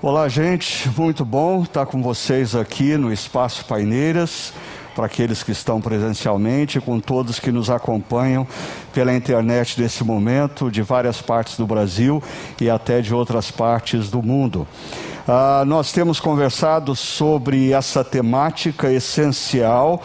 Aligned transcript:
Olá, 0.00 0.28
gente, 0.28 0.88
muito 0.96 1.24
bom 1.24 1.64
estar 1.64 1.84
com 1.84 2.00
vocês 2.00 2.54
aqui 2.54 2.96
no 2.96 3.12
Espaço 3.12 3.64
Paineiras, 3.64 4.52
para 4.94 5.06
aqueles 5.06 5.42
que 5.42 5.50
estão 5.50 5.80
presencialmente, 5.80 6.80
com 6.80 7.00
todos 7.00 7.40
que 7.40 7.50
nos 7.50 7.68
acompanham 7.68 8.46
pela 8.94 9.12
internet 9.12 9.80
nesse 9.80 10.04
momento, 10.04 10.70
de 10.70 10.82
várias 10.82 11.20
partes 11.20 11.56
do 11.56 11.66
Brasil 11.66 12.22
e 12.60 12.70
até 12.70 13.00
de 13.00 13.12
outras 13.12 13.50
partes 13.50 14.08
do 14.08 14.22
mundo. 14.22 14.68
Ah, 15.30 15.62
nós 15.66 15.92
temos 15.92 16.18
conversado 16.18 16.96
sobre 16.96 17.70
essa 17.70 18.02
temática 18.02 18.90
essencial, 18.90 20.00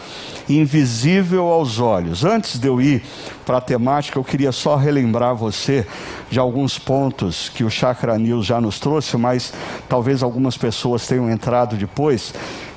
invisível 0.46 1.46
aos 1.46 1.78
olhos. 1.78 2.26
Antes 2.26 2.58
de 2.58 2.68
eu 2.68 2.78
ir 2.78 3.02
para 3.46 3.56
a 3.56 3.60
temática, 3.62 4.18
eu 4.18 4.22
queria 4.22 4.52
só 4.52 4.76
relembrar 4.76 5.34
você 5.34 5.86
de 6.28 6.38
alguns 6.38 6.78
pontos 6.78 7.48
que 7.48 7.64
o 7.64 7.70
Chakra 7.70 8.18
News 8.18 8.44
já 8.44 8.60
nos 8.60 8.78
trouxe, 8.78 9.16
mas 9.16 9.54
talvez 9.88 10.22
algumas 10.22 10.58
pessoas 10.58 11.06
tenham 11.06 11.30
entrado 11.30 11.74
depois. 11.74 12.34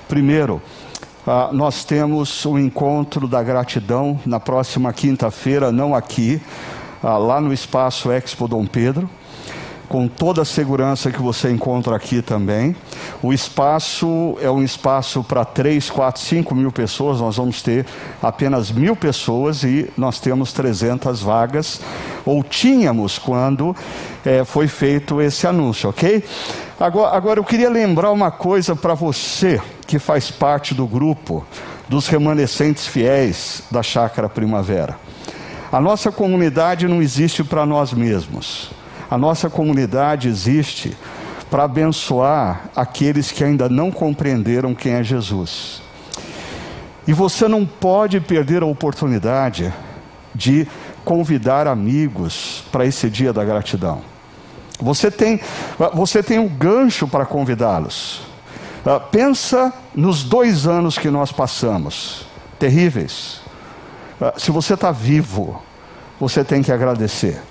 Primeiro, 0.07 0.61
ah, 1.27 1.49
nós 1.52 1.84
temos 1.84 2.45
o 2.45 2.57
encontro 2.57 3.27
da 3.27 3.43
gratidão 3.43 4.17
na 4.25 4.39
próxima 4.39 4.93
quinta-feira, 4.93 5.70
não 5.70 5.93
aqui, 5.93 6.41
ah, 7.03 7.17
lá 7.17 7.41
no 7.41 7.52
espaço 7.52 8.09
Expo 8.09 8.48
Dom 8.48 8.66
Pedro 8.66 9.09
com 9.87 10.07
toda 10.07 10.41
a 10.41 10.45
segurança 10.45 11.11
que 11.11 11.21
você 11.21 11.49
encontra 11.49 11.95
aqui 11.95 12.21
também. 12.21 12.75
O 13.21 13.31
espaço 13.31 14.37
é 14.41 14.49
um 14.49 14.61
espaço 14.61 15.23
para 15.23 15.45
3, 15.45 15.89
4, 15.89 16.21
5 16.21 16.55
mil 16.55 16.71
pessoas. 16.71 17.21
Nós 17.21 17.37
vamos 17.37 17.61
ter 17.61 17.85
apenas 18.21 18.71
mil 18.71 18.95
pessoas 18.95 19.63
e 19.63 19.89
nós 19.97 20.19
temos 20.19 20.51
300 20.51 21.21
vagas, 21.21 21.81
ou 22.25 22.43
tínhamos 22.43 23.17
quando 23.17 23.75
é, 24.25 24.43
foi 24.43 24.67
feito 24.67 25.21
esse 25.21 25.47
anúncio, 25.47 25.89
ok? 25.89 26.23
Agora, 26.79 27.15
agora 27.15 27.39
eu 27.39 27.43
queria 27.43 27.69
lembrar 27.69 28.11
uma 28.11 28.29
coisa 28.29 28.75
para 28.75 28.93
você 28.93 29.59
que 29.88 29.97
faz 29.97 30.29
parte 30.29 30.73
do 30.73 30.85
grupo 30.85 31.45
dos 31.88 32.07
remanescentes 32.07 32.85
fiéis 32.85 33.63
da 33.72 33.81
Chácara 33.81 34.27
Primavera. 34.27 34.97
A 35.72 35.81
nossa 35.81 36.11
comunidade 36.11 36.88
não 36.88 37.01
existe 37.01 37.44
para 37.44 37.66
nós 37.66 37.94
mesmos. 37.94 38.69
A 39.09 39.17
nossa 39.17 39.50
comunidade 39.50 40.27
existe 40.27 40.95
para 41.50 41.63
abençoar 41.63 42.69
aqueles 42.75 43.31
que 43.31 43.44
ainda 43.44 43.69
não 43.69 43.89
compreenderam 43.89 44.75
quem 44.75 44.94
é 44.94 45.03
Jesus. 45.03 45.81
E 47.08 47.13
você 47.13 47.47
não 47.47 47.66
pode 47.66 48.19
perder 48.19 48.63
a 48.63 48.66
oportunidade 48.66 49.73
de 50.35 50.67
convidar 51.05 51.67
amigos 51.67 52.66
para 52.69 52.85
esse 52.85 53.09
dia 53.09 53.31
da 53.31 53.45
gratidão. 53.45 54.02
Você 54.80 55.09
tem, 55.09 55.39
você 55.94 56.22
tem 56.22 56.38
um 56.38 56.50
gancho 56.50 57.08
para 57.08 57.25
convidá-los. 57.25 58.22
Uh, 58.85 59.00
pensa 59.09 59.73
nos 59.95 60.23
dois 60.23 60.67
anos 60.67 60.97
que 60.97 61.09
nós 61.09 61.31
passamos, 61.31 62.28
terríveis. 62.59 63.41
Uh, 64.19 64.39
se 64.39 64.52
você 64.52 64.73
está 64.73 64.91
vivo, 64.91 65.61
você 66.19 66.44
tem 66.44 66.61
que 66.61 66.72
agradecer. 66.72 67.41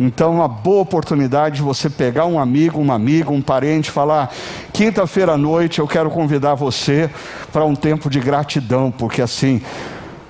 Então, 0.00 0.34
uma 0.36 0.48
boa 0.48 0.82
oportunidade 0.82 1.56
de 1.56 1.62
você 1.62 1.90
pegar 1.90 2.24
um 2.24 2.38
amigo, 2.38 2.80
uma 2.80 2.94
amiga, 2.94 3.30
um 3.30 3.42
parente, 3.42 3.90
falar: 3.90 4.32
quinta-feira 4.72 5.32
à 5.32 5.36
noite 5.36 5.80
eu 5.80 5.86
quero 5.86 6.10
convidar 6.10 6.54
você 6.54 7.10
para 7.52 7.64
um 7.64 7.74
tempo 7.74 8.08
de 8.08 8.20
gratidão, 8.20 8.90
porque 8.90 9.22
assim. 9.22 9.60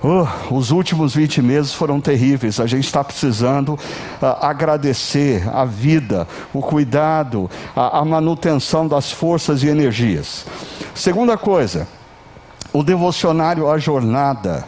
Uh, 0.03 0.27
os 0.53 0.69
últimos 0.69 1.15
20 1.15 1.41
meses 1.41 1.73
foram 1.73 2.01
terríveis. 2.01 2.59
A 2.59 2.67
gente 2.67 2.83
está 2.83 3.01
precisando 3.01 3.75
uh, 3.75 4.25
agradecer 4.41 5.47
a 5.47 5.63
vida, 5.63 6.27
o 6.53 6.59
cuidado, 6.59 7.49
a, 7.73 7.99
a 7.99 8.03
manutenção 8.03 8.85
das 8.85 9.13
forças 9.13 9.63
e 9.63 9.69
energias. 9.69 10.45
Segunda 10.93 11.37
coisa, 11.37 11.87
o 12.73 12.83
devocionário 12.83 13.69
A 13.69 13.77
Jornada 13.77 14.65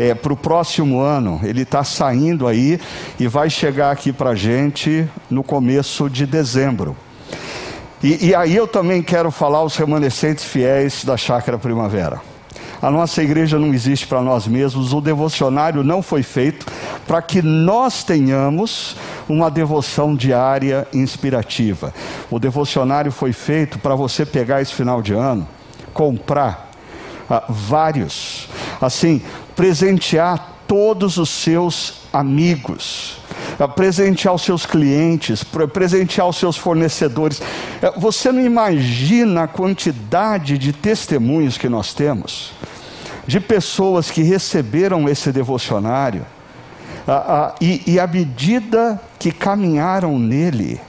é, 0.00 0.14
para 0.14 0.32
o 0.32 0.36
próximo 0.36 0.98
ano. 1.00 1.38
Ele 1.42 1.62
está 1.62 1.84
saindo 1.84 2.48
aí 2.48 2.80
e 3.18 3.28
vai 3.28 3.50
chegar 3.50 3.90
aqui 3.90 4.12
para 4.12 4.30
a 4.30 4.34
gente 4.34 5.06
no 5.28 5.44
começo 5.44 6.08
de 6.08 6.24
dezembro. 6.24 6.96
E, 8.02 8.28
e 8.28 8.34
aí 8.34 8.56
eu 8.56 8.66
também 8.66 9.02
quero 9.02 9.30
falar 9.30 9.58
aos 9.58 9.76
remanescentes 9.76 10.42
fiéis 10.42 11.04
da 11.04 11.18
Chácara 11.18 11.58
Primavera. 11.58 12.22
A 12.80 12.90
nossa 12.90 13.22
igreja 13.22 13.58
não 13.58 13.74
existe 13.74 14.06
para 14.06 14.22
nós 14.22 14.46
mesmos, 14.46 14.94
o 14.94 15.02
devocionário 15.02 15.84
não 15.84 16.00
foi 16.00 16.22
feito 16.22 16.64
para 17.06 17.20
que 17.20 17.42
nós 17.42 18.02
tenhamos 18.02 18.96
uma 19.28 19.50
devoção 19.50 20.16
diária 20.16 20.88
inspirativa. 20.94 21.92
O 22.30 22.38
devocionário 22.38 23.12
foi 23.12 23.34
feito 23.34 23.78
para 23.78 23.94
você 23.94 24.24
pegar 24.24 24.62
esse 24.62 24.72
final 24.72 25.02
de 25.02 25.12
ano, 25.12 25.46
comprar 25.92 26.69
vários, 27.48 28.48
assim, 28.80 29.22
presentear 29.54 30.56
todos 30.66 31.16
os 31.16 31.28
seus 31.30 32.00
amigos, 32.12 33.18
presentear 33.74 34.34
os 34.34 34.42
seus 34.42 34.66
clientes, 34.66 35.44
presentear 35.72 36.28
os 36.28 36.36
seus 36.36 36.56
fornecedores. 36.56 37.42
É, 37.82 37.90
você 37.98 38.32
não 38.32 38.40
imagina 38.40 39.44
a 39.44 39.48
quantidade 39.48 40.58
de 40.58 40.72
testemunhos 40.72 41.58
que 41.58 41.68
nós 41.68 41.94
temos, 41.94 42.52
de 43.26 43.38
pessoas 43.38 44.10
que 44.10 44.22
receberam 44.22 45.08
esse 45.08 45.30
devocionário, 45.30 46.24
e, 47.60 47.82
e 47.86 47.98
à 47.98 48.06
medida 48.06 49.00
que 49.18 49.32
caminharam 49.32 50.18
nele, 50.18 50.80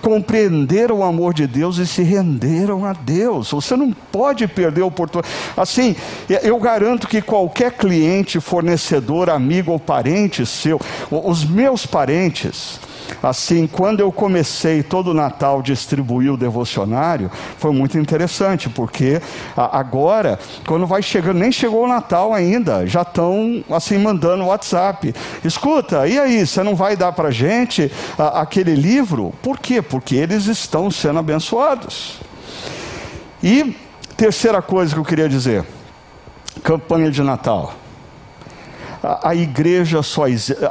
compreenderam 0.00 0.98
o 0.98 1.04
amor 1.04 1.34
de 1.34 1.46
Deus 1.46 1.78
e 1.78 1.86
se 1.86 2.02
renderam 2.02 2.84
a 2.84 2.92
Deus. 2.92 3.50
Você 3.50 3.76
não 3.76 3.92
pode 3.92 4.46
perder 4.46 4.82
a 4.82 4.86
oportunidade. 4.86 5.34
Assim, 5.56 5.96
eu 6.42 6.58
garanto 6.58 7.08
que 7.08 7.22
qualquer 7.22 7.72
cliente, 7.72 8.40
fornecedor, 8.40 9.30
amigo 9.30 9.72
ou 9.72 9.78
parente 9.78 10.44
seu, 10.46 10.80
os 11.10 11.44
meus 11.44 11.86
parentes, 11.86 12.80
Assim, 13.22 13.66
quando 13.66 14.00
eu 14.00 14.12
comecei 14.12 14.82
todo 14.82 15.08
o 15.08 15.14
Natal 15.14 15.62
distribuir 15.62 16.32
o 16.32 16.36
devocionário, 16.36 17.30
foi 17.58 17.72
muito 17.72 17.98
interessante, 17.98 18.68
porque 18.68 19.20
agora, 19.56 20.38
quando 20.66 20.86
vai 20.86 21.02
chegando, 21.02 21.38
nem 21.38 21.50
chegou 21.50 21.84
o 21.84 21.88
Natal 21.88 22.32
ainda, 22.32 22.86
já 22.86 23.02
estão 23.02 23.64
assim 23.70 23.98
mandando 23.98 24.44
WhatsApp. 24.44 25.14
Escuta, 25.44 26.06
e 26.06 26.18
aí, 26.18 26.46
você 26.46 26.62
não 26.62 26.74
vai 26.74 26.96
dar 26.96 27.12
para 27.12 27.30
gente 27.30 27.90
aquele 28.18 28.74
livro? 28.74 29.32
Por 29.42 29.58
quê? 29.58 29.82
Porque 29.82 30.16
eles 30.16 30.46
estão 30.46 30.90
sendo 30.90 31.18
abençoados. 31.18 32.20
E 33.42 33.76
terceira 34.16 34.62
coisa 34.62 34.94
que 34.94 35.00
eu 35.00 35.04
queria 35.04 35.28
dizer: 35.28 35.64
campanha 36.62 37.10
de 37.10 37.22
Natal 37.22 37.74
a, 39.02 39.34
igreja 39.34 40.02
só, 40.02 40.24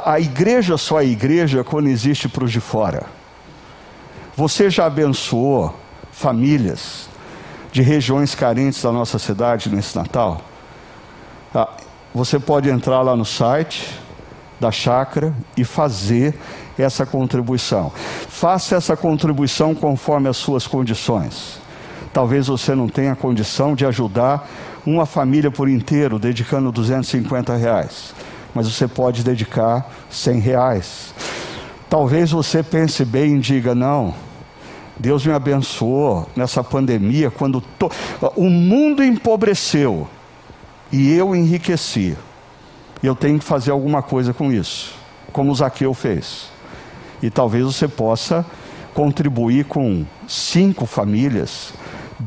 a 0.04 0.18
igreja 0.18 0.78
só 0.78 1.00
é 1.00 1.06
igreja 1.06 1.62
quando 1.62 1.88
existe 1.88 2.28
para 2.28 2.44
os 2.44 2.50
de 2.50 2.60
fora. 2.60 3.04
Você 4.34 4.70
já 4.70 4.86
abençoou 4.86 5.74
famílias 6.10 7.08
de 7.70 7.82
regiões 7.82 8.34
carentes 8.34 8.82
da 8.82 8.90
nossa 8.90 9.18
cidade 9.18 9.68
nesse 9.68 9.96
Natal? 9.96 10.40
Ah, 11.54 11.68
você 12.14 12.38
pode 12.38 12.70
entrar 12.70 13.02
lá 13.02 13.14
no 13.14 13.24
site 13.24 14.00
da 14.58 14.70
chácara 14.70 15.34
e 15.56 15.64
fazer 15.64 16.34
essa 16.78 17.04
contribuição. 17.04 17.92
Faça 18.28 18.76
essa 18.76 18.96
contribuição 18.96 19.74
conforme 19.74 20.28
as 20.28 20.36
suas 20.38 20.66
condições. 20.66 21.60
Talvez 22.12 22.46
você 22.46 22.74
não 22.74 22.88
tenha 22.88 23.16
condição 23.16 23.74
de 23.74 23.84
ajudar 23.84 24.48
uma 24.86 25.06
família 25.06 25.50
por 25.50 25.68
inteiro, 25.68 26.18
dedicando 26.18 26.72
250 26.72 27.56
reais. 27.56 28.14
Mas 28.54 28.68
você 28.68 28.86
pode 28.86 29.22
dedicar 29.24 29.90
100 30.10 30.40
reais. 30.40 31.14
Talvez 31.88 32.30
você 32.30 32.62
pense 32.62 33.04
bem 33.04 33.36
e 33.36 33.40
diga: 33.40 33.74
não, 33.74 34.14
Deus 34.98 35.24
me 35.24 35.32
abençoou 35.32 36.28
nessa 36.36 36.62
pandemia, 36.62 37.30
quando 37.30 37.60
to... 37.60 37.90
o 38.36 38.48
mundo 38.48 39.02
empobreceu 39.02 40.08
e 40.92 41.12
eu 41.12 41.34
enriqueci. 41.34 42.16
Eu 43.02 43.16
tenho 43.16 43.38
que 43.38 43.44
fazer 43.44 43.72
alguma 43.72 44.02
coisa 44.02 44.32
com 44.32 44.52
isso, 44.52 44.94
como 45.32 45.54
Zaqueu 45.54 45.92
fez. 45.92 46.50
E 47.22 47.30
talvez 47.30 47.64
você 47.64 47.88
possa 47.88 48.44
contribuir 48.94 49.64
com 49.64 50.04
cinco 50.28 50.86
famílias, 50.86 51.72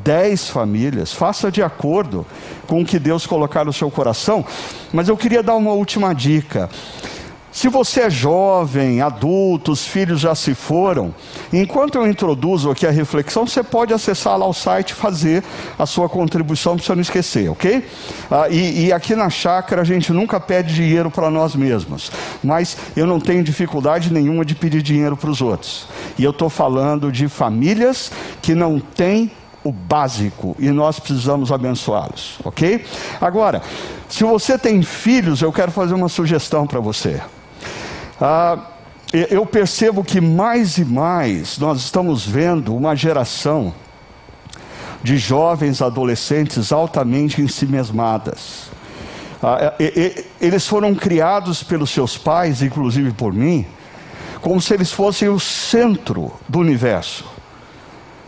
dez 0.04 0.50
famílias, 0.50 1.14
faça 1.14 1.52
de 1.52 1.64
acordo 1.64 2.26
com 2.68 2.82
o 2.82 2.86
que 2.86 3.00
Deus 3.00 3.26
colocar 3.26 3.64
no 3.66 3.74
seu 3.74 3.90
coração. 3.90 4.46
Mas 4.92 5.08
eu 5.08 5.18
queria 5.18 5.42
dar 5.42 5.56
uma 5.56 5.72
última 5.72 6.14
dica. 6.14 6.70
Se 7.56 7.70
você 7.70 8.02
é 8.02 8.10
jovem, 8.10 9.02
adulto, 9.02 9.72
os 9.72 9.88
filhos 9.88 10.20
já 10.20 10.36
se 10.36 10.54
foram, 10.54 11.16
enquanto 11.54 11.96
eu 11.96 12.06
introduzo 12.06 12.70
aqui 12.70 12.86
a 12.86 12.92
reflexão, 12.92 13.48
você 13.48 13.64
pode 13.64 13.94
acessar 13.94 14.38
lá 14.38 14.46
o 14.46 14.52
site 14.52 14.90
e 14.90 14.94
fazer 14.94 15.42
a 15.80 15.86
sua 15.86 16.10
contribuição 16.10 16.76
para 16.76 16.84
você 16.84 16.94
não 16.94 17.02
esquecer, 17.02 17.50
ok? 17.50 17.88
Ah, 18.30 18.50
e, 18.50 18.88
e 18.88 18.92
aqui 18.92 19.16
na 19.16 19.30
chácara 19.30 19.84
a 19.84 19.86
gente 19.86 20.12
nunca 20.12 20.38
pede 20.38 20.76
dinheiro 20.76 21.10
para 21.10 21.32
nós 21.32 21.56
mesmos, 21.56 22.12
mas 22.44 22.76
eu 22.94 23.08
não 23.08 23.22
tenho 23.22 23.42
dificuldade 23.42 24.12
nenhuma 24.12 24.44
de 24.44 24.54
pedir 24.54 24.82
dinheiro 24.82 25.16
para 25.16 25.30
os 25.30 25.42
outros. 25.42 25.88
E 26.20 26.26
eu 26.26 26.32
estou 26.32 26.50
falando 26.50 27.10
de 27.10 27.30
famílias 27.30 28.12
que 28.42 28.54
não 28.54 28.82
têm 28.82 29.32
o 29.66 29.72
básico 29.72 30.56
e 30.60 30.70
nós 30.70 31.00
precisamos 31.00 31.52
abençoá-los, 31.52 32.38
ok? 32.44 32.86
Agora, 33.20 33.64
se 34.08 34.24
você 34.24 34.60
tem 34.60 34.84
filhos, 34.84 35.42
eu 35.42 35.52
quero 35.52 35.72
fazer 35.72 35.96
uma 35.96 36.08
sugestão 36.08 36.68
para 36.68 36.80
você. 36.80 37.20
Ah, 38.22 38.60
eu 39.12 39.44
percebo 39.44 40.04
que 40.04 40.22
mais 40.22 40.78
e 40.78 40.86
mais 40.86 41.58
nós 41.58 41.80
estamos 41.80 42.24
vendo 42.24 42.76
uma 42.76 42.96
geração 42.96 43.74
de 45.02 45.18
jovens 45.18 45.82
adolescentes 45.82 46.72
altamente 46.72 47.42
ensimesmadas. 47.42 48.70
Ah, 49.42 49.74
eles 50.40 50.68
foram 50.68 50.94
criados 50.94 51.64
pelos 51.64 51.90
seus 51.90 52.16
pais, 52.16 52.62
inclusive 52.62 53.12
por 53.14 53.34
mim, 53.34 53.66
como 54.42 54.62
se 54.62 54.76
eles 54.76 54.92
fossem 54.92 55.28
o 55.28 55.40
centro 55.40 56.32
do 56.48 56.60
universo. 56.60 57.35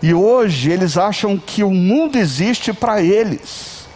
E 0.02 0.14
hoje 0.14 0.72
eles 0.72 0.98
acham 0.98 1.38
que 1.38 1.64
o 1.64 1.72
mundo 1.72 2.18
existe 2.18 2.72
para 2.74 3.02
eles. 3.02 3.88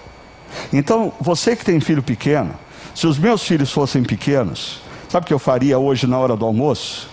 Então, 0.74 1.14
você 1.20 1.56
que 1.56 1.64
tem 1.64 1.80
filho 1.80 2.04
pequeno, 2.04 2.54
se 2.96 3.08
os 3.08 3.18
meus 3.18 3.44
filhos 3.44 3.72
fossem 3.72 4.04
pequenos, 4.04 4.82
Sabe 5.12 5.26
o 5.26 5.28
que 5.28 5.34
eu 5.34 5.40
faria 5.40 5.78
hoje 5.78 6.08
na 6.08 6.18
hora 6.18 6.38
do 6.38 6.46
almoço? 6.46 7.10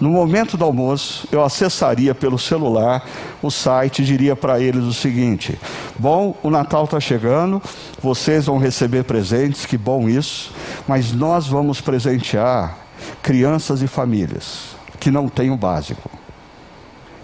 No 0.00 0.10
momento 0.10 0.56
do 0.56 0.64
almoço, 0.64 1.28
eu 1.30 1.44
acessaria 1.44 2.12
pelo 2.12 2.36
celular 2.36 3.06
o 3.40 3.52
site 3.52 4.02
e 4.02 4.04
diria 4.04 4.34
para 4.34 4.58
eles 4.58 4.82
o 4.82 4.92
seguinte: 4.92 5.56
Bom, 5.96 6.36
o 6.42 6.50
Natal 6.50 6.86
está 6.86 6.98
chegando, 6.98 7.62
vocês 8.02 8.46
vão 8.46 8.58
receber 8.58 9.04
presentes, 9.04 9.64
que 9.64 9.78
bom 9.78 10.08
isso, 10.08 10.52
mas 10.88 11.12
nós 11.12 11.46
vamos 11.46 11.80
presentear 11.80 12.76
crianças 13.22 13.80
e 13.80 13.86
famílias 13.86 14.74
que 14.98 15.12
não 15.12 15.28
têm 15.28 15.52
o 15.52 15.56
básico. 15.56 16.10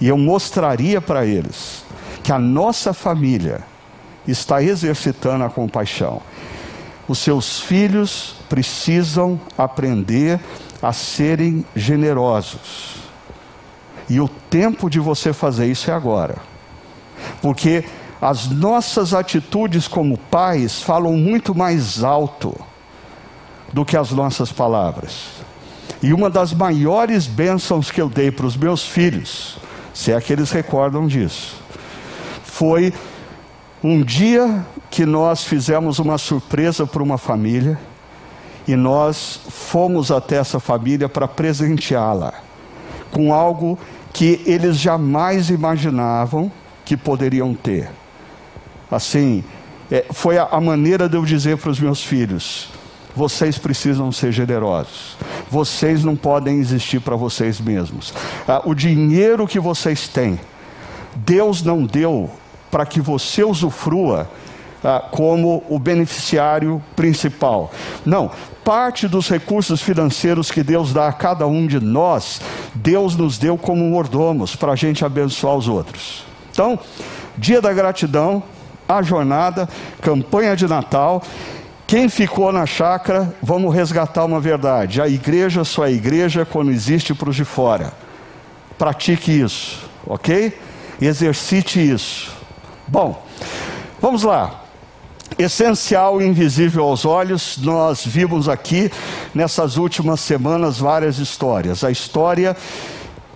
E 0.00 0.08
eu 0.08 0.18
mostraria 0.18 1.00
para 1.00 1.24
eles 1.24 1.84
que 2.22 2.32
a 2.32 2.38
nossa 2.38 2.92
família 2.92 3.60
está 4.26 4.62
exercitando 4.62 5.44
a 5.44 5.50
compaixão. 5.50 6.20
Os 7.08 7.18
seus 7.18 7.60
filhos 7.60 8.34
precisam 8.48 9.40
aprender 9.56 10.40
a 10.82 10.92
serem 10.92 11.64
generosos. 11.74 12.96
E 14.08 14.20
o 14.20 14.28
tempo 14.28 14.90
de 14.90 14.98
você 14.98 15.32
fazer 15.32 15.66
isso 15.66 15.90
é 15.90 15.94
agora. 15.94 16.36
Porque 17.40 17.84
as 18.20 18.48
nossas 18.48 19.14
atitudes 19.14 19.86
como 19.86 20.16
pais 20.16 20.82
falam 20.82 21.12
muito 21.12 21.54
mais 21.54 22.02
alto 22.02 22.58
do 23.72 23.84
que 23.84 23.96
as 23.96 24.10
nossas 24.10 24.50
palavras. 24.50 25.28
E 26.02 26.12
uma 26.12 26.30
das 26.30 26.52
maiores 26.52 27.26
bênçãos 27.26 27.90
que 27.90 28.00
eu 28.00 28.08
dei 28.08 28.30
para 28.30 28.46
os 28.46 28.56
meus 28.56 28.86
filhos, 28.86 29.58
se 29.96 30.12
é 30.12 30.20
que 30.20 30.30
eles 30.30 30.50
recordam 30.50 31.06
disso, 31.06 31.56
foi 32.44 32.92
um 33.82 34.02
dia 34.02 34.62
que 34.90 35.06
nós 35.06 35.42
fizemos 35.42 35.98
uma 35.98 36.18
surpresa 36.18 36.86
para 36.86 37.02
uma 37.02 37.16
família 37.16 37.78
e 38.68 38.76
nós 38.76 39.40
fomos 39.48 40.10
até 40.10 40.36
essa 40.36 40.60
família 40.60 41.08
para 41.08 41.26
presenteá-la 41.26 42.34
com 43.10 43.32
algo 43.32 43.78
que 44.12 44.42
eles 44.44 44.76
jamais 44.76 45.48
imaginavam 45.48 46.52
que 46.84 46.94
poderiam 46.94 47.54
ter. 47.54 47.88
Assim, 48.90 49.42
é, 49.90 50.04
foi 50.12 50.36
a, 50.36 50.44
a 50.44 50.60
maneira 50.60 51.08
de 51.08 51.16
eu 51.16 51.24
dizer 51.24 51.56
para 51.56 51.70
os 51.70 51.80
meus 51.80 52.02
filhos: 52.02 52.68
vocês 53.16 53.56
precisam 53.56 54.12
ser 54.12 54.30
generosos. 54.30 55.16
Vocês 55.50 56.04
não 56.04 56.14
podem 56.14 56.58
existir 56.58 57.00
para 57.00 57.16
vocês 57.16 57.58
mesmos. 57.58 58.12
Ah, 58.46 58.60
o 58.64 58.74
dinheiro 58.74 59.46
que 59.46 59.58
vocês 59.58 60.06
têm, 60.06 60.38
Deus 61.16 61.62
não 61.62 61.84
deu 61.84 62.30
para 62.70 62.84
que 62.84 63.00
você 63.00 63.42
usufrua 63.42 64.30
ah, 64.84 65.00
como 65.10 65.64
o 65.66 65.78
beneficiário 65.78 66.82
principal. 66.94 67.72
Não, 68.04 68.30
parte 68.62 69.08
dos 69.08 69.30
recursos 69.30 69.80
financeiros 69.80 70.50
que 70.50 70.62
Deus 70.62 70.92
dá 70.92 71.08
a 71.08 71.12
cada 71.12 71.46
um 71.46 71.66
de 71.66 71.80
nós, 71.80 72.42
Deus 72.74 73.16
nos 73.16 73.38
deu 73.38 73.56
como 73.56 73.82
mordomos 73.84 74.54
para 74.54 74.72
a 74.72 74.76
gente 74.76 75.06
abençoar 75.06 75.56
os 75.56 75.68
outros. 75.68 76.22
Então, 76.52 76.78
dia 77.38 77.62
da 77.62 77.72
gratidão, 77.72 78.42
a 78.86 79.00
jornada, 79.00 79.66
campanha 80.02 80.54
de 80.54 80.68
Natal. 80.68 81.22
Quem 81.86 82.08
ficou 82.08 82.50
na 82.50 82.66
chácara, 82.66 83.34
vamos 83.42 83.74
resgatar 83.74 84.24
uma 84.24 84.40
verdade: 84.40 85.00
a 85.00 85.08
igreja 85.08 85.64
só 85.64 85.86
é 85.86 85.92
igreja 85.92 86.44
quando 86.44 86.70
existe 86.70 87.14
para 87.14 87.30
os 87.30 87.36
de 87.36 87.44
fora. 87.44 87.92
Pratique 88.76 89.30
isso, 89.30 89.88
ok? 90.06 90.58
Exercite 91.00 91.78
isso. 91.80 92.34
Bom, 92.88 93.24
vamos 94.00 94.22
lá 94.22 94.62
essencial 95.38 96.20
e 96.20 96.26
invisível 96.26 96.84
aos 96.84 97.04
olhos, 97.04 97.58
nós 97.58 98.04
vimos 98.04 98.48
aqui 98.48 98.90
nessas 99.34 99.76
últimas 99.76 100.20
semanas 100.20 100.78
várias 100.78 101.18
histórias. 101.18 101.84
A 101.84 101.90
história 101.90 102.56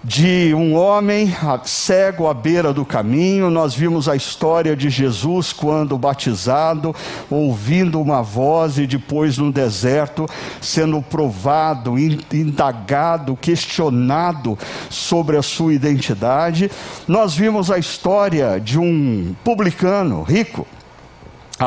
de 0.02 0.54
um 0.54 0.74
homem 0.74 1.34
cego 1.64 2.26
à 2.26 2.34
beira 2.34 2.72
do 2.72 2.84
caminho, 2.84 3.50
nós 3.50 3.74
vimos 3.74 4.08
a 4.08 4.16
história 4.16 4.74
de 4.74 4.88
Jesus 4.88 5.52
quando 5.52 5.98
batizado, 5.98 6.94
ouvindo 7.28 8.00
uma 8.00 8.22
voz 8.22 8.78
e 8.78 8.86
depois 8.86 9.36
no 9.36 9.52
deserto 9.52 10.26
sendo 10.60 11.02
provado, 11.02 11.98
indagado, 11.98 13.36
questionado 13.36 14.58
sobre 14.88 15.36
a 15.36 15.42
sua 15.42 15.74
identidade. 15.74 16.70
Nós 17.06 17.34
vimos 17.34 17.70
a 17.70 17.78
história 17.78 18.58
de 18.58 18.78
um 18.78 19.34
publicano 19.44 20.22
rico 20.22 20.66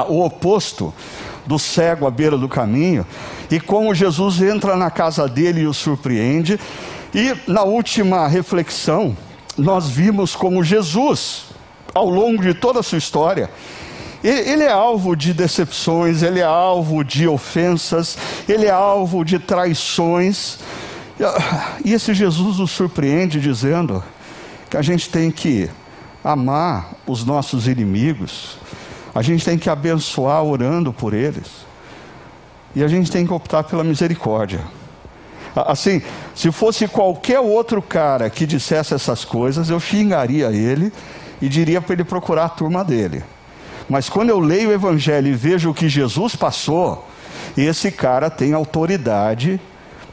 o 0.07 0.25
oposto 0.25 0.91
do 1.45 1.59
cego 1.59 2.07
à 2.07 2.11
beira 2.11 2.37
do 2.37 2.49
caminho, 2.49 3.05
e 3.51 3.59
como 3.59 3.93
Jesus 3.93 4.41
entra 4.41 4.75
na 4.75 4.89
casa 4.89 5.27
dele 5.27 5.61
e 5.61 5.67
o 5.67 5.73
surpreende. 5.73 6.59
E 7.13 7.35
na 7.47 7.63
última 7.63 8.27
reflexão, 8.27 9.15
nós 9.57 9.87
vimos 9.87 10.35
como 10.35 10.63
Jesus, 10.63 11.45
ao 11.93 12.09
longo 12.09 12.41
de 12.41 12.53
toda 12.53 12.79
a 12.79 12.83
sua 12.83 12.97
história, 12.97 13.49
ele 14.23 14.63
é 14.63 14.71
alvo 14.71 15.15
de 15.15 15.33
decepções, 15.33 16.23
ele 16.23 16.39
é 16.39 16.43
alvo 16.43 17.03
de 17.03 17.27
ofensas, 17.27 18.17
ele 18.47 18.65
é 18.65 18.71
alvo 18.71 19.23
de 19.23 19.37
traições. 19.37 20.59
E 21.83 21.93
esse 21.93 22.13
Jesus 22.13 22.57
nos 22.57 22.71
surpreende 22.71 23.39
dizendo 23.39 24.03
que 24.69 24.77
a 24.77 24.81
gente 24.81 25.09
tem 25.09 25.29
que 25.29 25.69
amar 26.23 26.93
os 27.05 27.25
nossos 27.25 27.67
inimigos, 27.67 28.57
a 29.13 29.21
gente 29.21 29.45
tem 29.45 29.57
que 29.57 29.69
abençoar 29.69 30.41
orando 30.41 30.91
por 30.91 31.13
eles. 31.13 31.65
E 32.75 32.83
a 32.83 32.87
gente 32.87 33.11
tem 33.11 33.27
que 33.27 33.33
optar 33.33 33.63
pela 33.65 33.83
misericórdia. 33.83 34.61
Assim, 35.55 36.01
se 36.33 36.51
fosse 36.51 36.87
qualquer 36.87 37.39
outro 37.39 37.81
cara 37.81 38.29
que 38.29 38.45
dissesse 38.45 38.93
essas 38.93 39.23
coisas, 39.23 39.69
eu 39.69 39.79
xingaria 39.79 40.51
ele 40.51 40.91
e 41.41 41.47
diria 41.47 41.81
para 41.81 41.93
ele 41.93 42.03
procurar 42.03 42.45
a 42.45 42.49
turma 42.49 42.83
dele. 42.83 43.23
Mas 43.87 44.09
quando 44.09 44.29
eu 44.29 44.39
leio 44.39 44.69
o 44.69 44.73
Evangelho 44.73 45.27
e 45.27 45.33
vejo 45.33 45.69
o 45.69 45.73
que 45.73 45.89
Jesus 45.89 46.35
passou, 46.35 47.07
esse 47.55 47.91
cara 47.91 48.29
tem 48.29 48.53
autoridade 48.53 49.59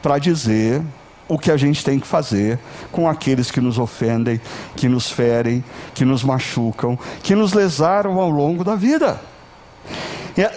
para 0.01 0.19
dizer 0.19 0.81
o 1.27 1.39
que 1.39 1.49
a 1.49 1.57
gente 1.57 1.83
tem 1.83 1.99
que 1.99 2.05
fazer 2.05 2.59
com 2.91 3.07
aqueles 3.07 3.49
que 3.49 3.61
nos 3.61 3.79
ofendem, 3.79 4.41
que 4.75 4.89
nos 4.89 5.09
ferem, 5.09 5.63
que 5.93 6.03
nos 6.03 6.23
machucam, 6.23 6.99
que 7.23 7.33
nos 7.33 7.53
lesaram 7.53 8.19
ao 8.19 8.29
longo 8.29 8.63
da 8.63 8.75
vida. 8.75 9.19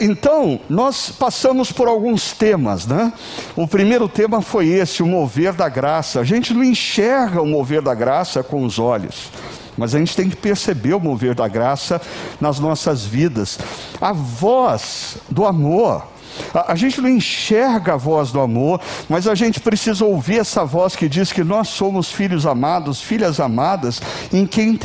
Então, 0.01 0.61
nós 0.69 1.11
passamos 1.11 1.73
por 1.73 1.89
alguns 1.89 2.33
temas, 2.33 2.87
né? 2.87 3.13
O 3.57 3.67
primeiro 3.67 4.09
tema 4.09 4.41
foi 4.41 4.69
esse, 4.69 5.03
o 5.03 5.07
mover 5.07 5.53
da 5.53 5.69
graça. 5.69 6.21
A 6.21 6.25
gente 6.25 6.55
não 6.55 6.63
enxerga 6.63 7.43
o 7.43 7.47
mover 7.47 7.83
da 7.83 7.95
graça 7.95 8.43
com 8.43 8.65
os 8.65 8.79
olhos, 8.79 9.31
mas 9.77 9.95
a 9.95 9.99
gente 9.99 10.17
tem 10.17 10.31
que 10.31 10.37
perceber 10.37 10.95
o 10.95 11.01
mover 11.01 11.35
da 11.35 11.49
graça 11.49 12.01
nas 12.41 12.59
nossas 12.61 13.05
vidas. 13.05 13.59
A 14.01 14.13
voz 14.13 15.17
do 15.29 15.45
amor 15.45 16.14
A, 16.53 16.73
a, 16.73 16.75
gente 16.75 17.01
não 17.01 17.09
enxerga 17.09 17.95
a 17.95 17.97
voz 17.97 18.31
do 18.31 18.41
amor, 18.41 18.81
mas 19.09 19.27
a 19.27 19.35
gente 19.35 19.61
precisa 19.61 20.05
ouvir 20.05 20.41
essa 20.41 20.65
voz 20.65 20.97
que 20.97 21.09
diz 21.09 21.33
que 21.33 21.45
nós 21.45 21.69
somos 21.69 22.11
filhos 22.11 22.47
amados, 22.47 23.01
filhas 23.01 23.41
amadas, 23.41 24.01
em 24.33 24.47
quem 24.47 24.79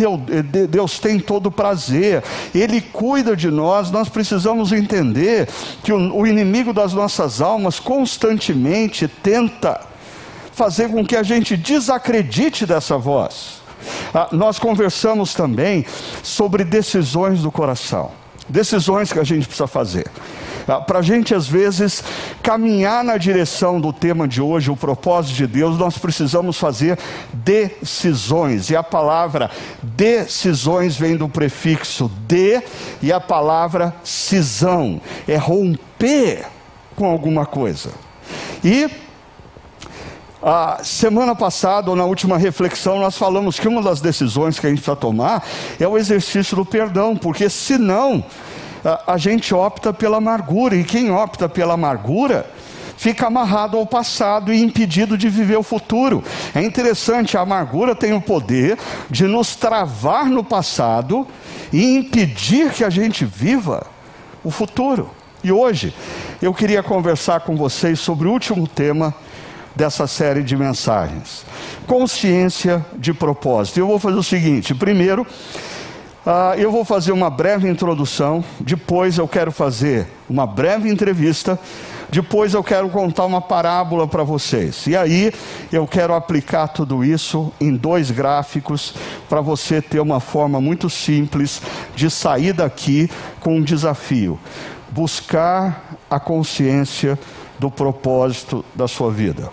Deus 0.70 1.00
tem 1.00 1.20
todo 1.20 1.52
prazer. 1.52 2.24
Ele 2.54 2.82
cuida 2.82 3.36
de 3.36 3.50
nós, 3.50 3.92
nós 3.92 4.10
precisamos 4.10 4.72
entender 4.72 5.48
que 5.84 5.92
o, 5.92 6.16
o 6.16 6.28
inimigo 6.28 6.74
das 6.74 6.94
nossas 6.94 7.42
almas 7.42 7.80
constantemente 7.80 9.08
tenta 9.08 9.82
fazer 10.54 10.90
com 10.90 11.06
que 11.06 11.16
a 11.16 11.24
gente 11.24 11.56
desacredite 11.56 12.66
dessa 12.66 12.98
voz. 12.98 13.62
Ah, 14.14 14.28
nós 14.32 14.60
conversamos 14.60 15.34
também 15.34 15.86
sobre 16.22 16.64
decisões 16.64 17.42
do 17.42 17.52
coração, 17.52 18.12
decisões 18.48 19.14
que 19.14 19.20
a 19.20 19.24
gente 19.24 19.46
precisa 19.48 19.68
fazer. 19.68 20.06
Para 20.86 21.00
a 21.00 21.02
gente, 21.02 21.34
às 21.34 21.48
vezes, 21.48 22.04
caminhar 22.44 23.04
na 23.04 23.18
direção 23.18 23.82
do 23.82 23.92
tema 23.92 24.28
de 24.28 24.42
hoje, 24.42 24.70
o 24.70 24.76
propósito 24.76 25.36
de 25.36 25.48
Deus, 25.48 25.78
nós 25.78 25.98
precisamos 25.98 26.58
fazer 26.58 27.00
decisões. 27.34 28.70
E 28.70 28.76
a 28.76 28.84
palavra 28.84 29.50
decisões 29.82 30.96
vem 30.96 31.18
do 31.18 31.28
prefixo 31.28 32.12
de 32.28 32.62
e 33.02 33.12
a 33.12 33.20
palavra 33.20 33.96
cisão 34.04 35.02
é 35.28 35.36
romper 35.36 36.46
com 36.96 37.06
alguma 37.06 37.46
coisa. 37.46 37.92
E 38.64 38.90
a 40.42 40.80
semana 40.84 41.36
passada, 41.36 41.90
ou 41.90 41.96
na 41.96 42.06
última 42.06 42.38
reflexão, 42.38 43.00
nós 43.00 43.18
falamos 43.18 43.60
que 43.60 43.68
uma 43.68 43.82
das 43.82 44.00
decisões 44.00 44.60
que 44.60 44.66
a 44.66 44.70
gente 44.70 44.80
precisa 44.80 44.96
tomar 44.96 45.46
é 45.80 45.88
o 45.88 45.98
exercício 45.98 46.56
do 46.56 46.66
perdão, 46.66 47.16
porque 47.16 47.50
senão 47.50 48.24
a, 48.84 49.18
gente 49.18 49.54
opta 49.54 49.94
pela 49.94 50.18
amargura, 50.18 50.76
e 50.76 50.84
quem 50.84 51.12
opta 51.12 51.50
pela 51.50 51.74
amargura 51.74 52.50
fica 52.98 53.28
amarrado 53.28 53.78
ao 53.78 53.86
passado 53.86 54.54
e 54.54 54.62
impedido 54.62 55.18
de 55.18 55.30
viver 55.30 55.58
o 55.58 55.64
futuro. 55.64 56.24
É 56.54 56.62
interessante, 56.62 57.38
a 57.38 57.42
amargura 57.42 57.96
tem 57.96 58.14
o 58.14 58.22
poder 58.22 58.78
de 59.10 59.26
nos 59.26 59.56
travar 59.56 60.26
no 60.26 60.44
passado 60.44 61.28
e 61.72 61.98
impedir 61.98 62.72
que 62.72 62.84
a 62.84 62.90
gente 62.90 63.24
viva 63.24 63.86
o 64.44 64.52
futuro. 64.52 65.10
E 65.44 65.52
hoje 65.52 65.94
eu 66.42 66.54
queria 66.54 66.84
conversar 66.84 67.42
com 67.42 67.56
vocês 67.56 68.00
sobre 68.00 68.28
o 68.28 68.32
último 68.32 68.68
tema 68.68 69.14
dessa 69.76 70.06
série 70.08 70.44
de 70.44 70.58
mensagens. 70.58 71.46
Consciência 71.88 72.86
de 72.98 73.14
propósito. 73.14 73.80
Eu 73.80 73.88
vou 73.88 73.98
fazer 73.98 74.18
o 74.18 74.24
seguinte: 74.24 74.76
primeiro, 74.76 75.26
uh, 76.26 76.58
eu 76.58 76.72
vou 76.72 76.86
fazer 76.86 77.12
uma 77.12 77.30
breve 77.30 77.68
introdução, 77.70 78.44
depois 78.60 79.18
eu 79.18 79.28
quero 79.28 79.52
fazer 79.52 80.08
uma 80.30 80.46
breve 80.46 80.90
entrevista. 80.90 81.60
Depois 82.12 82.56
eu 82.56 82.64
quero 82.64 82.90
contar 82.90 83.26
uma 83.26 83.40
parábola 83.40 84.08
para 84.08 84.24
vocês. 84.24 84.88
E 84.88 84.98
aí 84.98 85.32
eu 85.72 85.86
quero 85.86 86.16
aplicar 86.16 86.68
tudo 86.68 87.06
isso 87.06 87.54
em 87.62 87.76
dois 87.76 88.10
gráficos 88.10 88.96
para 89.30 89.42
você 89.42 89.80
ter 89.80 90.00
uma 90.00 90.20
forma 90.20 90.60
muito 90.60 90.90
simples 90.90 91.62
de 91.96 92.10
sair 92.10 92.54
daqui 92.54 93.10
com 93.40 93.58
um 93.58 93.62
desafio: 93.62 94.40
buscar 94.90 96.00
a 96.10 96.20
consciência 96.20 97.18
do 97.60 97.70
propósito 97.70 98.66
da 98.74 98.88
sua 98.88 99.12
vida. 99.12 99.52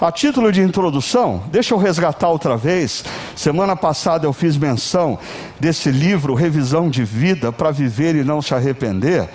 A 0.00 0.12
título 0.12 0.52
de 0.52 0.60
introdução, 0.60 1.42
deixa 1.50 1.72
eu 1.72 1.78
resgatar 1.78 2.28
outra 2.28 2.56
vez. 2.56 3.04
Semana 3.34 3.74
passada 3.74 4.26
eu 4.26 4.32
fiz 4.32 4.56
menção 4.56 5.18
desse 5.58 5.90
livro, 5.90 6.34
Revisão 6.34 6.90
de 6.90 7.04
Vida 7.04 7.52
para 7.52 7.70
Viver 7.70 8.14
e 8.16 8.24
Não 8.24 8.42
Se 8.42 8.54
Arrepender. 8.54 9.28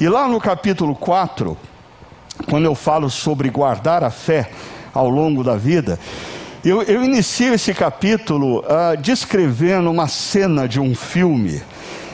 E 0.00 0.08
lá 0.08 0.28
no 0.28 0.40
capítulo 0.40 0.94
4, 0.94 1.56
quando 2.48 2.64
eu 2.64 2.74
falo 2.74 3.08
sobre 3.08 3.48
guardar 3.48 4.04
a 4.04 4.10
fé 4.10 4.50
ao 4.92 5.08
longo 5.08 5.42
da 5.42 5.56
vida, 5.56 5.98
eu, 6.64 6.82
eu 6.82 7.04
inicio 7.04 7.52
esse 7.52 7.74
capítulo 7.74 8.60
uh, 8.60 8.96
descrevendo 8.98 9.90
uma 9.90 10.08
cena 10.08 10.66
de 10.66 10.80
um 10.80 10.94
filme 10.94 11.62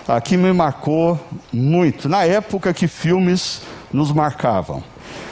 uh, 0.08 0.20
que 0.22 0.36
me 0.36 0.52
marcou 0.52 1.18
muito, 1.52 2.08
na 2.08 2.24
época 2.24 2.74
que 2.74 2.88
filmes 2.88 3.62
nos 3.92 4.12
marcavam. 4.12 4.82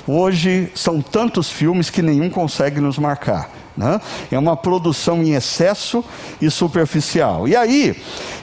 Hoje 0.09 0.73
são 0.75 1.03
tantos 1.03 1.51
filmes 1.51 1.91
que 1.91 2.01
nenhum 2.01 2.31
consegue 2.31 2.81
nos 2.81 2.99
marcar. 2.99 3.51
Né? 3.77 4.01
É 4.33 4.39
uma 4.39 4.57
produção 4.57 5.23
em 5.23 5.35
excesso 5.35 6.03
e 6.41 6.51
superficial. 6.51 7.47
E 7.47 7.55
aí, 7.55 7.95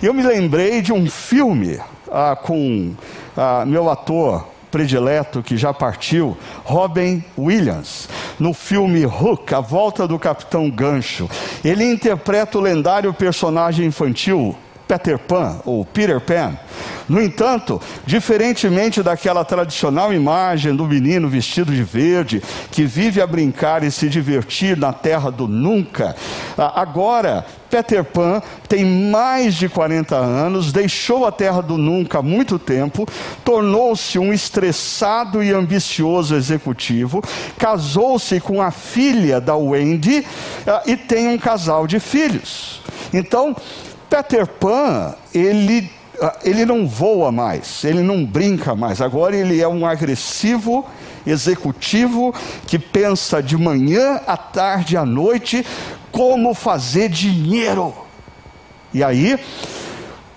eu 0.01 0.13
me 0.13 0.21
lembrei 0.21 0.79
de 0.83 0.93
um 0.93 1.09
filme 1.09 1.79
ah, 2.11 2.37
com 2.39 2.93
ah, 3.35 3.65
meu 3.65 3.89
ator 3.89 4.47
predileto 4.69 5.41
que 5.41 5.57
já 5.57 5.73
partiu, 5.73 6.37
Robin 6.63 7.23
Williams, 7.37 8.09
no 8.37 8.53
filme 8.53 9.05
Hook, 9.05 9.53
A 9.53 9.59
Volta 9.59 10.07
do 10.07 10.19
Capitão 10.19 10.69
Gancho. 10.69 11.27
Ele 11.63 11.83
interpreta 11.83 12.59
o 12.59 12.61
lendário 12.61 13.13
personagem 13.13 13.87
infantil 13.87 14.55
Peter 14.87 15.17
Pan 15.17 15.59
ou 15.65 15.83
Peter 15.85 16.19
Pan. 16.19 16.57
No 17.07 17.21
entanto, 17.21 17.79
diferentemente 18.05 19.03
daquela 19.03 19.45
tradicional 19.45 20.11
imagem 20.11 20.75
do 20.75 20.85
menino 20.85 21.29
vestido 21.29 21.71
de 21.71 21.83
verde, 21.83 22.41
que 22.71 22.83
vive 22.83 23.21
a 23.21 23.27
brincar 23.27 23.83
e 23.83 23.91
se 23.91 24.09
divertir 24.09 24.75
na 24.75 24.91
terra 24.91 25.29
do 25.29 25.47
nunca, 25.47 26.15
agora 26.57 27.45
Peter 27.69 28.03
Pan 28.03 28.41
tem 28.67 28.83
mais 28.83 29.53
de 29.53 29.69
40 29.69 30.15
anos, 30.15 30.71
deixou 30.71 31.27
a 31.27 31.31
terra 31.31 31.61
do 31.61 31.77
nunca 31.77 32.19
há 32.19 32.21
muito 32.23 32.57
tempo, 32.57 33.07
tornou-se 33.43 34.17
um 34.17 34.33
estressado 34.33 35.43
e 35.43 35.51
ambicioso 35.51 36.35
executivo, 36.35 37.21
casou-se 37.57 38.39
com 38.39 38.59
a 38.61 38.71
filha 38.71 39.39
da 39.39 39.55
Wendy 39.55 40.25
e 40.87 40.97
tem 40.97 41.27
um 41.27 41.37
casal 41.37 41.85
de 41.85 41.99
filhos. 41.99 42.81
Então, 43.13 43.55
Peter 44.09 44.47
Pan, 44.47 45.15
ele, 45.33 45.91
ah, 46.21 46.37
ele 46.43 46.65
não 46.65 46.87
voa 46.87 47.31
mais, 47.31 47.83
ele 47.83 48.01
não 48.01 48.25
brinca 48.25 48.75
mais. 48.75 49.01
Agora 49.01 49.35
ele 49.35 49.61
é 49.61 49.67
um 49.67 49.85
agressivo 49.85 50.85
executivo 51.25 52.33
que 52.67 52.77
pensa 52.77 53.41
de 53.41 53.57
manhã 53.57 54.21
à 54.27 54.37
tarde 54.37 54.95
à 54.95 55.05
noite 55.05 55.65
como 56.11 56.53
fazer 56.53 57.09
dinheiro. 57.09 57.93
E 58.93 59.03
aí, 59.03 59.37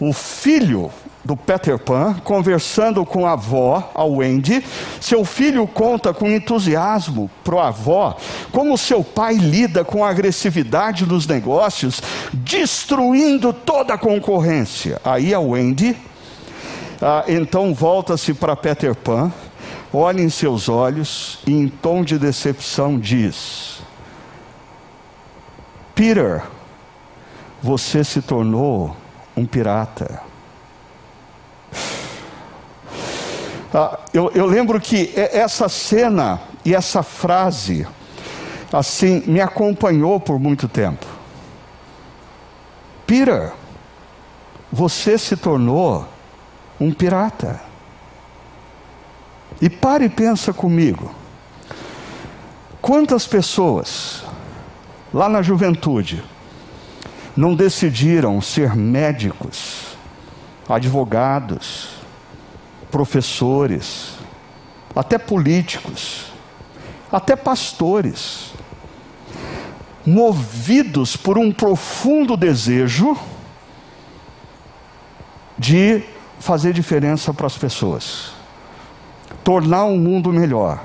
o 0.00 0.12
filho 0.12 0.90
do 1.28 1.36
Peter 1.36 1.78
Pan, 1.78 2.14
conversando 2.24 3.04
com 3.04 3.26
a 3.26 3.32
avó, 3.32 3.92
a 3.94 4.02
Wendy, 4.02 4.64
seu 4.98 5.26
filho 5.26 5.66
conta 5.66 6.14
com 6.14 6.26
entusiasmo 6.26 7.30
para 7.44 7.64
a 7.64 7.68
avó 7.68 8.16
como 8.50 8.78
seu 8.78 9.04
pai 9.04 9.34
lida 9.34 9.84
com 9.84 10.02
a 10.02 10.08
agressividade 10.08 11.04
nos 11.04 11.26
negócios, 11.26 12.00
destruindo 12.32 13.52
toda 13.52 13.92
a 13.92 13.98
concorrência. 13.98 15.02
Aí 15.04 15.34
a 15.34 15.38
Wendy, 15.38 15.94
ah, 17.02 17.24
então 17.28 17.74
volta-se 17.74 18.32
para 18.32 18.56
Peter 18.56 18.94
Pan, 18.94 19.30
olha 19.92 20.22
em 20.22 20.30
seus 20.30 20.66
olhos 20.66 21.40
e 21.46 21.52
em 21.52 21.68
tom 21.68 22.02
de 22.02 22.18
decepção 22.18 22.98
diz: 22.98 23.82
Peter, 25.94 26.42
você 27.62 28.02
se 28.02 28.22
tornou 28.22 28.96
um 29.36 29.44
pirata. 29.44 30.27
Ah, 33.72 33.98
eu, 34.14 34.30
eu 34.34 34.46
lembro 34.46 34.80
que 34.80 35.12
essa 35.14 35.68
cena 35.68 36.40
e 36.64 36.74
essa 36.74 37.02
frase, 37.02 37.86
assim, 38.72 39.22
me 39.26 39.40
acompanhou 39.40 40.18
por 40.18 40.38
muito 40.38 40.68
tempo. 40.68 41.06
Peter, 43.06 43.52
você 44.70 45.16
se 45.18 45.36
tornou 45.36 46.06
um 46.80 46.92
pirata. 46.92 47.60
E 49.60 49.68
pare 49.68 50.04
e 50.04 50.08
pensa 50.08 50.52
comigo. 50.52 51.10
Quantas 52.80 53.26
pessoas, 53.26 54.24
lá 55.12 55.28
na 55.28 55.42
juventude, 55.42 56.22
não 57.36 57.54
decidiram 57.54 58.40
ser 58.40 58.74
médicos, 58.76 59.96
advogados, 60.68 61.97
professores, 62.90 64.16
até 64.94 65.18
políticos, 65.18 66.32
até 67.10 67.36
pastores, 67.36 68.52
movidos 70.04 71.16
por 71.16 71.38
um 71.38 71.52
profundo 71.52 72.36
desejo 72.36 73.16
de 75.58 76.02
fazer 76.40 76.72
diferença 76.72 77.34
para 77.34 77.46
as 77.46 77.58
pessoas, 77.58 78.32
tornar 79.42 79.84
o 79.84 79.96
mundo 79.96 80.32
melhor. 80.32 80.82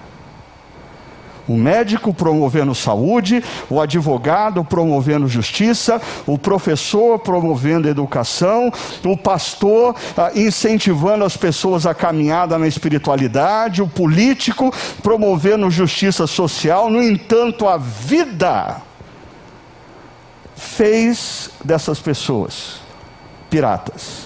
O 1.48 1.58
médico 1.58 2.14
promovendo 2.14 2.74
saúde, 2.74 3.44
o 3.70 3.82
advogado 3.82 4.64
promovendo 4.64 5.28
justiça, 5.28 6.02
o 6.26 6.38
professor 6.38 7.20
promovendo 7.20 7.90
educação, 7.90 8.72
o 9.04 9.18
pastor 9.18 9.96
ah, 10.18 10.32
incentivando 10.36 11.26
as 11.26 11.36
pessoas 11.36 11.86
a 11.86 11.94
caminhada 11.94 12.58
na 12.58 12.68
espiritualidade, 12.68 13.82
o 13.82 13.88
político 13.88 14.74
promovendo 15.02 15.70
justiça 15.70 16.26
social. 16.26 16.90
No 16.90 17.04
entanto, 17.04 17.68
a 17.68 17.78
vida 17.78 18.82
fez 20.56 21.50
dessas 21.64 22.00
pessoas 22.00 22.82
piratas. 23.50 24.24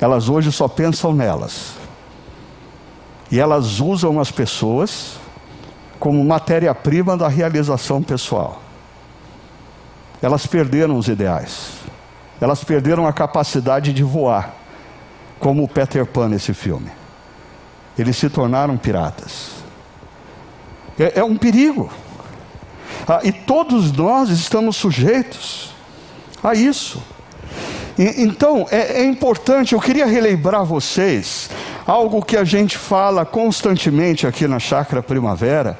Elas 0.00 0.28
hoje 0.28 0.50
só 0.52 0.68
pensam 0.68 1.12
nelas. 1.12 1.75
E 3.30 3.40
elas 3.40 3.80
usam 3.80 4.20
as 4.20 4.30
pessoas 4.30 5.18
como 5.98 6.24
matéria-prima 6.24 7.16
da 7.16 7.28
realização 7.28 8.02
pessoal. 8.02 8.62
Elas 10.22 10.46
perderam 10.46 10.96
os 10.96 11.08
ideais. 11.08 11.70
Elas 12.40 12.62
perderam 12.62 13.06
a 13.06 13.12
capacidade 13.12 13.92
de 13.92 14.02
voar, 14.02 14.54
como 15.40 15.62
o 15.62 15.68
Peter 15.68 16.04
Pan 16.04 16.28
nesse 16.28 16.52
filme. 16.52 16.90
Eles 17.98 18.16
se 18.16 18.28
tornaram 18.28 18.76
piratas. 18.76 19.50
É, 20.98 21.20
é 21.20 21.24
um 21.24 21.36
perigo. 21.36 21.90
Ah, 23.08 23.20
e 23.22 23.32
todos 23.32 23.92
nós 23.92 24.30
estamos 24.30 24.76
sujeitos 24.76 25.74
a 26.42 26.54
isso. 26.54 27.02
E, 27.98 28.22
então, 28.22 28.66
é, 28.70 29.00
é 29.00 29.04
importante, 29.04 29.72
eu 29.72 29.80
queria 29.80 30.06
relembrar 30.06 30.64
vocês 30.64 31.48
algo 31.86 32.22
que 32.22 32.36
a 32.36 32.44
gente 32.44 32.76
fala 32.76 33.24
constantemente 33.24 34.26
aqui 34.26 34.48
na 34.48 34.58
Chácara 34.58 35.02
Primavera, 35.02 35.78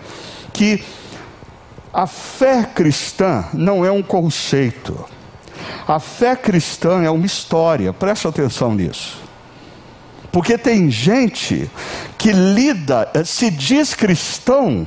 que 0.52 0.82
a 1.92 2.06
fé 2.06 2.62
cristã 2.62 3.44
não 3.52 3.84
é 3.84 3.90
um 3.90 4.02
conceito. 4.02 5.04
A 5.88 5.98
fé 5.98 6.36
cristã 6.36 7.02
é 7.02 7.10
uma 7.10 7.26
história, 7.26 7.92
preste 7.92 8.28
atenção 8.28 8.74
nisso. 8.74 9.20
Porque 10.30 10.58
tem 10.58 10.90
gente 10.90 11.70
que 12.18 12.30
lida, 12.32 13.08
eh, 13.14 13.24
se 13.24 13.50
diz 13.50 13.94
cristão, 13.94 14.86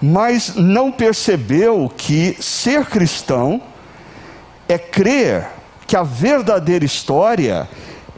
mas 0.00 0.54
não 0.54 0.92
percebeu 0.92 1.90
que 1.96 2.36
ser 2.38 2.84
cristão 2.84 3.62
é 4.68 4.76
crer 4.76 5.48
que 5.86 5.96
a 5.96 6.02
verdadeira 6.02 6.84
história 6.84 7.68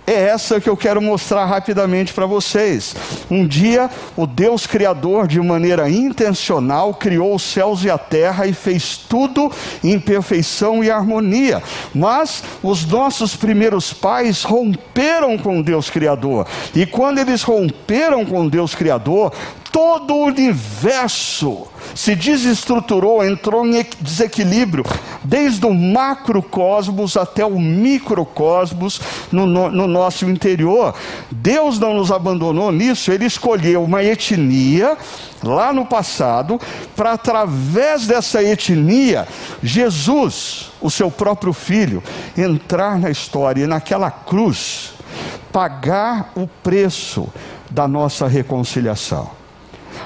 é 0.09 0.29
essa 0.29 0.61
que 0.61 0.69
eu 0.69 0.77
quero 0.77 1.03
mostrar 1.03 1.45
rapidamente 1.45 2.15
para 2.15 2.25
vocês. 2.25 2.97
Um 3.31 3.47
dia, 3.47 3.91
o 4.17 4.27
Deus 4.27 4.67
Criador, 4.67 5.27
de 5.27 5.41
maneira 5.41 5.88
intencional, 5.91 6.95
criou 6.95 7.35
os 7.35 7.43
céus 7.43 7.85
e 7.85 7.91
a 7.91 7.99
terra 7.99 8.47
e 8.47 8.55
fez 8.55 8.97
tudo 8.97 9.53
em 9.85 9.99
perfeição 9.99 10.83
e 10.83 10.91
harmonia. 10.91 11.62
Mas 11.95 12.43
os 12.62 12.87
nossos 12.87 13.37
primeiros 13.37 13.93
pais 13.93 14.43
romperam 14.43 15.37
com 15.37 15.61
Deus 15.61 15.91
Criador. 15.91 16.47
E 16.75 16.87
quando 16.87 17.19
eles 17.19 17.43
romperam 17.43 18.25
com 18.25 18.49
Deus 18.49 18.75
Criador, 18.75 19.33
todo 19.73 20.15
o 20.15 20.25
universo 20.25 21.67
se 21.95 22.15
desestruturou, 22.15 23.25
entrou 23.25 23.67
em 23.67 23.85
desequilíbrio, 24.01 24.85
desde 25.23 25.65
o 25.67 25.75
macrocosmos 25.75 27.17
até 27.17 27.45
o 27.45 27.59
microcosmos 27.59 29.01
no, 29.31 29.47
no, 29.47 29.71
no 29.71 29.87
nosso 29.87 30.29
interior. 30.29 30.95
Deus 31.31 31.79
não 31.79 31.95
nos 31.95 32.11
abandonou 32.11 32.73
nisso, 32.73 33.13
Ele 33.13 33.27
escolheu 33.27 33.83
uma 33.83 34.03
etnia 34.03 34.97
lá 35.43 35.73
no 35.73 35.87
passado, 35.87 36.61
para 36.97 37.13
através 37.13 38.07
dessa 38.07 38.43
etnia, 38.43 39.27
Jesus, 39.63 40.73
o 40.81 40.91
seu 40.91 41.11
próprio 41.11 41.53
filho, 41.53 42.03
entrar 42.37 42.99
na 42.99 43.11
história 43.11 43.65
e 43.65 43.67
naquela 43.67 44.11
cruz, 44.11 44.95
pagar 45.53 46.33
o 46.35 46.47
preço 46.47 47.29
da 47.71 47.87
nossa 47.87 48.27
reconciliação. 48.27 49.38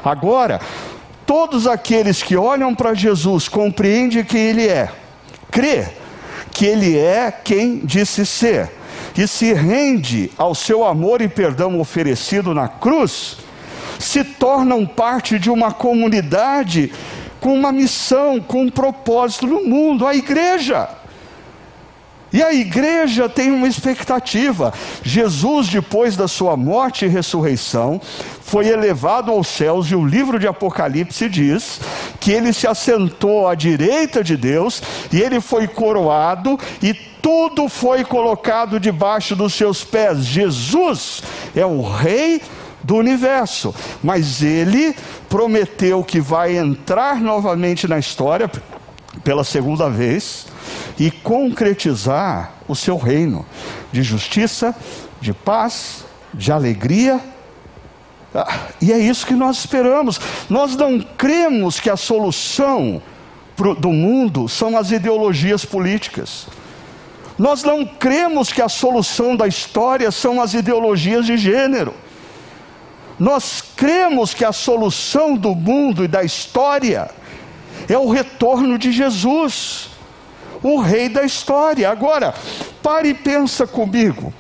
Agora, 0.05 0.61
todos 1.27 1.67
aqueles 1.67 2.23
que 2.23 2.37
olham 2.37 2.75
para 2.75 2.95
Jesus 2.95 3.49
compreendem 3.49 4.25
quem 4.25 4.41
Ele 4.41 4.67
é, 4.67 4.91
crê 5.51 5.87
que 6.51 6.67
Ele 6.67 6.99
é 6.99 7.31
quem 7.31 7.79
disse 7.79 8.27
ser, 8.27 8.71
e 9.17 9.27
se 9.27 9.53
rende 9.53 10.31
ao 10.37 10.55
seu 10.55 10.85
amor 10.85 11.21
e 11.21 11.29
perdão 11.29 11.81
oferecido 11.81 12.55
na 12.55 12.69
cruz, 12.69 13.39
se 13.99 14.25
tornam 14.25 14.87
parte 14.87 15.39
de 15.39 15.51
uma 15.51 15.73
comunidade 15.73 16.93
com 17.41 17.55
uma 17.55 17.73
missão, 17.73 18.41
com 18.41 18.63
um 18.63 18.71
propósito 18.71 19.47
no 19.47 19.65
mundo, 19.65 20.07
a 20.07 20.15
igreja. 20.15 20.89
E 22.33 22.43
a 22.43 22.53
igreja 22.53 23.29
tem 23.29 23.51
uma 23.51 23.69
expectativa. 23.69 24.73
Jesus, 25.03 25.69
depois 25.69 26.17
da 26.17 26.27
sua 26.27 26.57
morte 26.57 27.05
e 27.05 27.09
ressurreição, 27.09 28.01
foi 28.41 28.69
elevado 28.69 29.31
aos 29.31 29.49
céus, 29.49 29.87
e 29.87 29.95
o 29.95 30.05
livro 30.05 30.39
de 30.39 30.47
Apocalipse 30.47 31.29
diz 31.29 31.81
que 32.21 32.33
ele 32.33 32.53
se 32.53 32.67
assentou 32.67 33.47
à 33.47 33.55
direita 33.55 34.25
de 34.25 34.37
Deus, 34.37 34.83
e 35.13 35.21
ele 35.21 35.41
foi 35.41 35.67
coroado, 35.69 36.59
e 36.83 36.95
tudo 36.95 37.69
foi 37.69 38.05
colocado 38.05 38.81
debaixo 38.81 39.37
dos 39.37 39.55
seus 39.55 39.85
pés. 39.85 40.25
Jesus 40.25 41.23
é 41.55 41.65
o 41.65 41.83
Rei 41.83 42.41
do 42.83 42.97
universo, 42.97 43.75
mas 44.03 44.43
ele 44.43 44.95
prometeu 45.29 46.03
que 46.03 46.21
vai 46.21 46.57
entrar 46.57 47.21
novamente 47.21 47.87
na 47.87 47.99
história 47.99 48.51
pela 49.25 49.45
segunda 49.45 49.89
vez 49.89 50.47
e 50.99 51.11
concretizar 51.11 52.53
o 52.69 52.75
seu 52.75 52.97
reino 52.97 53.45
de 53.91 54.03
justiça, 54.03 54.75
de 55.21 55.33
paz, 55.33 56.05
de 56.33 56.51
alegria. 56.51 57.21
Ah, 58.35 58.69
e 58.81 58.93
é 58.93 58.99
isso 58.99 59.27
que 59.27 59.35
nós 59.35 59.59
esperamos. 59.59 60.21
Nós 60.49 60.77
não 60.77 60.99
cremos 61.01 61.79
que 61.79 61.91
a 61.91 61.97
solução 61.97 63.03
do 63.79 63.93
mundo 63.93 64.49
são 64.49 64.77
as 64.77 64.91
ideologias 64.91 65.65
políticas. 65.65 66.47
Nós 67.39 67.63
não 67.63 67.85
cremos 67.85 68.53
que 68.53 68.63
a 68.63 68.69
solução 68.69 69.37
da 69.37 69.47
história 69.47 70.11
são 70.11 70.41
as 70.41 70.55
ideologias 70.55 71.27
de 71.27 71.37
gênero. 71.37 71.95
Nós 73.19 73.63
cremos 73.77 74.35
que 74.35 74.45
a 74.45 74.53
solução 74.53 75.37
do 75.37 75.55
mundo 75.55 76.05
e 76.05 76.09
da 76.09 76.25
história 76.25 77.11
é 77.89 77.97
o 77.97 78.11
retorno 78.11 78.79
de 78.79 78.93
Jesus 78.93 79.93
o 80.63 80.79
rei 80.81 81.09
da 81.09 81.25
história. 81.25 81.91
Agora, 81.91 82.35
pare 82.83 83.11
e 83.11 83.15
pensa 83.15 83.67
comigo. 83.67 84.33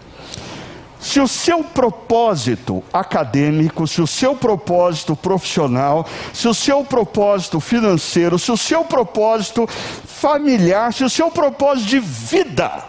Se 1.00 1.18
o 1.18 1.26
seu 1.26 1.64
propósito 1.64 2.82
acadêmico, 2.92 3.88
se 3.88 4.00
o 4.00 4.06
seu 4.06 4.36
propósito 4.36 5.16
profissional, 5.16 6.06
se 6.32 6.46
o 6.46 6.54
seu 6.54 6.84
propósito 6.84 7.58
financeiro, 7.58 8.38
se 8.38 8.52
o 8.52 8.56
seu 8.56 8.84
propósito 8.84 9.66
familiar, 9.66 10.92
se 10.92 11.02
o 11.02 11.10
seu 11.10 11.28
propósito 11.28 11.88
de 11.88 11.98
vida 11.98 12.84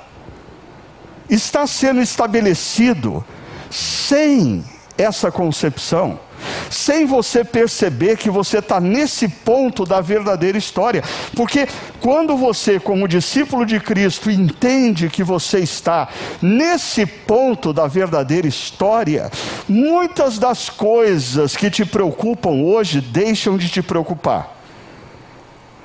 está 1.27 1.65
sendo 1.65 2.01
estabelecido 2.01 3.25
sem 3.71 4.63
essa 4.95 5.31
concepção, 5.31 6.19
sem 6.69 7.05
você 7.05 7.43
perceber 7.43 8.17
que 8.17 8.29
você 8.29 8.59
está 8.59 8.79
nesse 8.79 9.27
ponto 9.27 9.85
da 9.85 10.01
verdadeira 10.01 10.57
história. 10.57 11.03
Porque 11.35 11.67
quando 11.99 12.35
você, 12.35 12.79
como 12.79 13.07
discípulo 13.07 13.65
de 13.65 13.79
Cristo, 13.79 14.29
entende 14.29 15.09
que 15.09 15.23
você 15.23 15.59
está 15.59 16.09
nesse 16.41 17.05
ponto 17.05 17.73
da 17.73 17.87
verdadeira 17.87 18.47
história, 18.47 19.31
muitas 19.67 20.37
das 20.39 20.69
coisas 20.69 21.55
que 21.55 21.69
te 21.69 21.85
preocupam 21.85 22.63
hoje 22.63 23.01
deixam 23.01 23.57
de 23.57 23.69
te 23.69 23.81
preocupar. 23.81 24.62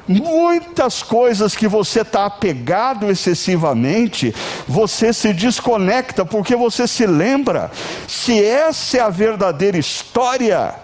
Muitas 0.08 1.02
coisas 1.02 1.54
que 1.54 1.68
você 1.68 2.00
está 2.00 2.24
apegado 2.24 3.10
excessivamente, 3.10 4.34
você 4.66 5.12
se 5.12 5.34
desconecta 5.34 6.24
porque 6.24 6.56
você 6.56 6.88
se 6.88 7.06
lembra. 7.06 7.70
Se 8.06 8.42
essa 8.42 8.96
é 8.96 9.00
a 9.00 9.10
verdadeira 9.10 9.76
história, 9.76 10.74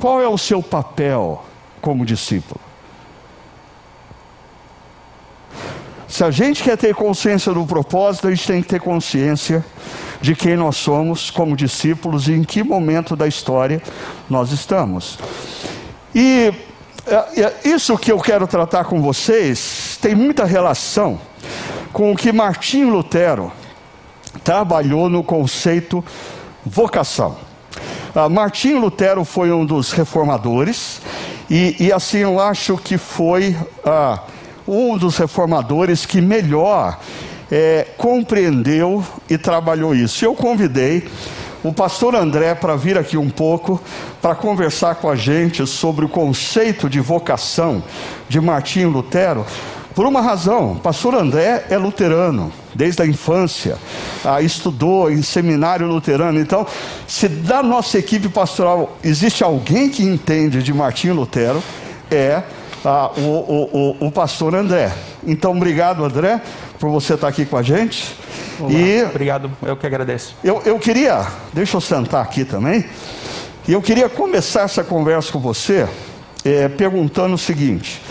qual 0.00 0.20
é 0.20 0.26
o 0.26 0.36
seu 0.36 0.60
papel 0.60 1.44
como 1.80 2.04
discípulo? 2.04 2.60
Se 6.08 6.22
a 6.22 6.30
gente 6.30 6.62
quer 6.62 6.76
ter 6.76 6.94
consciência 6.94 7.52
do 7.52 7.64
propósito, 7.64 8.28
a 8.28 8.30
gente 8.30 8.46
tem 8.46 8.62
que 8.62 8.68
ter 8.68 8.80
consciência 8.80 9.64
de 10.20 10.34
quem 10.34 10.56
nós 10.56 10.76
somos 10.76 11.30
como 11.30 11.56
discípulos 11.56 12.28
e 12.28 12.32
em 12.32 12.44
que 12.44 12.62
momento 12.62 13.14
da 13.14 13.26
história 13.26 13.82
nós 14.28 14.52
estamos. 14.52 15.18
E 16.14 16.52
isso 17.64 17.98
que 17.98 18.10
eu 18.10 18.18
quero 18.18 18.46
tratar 18.46 18.84
com 18.84 19.00
vocês 19.00 19.98
tem 20.00 20.14
muita 20.14 20.44
relação 20.44 21.20
com 21.92 22.12
o 22.12 22.16
que 22.16 22.32
Martinho 22.32 22.90
Lutero 22.90 23.52
trabalhou 24.42 25.08
no 25.08 25.22
conceito 25.22 26.04
vocação. 26.64 27.36
Ah, 28.14 28.28
Martinho 28.28 28.80
Lutero 28.80 29.24
foi 29.24 29.52
um 29.52 29.64
dos 29.64 29.92
reformadores, 29.92 31.00
e, 31.50 31.76
e 31.78 31.92
assim 31.92 32.18
eu 32.18 32.40
acho 32.40 32.76
que 32.76 32.96
foi 32.96 33.56
ah, 33.84 34.20
um 34.66 34.96
dos 34.96 35.18
reformadores 35.18 36.06
que 36.06 36.20
melhor 36.20 36.98
é, 37.50 37.86
compreendeu 37.96 39.04
e 39.28 39.36
trabalhou 39.36 39.94
isso. 39.94 40.24
Eu 40.24 40.34
convidei 40.34 41.06
o 41.64 41.72
pastor 41.72 42.14
André 42.14 42.54
para 42.54 42.76
vir 42.76 42.98
aqui 42.98 43.16
um 43.16 43.30
pouco 43.30 43.80
para 44.20 44.34
conversar 44.34 44.96
com 44.96 45.08
a 45.08 45.16
gente 45.16 45.66
sobre 45.66 46.04
o 46.04 46.08
conceito 46.08 46.90
de 46.90 47.00
vocação 47.00 47.82
de 48.28 48.38
Martinho 48.38 48.90
Lutero. 48.90 49.46
Por 49.94 50.04
uma 50.04 50.20
razão, 50.20 50.76
pastor 50.76 51.14
André 51.14 51.64
é 51.70 51.78
luterano, 51.78 52.52
desde 52.74 53.00
a 53.00 53.06
infância, 53.06 53.78
ah, 54.22 54.42
estudou 54.42 55.10
em 55.10 55.22
seminário 55.22 55.86
luterano. 55.86 56.38
Então, 56.38 56.66
se 57.06 57.28
da 57.28 57.62
nossa 57.62 57.98
equipe 57.98 58.28
pastoral 58.28 58.98
existe 59.02 59.42
alguém 59.42 59.88
que 59.88 60.02
entende 60.02 60.62
de 60.62 60.74
Martinho 60.74 61.14
Lutero, 61.14 61.62
é 62.10 62.42
ah, 62.84 63.10
o, 63.16 63.20
o, 63.20 63.96
o, 64.00 64.06
o 64.08 64.12
pastor 64.12 64.54
André. 64.54 64.92
Então, 65.26 65.52
obrigado, 65.52 66.04
André, 66.04 66.42
por 66.84 66.90
você 66.90 67.14
estar 67.14 67.28
aqui 67.28 67.46
com 67.46 67.56
a 67.56 67.62
gente. 67.62 68.14
Olá, 68.60 68.70
e 68.70 69.02
obrigado, 69.04 69.50
eu 69.62 69.74
que 69.74 69.86
agradeço. 69.86 70.36
Eu, 70.44 70.60
eu 70.66 70.78
queria, 70.78 71.26
deixa 71.50 71.78
eu 71.78 71.80
sentar 71.80 72.22
aqui 72.22 72.44
também, 72.44 72.84
e 73.66 73.72
eu 73.72 73.80
queria 73.80 74.06
começar 74.06 74.64
essa 74.64 74.84
conversa 74.84 75.32
com 75.32 75.38
você 75.38 75.88
é, 76.44 76.68
perguntando 76.68 77.36
o 77.36 77.38
seguinte: 77.38 78.02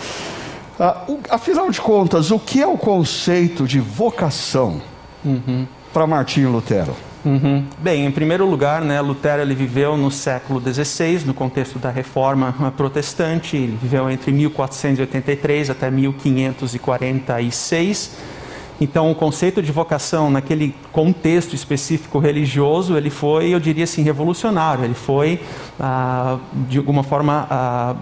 ah, 0.80 1.04
o, 1.06 1.20
afinal 1.30 1.70
de 1.70 1.80
contas, 1.80 2.32
o 2.32 2.38
que 2.38 2.60
é 2.60 2.66
o 2.66 2.76
conceito 2.76 3.64
de 3.64 3.78
vocação 3.78 4.82
uhum. 5.24 5.68
para 5.92 6.04
Martinho 6.04 6.50
Lutero? 6.50 6.96
Uhum. 7.24 7.64
Bem, 7.78 8.06
em 8.06 8.10
primeiro 8.10 8.44
lugar, 8.44 8.82
né, 8.82 9.00
Lutero 9.00 9.40
ele 9.40 9.54
viveu 9.54 9.96
no 9.96 10.10
século 10.10 10.60
XVI, 10.60 11.20
no 11.24 11.32
contexto 11.32 11.78
da 11.78 11.90
Reforma 11.90 12.74
Protestante, 12.76 13.56
ele 13.56 13.78
viveu 13.80 14.10
entre 14.10 14.32
1483 14.32 15.70
até 15.70 15.92
1546 15.92 18.34
então, 18.80 19.10
o 19.10 19.14
conceito 19.14 19.62
de 19.62 19.70
vocação 19.70 20.30
naquele 20.30 20.74
contexto 20.90 21.54
específico 21.54 22.18
religioso, 22.18 22.96
ele 22.96 23.10
foi, 23.10 23.50
eu 23.50 23.60
diria 23.60 23.84
assim, 23.84 24.02
revolucionário. 24.02 24.84
Ele 24.84 24.94
foi, 24.94 25.40
ah, 25.78 26.38
de 26.68 26.78
alguma 26.78 27.02
forma, 27.02 27.46
ah, 27.50 27.94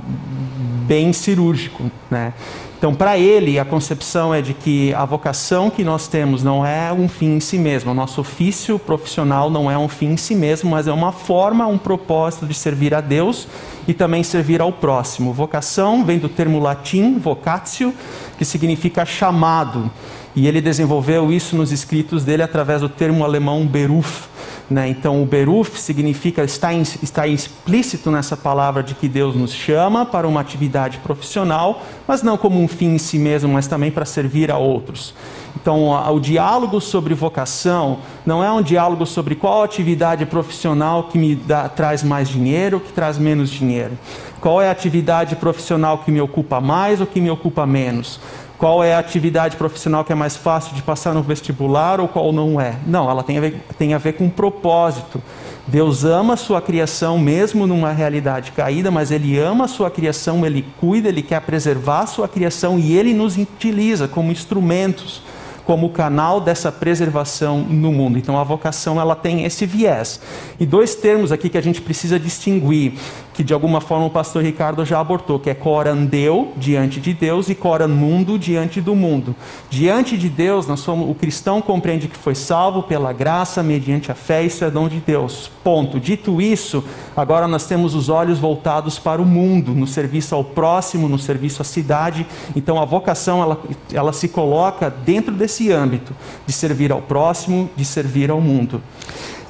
bem 0.86 1.12
cirúrgico, 1.12 1.90
né? 2.10 2.32
Então, 2.78 2.92
para 2.92 3.16
ele, 3.16 3.60
a 3.60 3.64
concepção 3.64 4.34
é 4.34 4.42
de 4.42 4.54
que 4.54 4.92
a 4.94 5.04
vocação 5.04 5.70
que 5.70 5.84
nós 5.84 6.08
temos 6.08 6.42
não 6.42 6.66
é 6.66 6.92
um 6.92 7.08
fim 7.08 7.36
em 7.36 7.40
si 7.40 7.56
mesmo. 7.56 7.92
O 7.92 7.94
nosso 7.94 8.20
ofício 8.20 8.76
profissional 8.76 9.48
não 9.48 9.70
é 9.70 9.78
um 9.78 9.86
fim 9.86 10.06
em 10.06 10.16
si 10.16 10.34
mesmo, 10.34 10.68
mas 10.68 10.88
é 10.88 10.92
uma 10.92 11.12
forma, 11.12 11.64
um 11.64 11.78
propósito 11.78 12.44
de 12.44 12.54
servir 12.54 12.92
a 12.92 13.00
Deus 13.00 13.46
e 13.86 13.94
também 13.94 14.24
servir 14.24 14.60
ao 14.60 14.72
próximo. 14.72 15.32
Vocação 15.32 16.04
vem 16.04 16.18
do 16.18 16.28
termo 16.28 16.58
latim 16.58 17.20
vocatio, 17.20 17.94
que 18.36 18.44
significa 18.44 19.04
chamado. 19.04 19.88
E 20.34 20.46
ele 20.48 20.60
desenvolveu 20.60 21.30
isso 21.30 21.56
nos 21.56 21.72
escritos 21.72 22.24
dele 22.24 22.42
através 22.42 22.80
do 22.80 22.88
termo 22.88 23.24
alemão 23.24 23.66
Beruf. 23.66 24.28
Né? 24.70 24.88
Então, 24.88 25.22
o 25.22 25.26
Beruf 25.26 25.78
significa, 25.78 26.42
está, 26.42 26.72
está 26.72 27.26
explícito 27.26 28.10
nessa 28.10 28.36
palavra 28.36 28.82
de 28.82 28.94
que 28.94 29.06
Deus 29.06 29.36
nos 29.36 29.52
chama 29.52 30.06
para 30.06 30.26
uma 30.26 30.40
atividade 30.40 30.98
profissional, 30.98 31.82
mas 32.08 32.22
não 32.22 32.38
como 32.38 32.62
um 32.62 32.66
fim 32.66 32.94
em 32.94 32.98
si 32.98 33.18
mesmo, 33.18 33.52
mas 33.52 33.66
também 33.66 33.90
para 33.90 34.06
servir 34.06 34.50
a 34.50 34.56
outros. 34.56 35.14
Então, 35.54 35.90
o 36.12 36.18
diálogo 36.18 36.80
sobre 36.80 37.12
vocação 37.12 37.98
não 38.24 38.42
é 38.42 38.50
um 38.50 38.62
diálogo 38.62 39.04
sobre 39.04 39.34
qual 39.34 39.62
atividade 39.62 40.24
profissional 40.24 41.04
que 41.04 41.18
me 41.18 41.34
dá, 41.34 41.68
traz 41.68 42.02
mais 42.02 42.28
dinheiro 42.28 42.78
ou 42.78 42.80
que 42.80 42.92
traz 42.92 43.18
menos 43.18 43.50
dinheiro. 43.50 43.92
Qual 44.40 44.60
é 44.60 44.68
a 44.68 44.72
atividade 44.72 45.36
profissional 45.36 45.98
que 45.98 46.10
me 46.10 46.20
ocupa 46.20 46.60
mais 46.60 47.00
ou 47.00 47.06
que 47.06 47.20
me 47.20 47.30
ocupa 47.30 47.66
menos 47.66 48.18
qual 48.62 48.84
é 48.84 48.94
a 48.94 49.00
atividade 49.00 49.56
profissional 49.56 50.04
que 50.04 50.12
é 50.12 50.14
mais 50.14 50.36
fácil 50.36 50.72
de 50.76 50.82
passar 50.82 51.12
no 51.12 51.20
vestibular 51.20 51.98
ou 51.98 52.06
qual 52.06 52.32
não 52.32 52.60
é. 52.60 52.76
Não, 52.86 53.10
ela 53.10 53.24
tem 53.24 53.36
a 53.36 53.40
ver, 53.40 53.60
tem 53.76 53.92
a 53.92 53.98
ver 53.98 54.12
com 54.12 54.30
propósito. 54.30 55.20
Deus 55.66 56.04
ama 56.04 56.34
a 56.34 56.36
sua 56.36 56.62
criação, 56.62 57.18
mesmo 57.18 57.66
numa 57.66 57.90
realidade 57.90 58.52
caída, 58.52 58.88
mas 58.88 59.10
Ele 59.10 59.36
ama 59.36 59.64
a 59.64 59.68
sua 59.68 59.90
criação, 59.90 60.46
Ele 60.46 60.64
cuida, 60.78 61.08
Ele 61.08 61.22
quer 61.22 61.40
preservar 61.40 62.02
a 62.02 62.06
sua 62.06 62.28
criação 62.28 62.78
e 62.78 62.96
Ele 62.96 63.12
nos 63.12 63.36
utiliza 63.36 64.06
como 64.06 64.30
instrumentos 64.30 65.22
como 65.64 65.90
canal 65.90 66.40
dessa 66.40 66.72
preservação 66.72 67.58
no 67.58 67.92
mundo. 67.92 68.18
Então 68.18 68.36
a 68.36 68.44
vocação 68.44 69.00
ela 69.00 69.14
tem 69.14 69.44
esse 69.44 69.64
viés. 69.64 70.20
E 70.58 70.66
dois 70.66 70.94
termos 70.94 71.30
aqui 71.30 71.48
que 71.48 71.58
a 71.58 71.62
gente 71.62 71.80
precisa 71.80 72.18
distinguir 72.18 72.94
que 73.32 73.42
de 73.42 73.54
alguma 73.54 73.80
forma 73.80 74.06
o 74.06 74.10
pastor 74.10 74.42
Ricardo 74.42 74.84
já 74.84 75.00
abortou, 75.00 75.38
que 75.38 75.50
é 75.50 75.54
corandeu 75.54 76.52
diante 76.56 77.00
de 77.00 77.14
Deus 77.14 77.48
e 77.48 77.54
coramundo 77.54 78.38
diante 78.38 78.80
do 78.80 78.94
mundo. 78.94 79.34
Diante 79.70 80.18
de 80.18 80.28
Deus, 80.28 80.66
nós 80.66 80.80
somos, 80.80 81.08
o 81.10 81.14
cristão 81.14 81.62
compreende 81.62 82.08
que 82.08 82.16
foi 82.16 82.34
salvo 82.34 82.82
pela 82.82 83.12
graça 83.12 83.62
mediante 83.62 84.12
a 84.12 84.14
fé, 84.14 84.44
isso 84.44 84.64
é 84.64 84.70
dom 84.70 84.88
de 84.88 85.00
Deus. 85.00 85.50
Ponto. 85.64 85.98
Dito 85.98 86.40
isso, 86.40 86.84
agora 87.16 87.48
nós 87.48 87.66
temos 87.66 87.94
os 87.94 88.08
olhos 88.08 88.38
voltados 88.38 88.98
para 88.98 89.22
o 89.22 89.24
mundo, 89.24 89.72
no 89.72 89.86
serviço 89.86 90.34
ao 90.34 90.44
próximo, 90.44 91.08
no 91.08 91.18
serviço 91.18 91.62
à 91.62 91.64
cidade. 91.64 92.26
Então 92.54 92.80
a 92.80 92.84
vocação 92.84 93.42
ela, 93.42 93.60
ela 93.92 94.12
se 94.12 94.28
coloca 94.28 94.90
dentro 94.90 95.32
desse 95.32 95.72
âmbito 95.72 96.14
de 96.46 96.52
servir 96.52 96.92
ao 96.92 97.00
próximo, 97.00 97.70
de 97.76 97.84
servir 97.84 98.30
ao 98.30 98.40
mundo. 98.40 98.82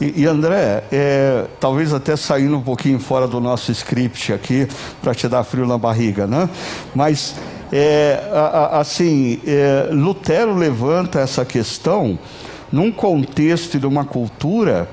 E, 0.01 0.23
e 0.23 0.27
André, 0.27 0.85
é, 0.91 1.47
talvez 1.61 1.93
até 1.93 2.17
saindo 2.17 2.57
um 2.57 2.63
pouquinho 2.63 2.99
fora 2.99 3.27
do 3.27 3.41
nosso 3.41 3.71
script 3.73 4.33
aqui, 4.33 4.67
para 5.01 5.15
te 5.15 5.29
dar 5.29 5.45
frio 5.45 5.67
na 5.67 5.79
barriga, 5.79 6.27
né? 6.27 6.49
Mas, 6.95 7.37
é, 7.73 8.23
a, 8.33 8.39
a, 8.39 8.81
assim, 8.81 9.41
é, 9.47 9.89
Lutero 9.93 10.55
levanta 10.55 11.21
essa 11.21 11.45
questão 11.45 12.19
num 12.71 12.91
contexto 12.91 13.79
de 13.79 13.87
uma 13.87 14.05
cultura 14.05 14.89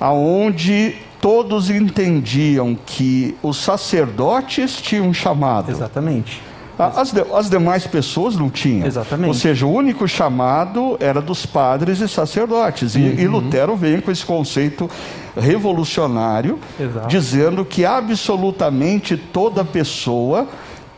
aonde 0.00 0.96
todos 1.20 1.68
entendiam 1.70 2.76
que 2.86 3.36
os 3.42 3.58
sacerdotes 3.58 4.76
tinham 4.80 5.12
chamado. 5.12 5.70
Exatamente. 5.70 6.42
As, 6.80 7.12
de, 7.12 7.20
as 7.34 7.50
demais 7.50 7.86
pessoas 7.86 8.36
não 8.36 8.48
tinham. 8.48 8.86
Exatamente. 8.86 9.28
Ou 9.28 9.34
seja, 9.34 9.66
o 9.66 9.72
único 9.72 10.08
chamado 10.08 10.96
era 10.98 11.20
dos 11.20 11.44
padres 11.44 12.00
e 12.00 12.08
sacerdotes. 12.08 12.94
E, 12.94 12.98
uhum. 12.98 13.14
e 13.18 13.26
Lutero 13.26 13.76
veio 13.76 14.00
com 14.00 14.10
esse 14.10 14.24
conceito 14.24 14.88
revolucionário, 15.36 16.58
Exato. 16.78 17.08
dizendo 17.08 17.64
que 17.64 17.84
absolutamente 17.84 19.16
toda 19.16 19.64
pessoa 19.64 20.48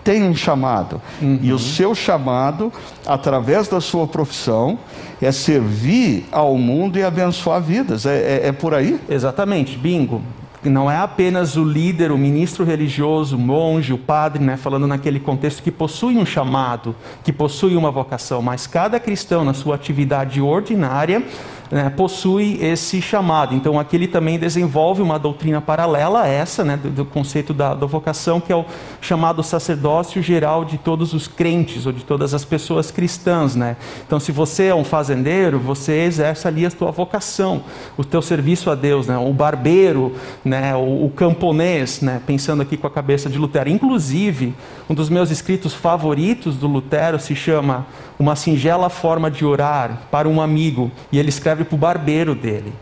tem 0.04 0.22
um 0.22 0.34
chamado. 0.34 1.00
Uhum. 1.20 1.38
E 1.42 1.52
o 1.52 1.58
seu 1.58 1.94
chamado, 1.94 2.72
através 3.06 3.68
da 3.68 3.80
sua 3.80 4.06
profissão, 4.06 4.78
é 5.20 5.30
servir 5.30 6.26
ao 6.32 6.56
mundo 6.56 6.98
e 6.98 7.02
abençoar 7.02 7.60
vidas. 7.60 8.06
É, 8.06 8.16
é, 8.16 8.48
é 8.48 8.52
por 8.52 8.74
aí? 8.74 9.00
Exatamente, 9.08 9.76
bingo 9.76 10.22
não 10.70 10.90
é 10.90 10.96
apenas 10.96 11.56
o 11.56 11.64
líder, 11.64 12.12
o 12.12 12.18
ministro 12.18 12.64
religioso, 12.64 13.36
o 13.36 13.38
monge, 13.38 13.92
o 13.92 13.98
padre, 13.98 14.42
né, 14.42 14.56
falando 14.56 14.86
naquele 14.86 15.18
contexto 15.18 15.62
que 15.62 15.70
possui 15.70 16.16
um 16.16 16.24
chamado, 16.24 16.94
que 17.24 17.32
possui 17.32 17.76
uma 17.76 17.90
vocação, 17.90 18.40
mas 18.40 18.66
cada 18.66 19.00
cristão 19.00 19.44
na 19.44 19.54
sua 19.54 19.74
atividade 19.74 20.40
ordinária 20.40 21.22
né, 21.72 21.88
possui 21.88 22.58
esse 22.60 23.00
chamado. 23.00 23.54
Então 23.54 23.80
aqui 23.80 23.96
ele 23.96 24.06
também 24.06 24.38
desenvolve 24.38 25.00
uma 25.00 25.18
doutrina 25.18 25.58
paralela 25.58 26.20
a 26.20 26.28
essa, 26.28 26.62
né, 26.62 26.76
do, 26.76 26.90
do 26.90 27.04
conceito 27.06 27.54
da, 27.54 27.74
da, 27.74 27.86
vocação, 27.86 28.42
que 28.42 28.52
é 28.52 28.56
o 28.56 28.66
chamado 29.00 29.42
sacerdócio 29.42 30.22
geral 30.22 30.66
de 30.66 30.76
todos 30.76 31.14
os 31.14 31.26
crentes 31.26 31.86
ou 31.86 31.92
de 31.92 32.04
todas 32.04 32.34
as 32.34 32.44
pessoas 32.44 32.90
cristãs. 32.90 33.56
Né? 33.56 33.76
Então 34.06 34.20
se 34.20 34.30
você 34.30 34.64
é 34.66 34.74
um 34.74 34.84
fazendeiro, 34.84 35.58
você 35.58 36.02
exerce 36.02 36.46
ali 36.46 36.66
a 36.66 36.70
tua 36.70 36.90
vocação, 36.90 37.64
o 37.96 38.04
teu 38.04 38.20
serviço 38.20 38.70
a 38.70 38.74
Deus, 38.74 39.06
né? 39.06 39.16
o 39.16 39.32
barbeiro, 39.32 40.14
né? 40.44 40.76
o, 40.76 41.06
o 41.06 41.10
camponês, 41.10 42.02
né? 42.02 42.20
pensando 42.26 42.60
aqui 42.60 42.76
com 42.76 42.86
a 42.86 42.90
cabeça 42.90 43.30
de 43.30 43.38
Lutero. 43.38 43.70
Inclusive, 43.70 44.54
um 44.90 44.94
dos 44.94 45.08
meus 45.08 45.30
escritos 45.30 45.72
favoritos 45.72 46.54
do 46.56 46.66
Lutero 46.66 47.18
se 47.18 47.34
chama 47.34 47.86
Uma 48.18 48.36
Singela 48.36 48.90
Forma 48.90 49.30
de 49.30 49.42
Orar 49.42 50.02
para 50.10 50.28
um 50.28 50.38
Amigo, 50.38 50.90
e 51.10 51.18
ele 51.18 51.30
escreve 51.30 51.61
para 51.64 51.74
o 51.74 51.78
barbeiro 51.78 52.34
dele. 52.34 52.72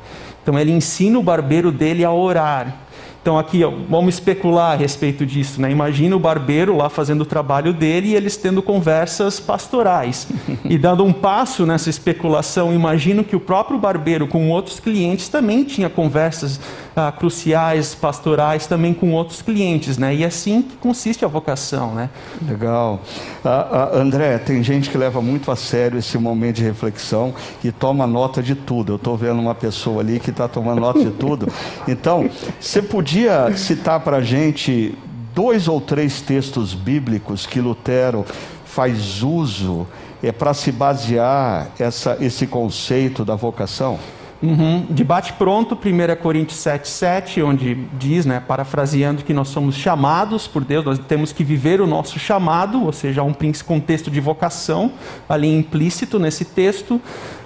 Então 0.42 0.58
ele 0.58 0.70
ensina 0.70 1.18
o 1.18 1.22
barbeiro 1.22 1.70
dele 1.70 2.04
a 2.04 2.12
orar. 2.12 2.76
Então 3.22 3.38
aqui 3.38 3.62
ó, 3.62 3.70
vamos 3.88 4.14
especular 4.14 4.72
a 4.72 4.76
respeito 4.76 5.26
disso, 5.26 5.60
né? 5.60 5.70
Imagina 5.70 6.16
o 6.16 6.18
barbeiro 6.18 6.74
lá 6.74 6.88
fazendo 6.88 7.20
o 7.20 7.26
trabalho 7.26 7.74
dele 7.74 8.08
e 8.08 8.14
eles 8.14 8.34
tendo 8.36 8.62
conversas 8.62 9.38
pastorais. 9.38 10.26
e 10.64 10.78
dando 10.78 11.04
um 11.04 11.12
passo 11.12 11.66
nessa 11.66 11.90
especulação, 11.90 12.72
imagino 12.72 13.22
que 13.22 13.36
o 13.36 13.40
próprio 13.40 13.78
barbeiro 13.78 14.26
com 14.26 14.48
outros 14.48 14.80
clientes 14.80 15.28
também 15.28 15.64
tinha 15.64 15.90
conversas 15.90 16.58
ah, 17.08 17.12
cruciais, 17.12 17.94
pastorais, 17.94 18.66
também 18.66 18.92
com 18.92 19.12
outros 19.12 19.42
clientes, 19.42 19.96
né? 19.98 20.14
E 20.14 20.22
é 20.22 20.26
assim 20.26 20.62
que 20.62 20.76
consiste 20.76 21.24
a 21.24 21.28
vocação, 21.28 21.94
né? 21.94 22.10
Legal. 22.46 23.00
Ah, 23.44 23.90
ah, 23.92 23.98
André, 23.98 24.38
tem 24.38 24.62
gente 24.62 24.90
que 24.90 24.98
leva 24.98 25.22
muito 25.22 25.50
a 25.50 25.56
sério 25.56 25.98
esse 25.98 26.18
momento 26.18 26.56
de 26.56 26.64
reflexão 26.64 27.34
e 27.64 27.72
toma 27.72 28.06
nota 28.06 28.42
de 28.42 28.54
tudo. 28.54 28.92
Eu 28.92 28.96
estou 28.96 29.16
vendo 29.16 29.40
uma 29.40 29.54
pessoa 29.54 30.00
ali 30.00 30.20
que 30.20 30.30
está 30.30 30.46
tomando 30.48 30.80
nota 30.80 31.00
de 31.00 31.10
tudo. 31.10 31.48
Então, 31.88 32.28
você 32.60 32.82
podia 32.82 33.56
citar 33.56 34.00
para 34.00 34.18
a 34.18 34.22
gente 34.22 34.96
dois 35.34 35.68
ou 35.68 35.80
três 35.80 36.20
textos 36.20 36.74
bíblicos 36.74 37.46
que 37.46 37.60
Lutero 37.60 38.24
faz 38.64 39.22
uso 39.22 39.86
é, 40.22 40.30
para 40.30 40.52
se 40.54 40.70
basear 40.70 41.68
essa, 41.78 42.16
esse 42.20 42.46
conceito 42.46 43.24
da 43.24 43.34
vocação? 43.34 43.98
Uhum. 44.42 44.86
Debate 44.88 45.34
pronto, 45.34 45.74
1 45.74 46.22
Coríntios 46.22 46.58
7, 46.60 46.88
7, 46.88 47.42
onde 47.42 47.74
diz, 47.98 48.24
né, 48.24 48.40
parafraseando, 48.40 49.22
que 49.22 49.34
nós 49.34 49.48
somos 49.48 49.74
chamados 49.74 50.46
por 50.46 50.64
Deus, 50.64 50.84
nós 50.84 50.98
temos 50.98 51.30
que 51.30 51.44
viver 51.44 51.80
o 51.80 51.86
nosso 51.86 52.18
chamado, 52.18 52.84
ou 52.84 52.92
seja, 52.92 53.20
há 53.20 53.24
um 53.24 53.34
contexto 53.66 54.10
de 54.10 54.18
vocação 54.18 54.92
ali 55.28 55.54
implícito 55.54 56.18
nesse 56.18 56.44
texto. 56.44 57.00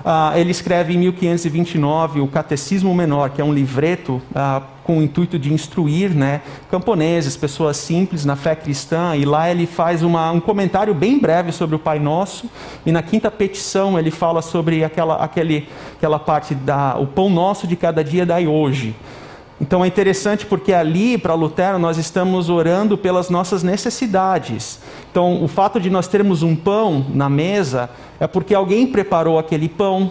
Uh, 0.05 0.37
ele 0.37 0.51
escreve 0.51 0.93
em 0.93 0.99
1529 0.99 2.21
o 2.21 2.27
Catecismo 2.27 2.95
Menor, 2.95 3.31
que 3.31 3.41
é 3.41 3.45
um 3.45 3.55
livreto 3.55 4.21
uh, 4.33 4.63
com 4.85 4.99
o 4.99 5.03
intuito 5.03 5.39
de 5.39 5.51
instruir 5.51 6.15
né, 6.15 6.43
camponeses, 6.71 7.39
pessoas 7.39 7.79
simples 7.79 8.23
na 8.23 8.37
fé 8.37 8.55
cristã, 8.55 9.17
e 9.17 9.25
lá 9.25 9.51
ele 9.51 9.67
faz 9.67 10.03
uma, 10.03 10.31
um 10.31 10.41
comentário 10.41 10.93
bem 10.93 11.19
breve 11.19 11.53
sobre 11.53 11.75
o 11.75 11.79
Pai 11.79 11.99
Nosso, 11.99 12.51
e 12.85 12.93
na 12.93 13.03
quinta 13.03 13.31
petição 13.31 13.99
ele 13.99 14.11
fala 14.11 14.43
sobre 14.43 14.85
aquela, 14.85 15.17
aquele, 15.17 15.67
aquela 15.97 16.19
parte 16.19 16.55
da 16.55 16.99
o 16.99 17.07
pão 17.07 17.31
nosso 17.31 17.67
de 17.67 17.75
cada 17.75 18.05
dia 18.05 18.27
dai 18.27 18.47
hoje. 18.47 18.95
Então 19.61 19.85
é 19.85 19.89
interessante 19.89 20.45
porque 20.47 20.73
ali, 20.73 21.17
para 21.17 21.35
Lutero, 21.35 21.79
nós 21.79 21.97
estamos 21.97 22.49
orando 22.49 22.99
pelas 22.99 23.31
nossas 23.31 23.63
necessidades. 23.63 24.81
Então, 25.11 25.43
o 25.43 25.49
fato 25.49 25.81
de 25.81 25.89
nós 25.89 26.09
termos 26.09 26.43
um 26.43 26.57
pão 26.57 27.07
na 27.15 27.29
mesa 27.29 27.89
é 28.19 28.27
porque 28.27 28.55
alguém 28.55 28.87
preparou 28.87 29.39
aquele 29.39 29.69
pão, 29.69 30.11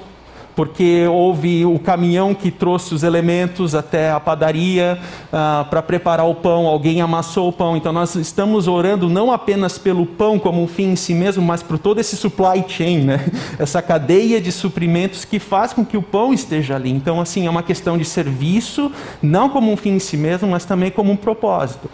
porque 0.55 1.05
houve 1.07 1.65
o 1.65 1.79
caminhão 1.79 2.33
que 2.33 2.51
trouxe 2.51 2.93
os 2.93 3.03
elementos 3.03 3.73
até 3.73 4.11
a 4.11 4.19
padaria 4.19 4.99
uh, 5.27 5.65
para 5.69 5.81
preparar 5.81 6.27
o 6.27 6.35
pão, 6.35 6.67
alguém 6.67 7.01
amassou 7.01 7.49
o 7.49 7.53
pão. 7.53 7.75
Então 7.75 7.91
nós 7.91 8.15
estamos 8.15 8.67
orando 8.67 9.09
não 9.09 9.31
apenas 9.31 9.77
pelo 9.77 10.05
pão 10.05 10.37
como 10.37 10.61
um 10.61 10.67
fim 10.67 10.91
em 10.91 10.95
si 10.95 11.13
mesmo, 11.13 11.43
mas 11.43 11.63
por 11.63 11.79
todo 11.79 11.99
esse 11.99 12.15
supply 12.15 12.63
chain, 12.67 12.99
né? 12.99 13.19
essa 13.57 13.81
cadeia 13.81 14.39
de 14.39 14.51
suprimentos 14.51 15.25
que 15.25 15.39
faz 15.39 15.73
com 15.73 15.83
que 15.85 15.97
o 15.97 16.01
pão 16.01 16.33
esteja 16.33 16.75
ali. 16.75 16.91
Então, 16.91 17.19
assim, 17.19 17.47
é 17.47 17.49
uma 17.49 17.63
questão 17.63 17.97
de 17.97 18.05
serviço, 18.05 18.91
não 19.21 19.49
como 19.49 19.71
um 19.71 19.77
fim 19.77 19.91
em 19.91 19.99
si 19.99 20.17
mesmo, 20.17 20.47
mas 20.49 20.65
também 20.65 20.91
como 20.91 21.11
um 21.11 21.15
propósito. 21.15 21.89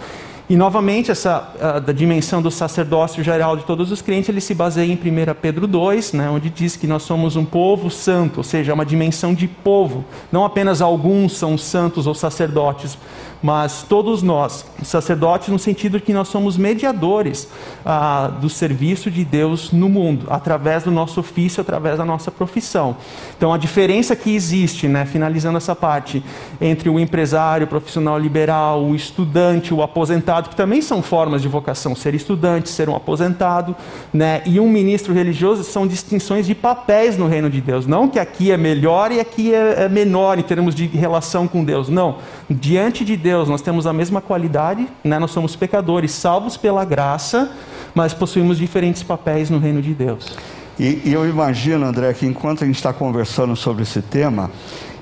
E 0.50 0.56
novamente, 0.56 1.12
essa 1.12 1.80
da 1.86 1.94
dimensão 1.94 2.42
do 2.42 2.50
sacerdócio 2.50 3.24
geral 3.24 3.56
de 3.56 3.64
todos 3.66 3.92
os 3.92 4.02
crentes, 4.02 4.30
ele 4.30 4.42
se 4.42 4.56
baseia 4.56 4.92
em 4.92 4.96
1 4.96 5.36
Pedro 5.40 5.68
2, 5.68 6.14
né, 6.14 6.28
onde 6.28 6.50
diz 6.50 6.76
que 6.76 6.88
nós 6.88 7.04
somos 7.04 7.36
um 7.36 7.46
povo 7.46 7.92
santo, 7.92 8.38
ou 8.38 8.44
seja, 8.44 8.74
uma 8.74 8.84
dimensão 8.84 9.32
de 9.32 9.48
povo. 9.48 10.04
Não 10.32 10.44
apenas 10.44 10.82
alguns 10.82 11.34
são 11.34 11.56
santos 11.56 12.08
ou 12.08 12.16
sacerdotes, 12.16 12.98
mas 13.42 13.86
todos 13.88 14.22
nós, 14.22 14.66
sacerdotes, 14.84 15.48
no 15.48 15.58
sentido 15.58 15.98
de 15.98 16.06
que 16.06 16.14
nós 16.14 16.28
somos 16.28 16.58
mediadores 16.58 17.48
ah, 17.86 18.30
do 18.42 18.50
serviço 18.50 19.10
de 19.10 19.24
Deus 19.24 19.72
no 19.72 19.88
mundo, 19.88 20.28
através 20.30 20.84
do 20.84 20.92
nosso 20.92 21.22
ofício, 21.22 21.62
através 21.62 21.98
da 21.98 22.04
nossa 22.04 22.30
profissão. 22.30 22.98
Então, 23.38 23.54
a 23.54 23.58
diferença 23.58 24.16
que 24.16 24.36
existe, 24.36 24.88
né, 24.88 25.06
finalizando 25.06 25.58
essa 25.58 25.74
parte, 25.74 26.22
entre 26.60 26.90
o 26.90 27.00
empresário, 27.00 27.66
o 27.66 27.70
profissional 27.70 28.20
liberal, 28.20 28.84
o 28.84 28.94
estudante, 28.94 29.74
o 29.74 29.82
aposentado, 29.82 30.39
que 30.48 30.56
também 30.56 30.82
são 30.82 31.02
formas 31.02 31.42
de 31.42 31.50
vocação, 31.50 31.94
ser 31.94 32.16
estudante, 32.16 32.70
ser 32.70 32.88
um 32.88 32.96
aposentado, 32.96 33.76
né, 34.14 34.42
e 34.46 34.60
um 34.60 34.70
ministro 34.70 35.14
religioso, 35.14 35.64
são 35.64 35.86
distinções 35.86 36.46
de 36.48 36.56
papéis 36.56 37.18
no 37.18 37.28
reino 37.28 37.50
de 37.50 37.60
Deus. 37.60 37.86
Não 37.86 38.08
que 38.08 38.20
aqui 38.20 38.52
é 38.52 38.58
melhor 38.58 39.12
e 39.12 39.20
aqui 39.20 39.54
é, 39.54 39.84
é 39.84 39.90
menor 39.90 40.40
em 40.40 40.44
termos 40.44 40.74
de 40.74 40.86
relação 40.86 41.48
com 41.48 41.64
Deus. 41.64 41.90
Não. 41.90 42.18
Diante 42.50 43.04
de 43.04 43.18
Deus, 43.18 43.50
nós 43.50 43.62
temos 43.62 43.86
a 43.86 43.92
mesma 43.92 44.22
qualidade, 44.22 44.88
né? 45.04 45.20
nós 45.20 45.32
somos 45.32 45.56
pecadores 45.56 46.12
salvos 46.12 46.56
pela 46.56 46.86
graça, 46.86 47.52
mas 47.94 48.14
possuímos 48.14 48.58
diferentes 48.58 49.04
papéis 49.04 49.50
no 49.50 49.60
reino 49.60 49.82
de 49.82 49.94
Deus. 49.94 50.38
E, 50.80 51.02
e 51.04 51.14
eu 51.14 51.28
imagino, 51.28 51.86
André, 51.86 52.14
que 52.14 52.26
enquanto 52.26 52.64
a 52.64 52.68
gente 52.68 52.78
está 52.78 52.94
conversando 52.94 53.54
sobre 53.54 53.84
esse 53.84 54.02
tema, 54.02 54.50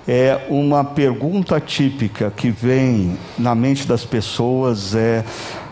é 0.08 0.46
uma 0.50 0.84
pergunta 0.84 1.60
típica 1.60 2.32
que 2.32 2.50
vem 2.50 3.18
na 3.38 3.54
mente 3.54 3.88
das 3.88 4.06
pessoas 4.06 4.96
é 4.96 5.24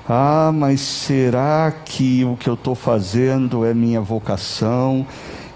ah, 0.07 0.51
mas 0.53 0.81
será 0.81 1.73
que 1.83 2.23
o 2.23 2.37
que 2.37 2.47
eu 2.47 2.53
estou 2.53 2.75
fazendo 2.75 3.65
é 3.65 3.73
minha 3.73 3.99
vocação? 3.99 5.05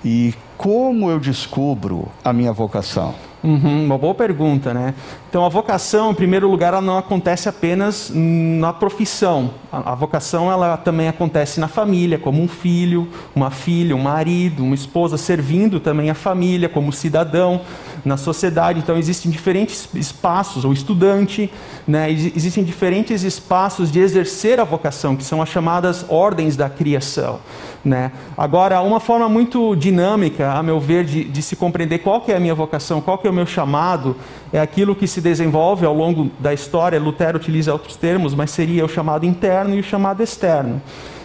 E 0.04 0.34
como 0.58 1.12
eu 1.12 1.20
descubro 1.20 2.08
a 2.24 2.34
minha 2.34 2.52
vocação? 2.52 3.14
Uhum, 3.44 3.86
uma 3.86 3.98
boa 3.98 4.16
pergunta, 4.16 4.74
né? 4.74 4.96
Então, 5.30 5.46
a 5.46 5.50
vocação, 5.50 6.10
em 6.10 6.16
primeiro 6.16 6.50
lugar, 6.50 6.74
ela 6.74 6.82
não 6.82 6.98
acontece 6.98 7.48
apenas 7.48 8.12
na 8.12 8.74
profissão. 8.74 9.52
A, 9.72 9.94
vocação, 9.94 10.52
ela 10.52 10.76
também 10.76 11.08
acontece 11.08 11.60
na 11.60 11.68
família, 11.68 12.18
como 12.18 12.42
um 12.42 12.48
filho, 12.48 13.08
uma 13.36 13.52
filha, 13.52 13.96
um 13.96 14.02
marido, 14.02 14.64
uma 14.64 14.74
esposa, 14.74 15.18
servindo 15.18 15.80
também 15.80 16.10
a 16.10 16.16
família, 16.16 16.68
como 16.68 16.92
cidadão 16.92 17.62
na 18.04 18.18
sociedade. 18.18 18.80
Então, 18.80 18.98
existem 18.98 19.32
diferentes 19.32 19.88
espaços, 19.94 20.66
ou 20.66 20.74
estudante, 20.74 21.52
né? 21.88 22.10
existem 22.10 22.64
diferentes 22.64 23.22
espaços 23.22 23.92
de 23.92 24.00
exercer 24.00 24.60
a 24.60 24.64
vocação, 24.64 25.16
que 25.16 25.24
são 25.24 25.44
as 25.44 25.50
chamadas 25.50 26.04
ordens 26.10 26.56
da 26.56 26.72
criação. 26.72 27.40
Né? 27.86 28.12
Agora, 28.36 28.82
uma 28.82 29.00
forma 29.00 29.30
muito 29.30 29.76
dinâmica, 29.76 30.52
a 30.52 30.64
meu 30.64 30.80
ver, 30.80 31.06
de, 31.06 31.24
de 31.24 31.42
se 31.42 31.56
compreender 31.56 32.00
qual 32.00 32.20
que 32.20 32.32
é 32.32 32.36
a 32.36 32.40
minha 32.40 32.56
vocação, 32.56 33.00
qual 33.00 33.18
que 33.18 33.28
é 33.28 33.30
o 33.30 33.34
meu 33.34 33.46
chamado, 33.46 34.16
é 34.52 34.60
aquilo 34.60 34.96
que 34.96 35.08
se 35.08 35.22
desenvolve 35.22 35.86
ao 35.86 35.94
longo 35.94 36.32
da 36.40 36.54
história. 36.54 37.00
Lutero 37.00 37.38
utiliza 37.38 37.74
outros 37.74 37.96
termos, 37.96 38.34
mas 38.34 38.52
seria 38.52 38.84
o 38.84 38.90
chamado 38.90 39.26
interno 39.26 39.76
e 39.76 39.80
o 39.80 39.84
chamado 39.84 40.22
externo. 40.22 40.82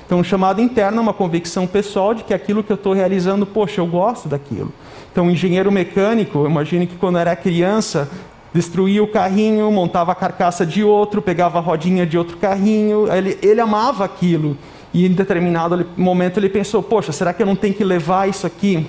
Então, 0.07 0.21
o 0.21 0.25
chamado 0.25 0.61
interno 0.61 0.99
é 0.99 1.01
uma 1.01 1.15
convicção 1.15 1.67
pessoal 1.67 2.15
de 2.15 2.25
que 2.25 2.35
aquilo 2.35 2.63
que 2.63 2.71
eu 2.71 2.77
estou 2.77 2.93
realizando, 2.93 3.47
poxa, 3.47 3.81
eu 3.81 3.87
gosto 3.87 4.29
daquilo. 4.29 4.73
Então, 5.11 5.29
o 5.29 5.31
engenheiro 5.31 5.73
mecânico, 5.73 6.47
imagine 6.47 6.87
que 6.87 6.97
quando 6.97 7.17
era 7.17 7.35
criança, 7.35 8.11
destruía 8.53 9.03
o 9.03 9.09
carrinho, 9.09 9.71
montava 9.71 10.13
a 10.13 10.15
carcaça 10.15 10.67
de 10.67 10.85
outro, 10.85 11.23
pegava 11.23 11.59
a 11.59 11.61
rodinha 11.61 12.07
de 12.07 12.19
outro 12.19 12.37
carrinho, 12.37 13.11
ele, 13.13 13.39
ele 13.43 13.61
amava 13.61 14.05
aquilo. 14.05 14.57
E 14.93 15.07
em 15.07 15.13
determinado 15.13 15.87
momento 15.97 16.39
ele 16.39 16.49
pensou: 16.49 16.83
poxa, 16.83 17.11
será 17.11 17.33
que 17.33 17.43
eu 17.43 17.47
não 17.47 17.57
tenho 17.57 17.75
que 17.75 17.83
levar 17.83 18.29
isso 18.29 18.47
aqui, 18.47 18.87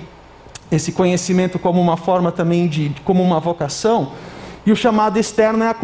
esse 0.72 0.92
conhecimento, 0.92 1.60
como 1.60 1.82
uma 1.82 1.98
forma 1.98 2.32
também 2.32 2.68
de, 2.68 2.92
como 3.04 3.24
uma 3.24 3.40
vocação? 3.40 4.12
E 4.66 4.72
o 4.72 4.76
chamado 4.76 5.18
externo 5.18 5.64
é 5.64 5.68
a, 5.68 5.76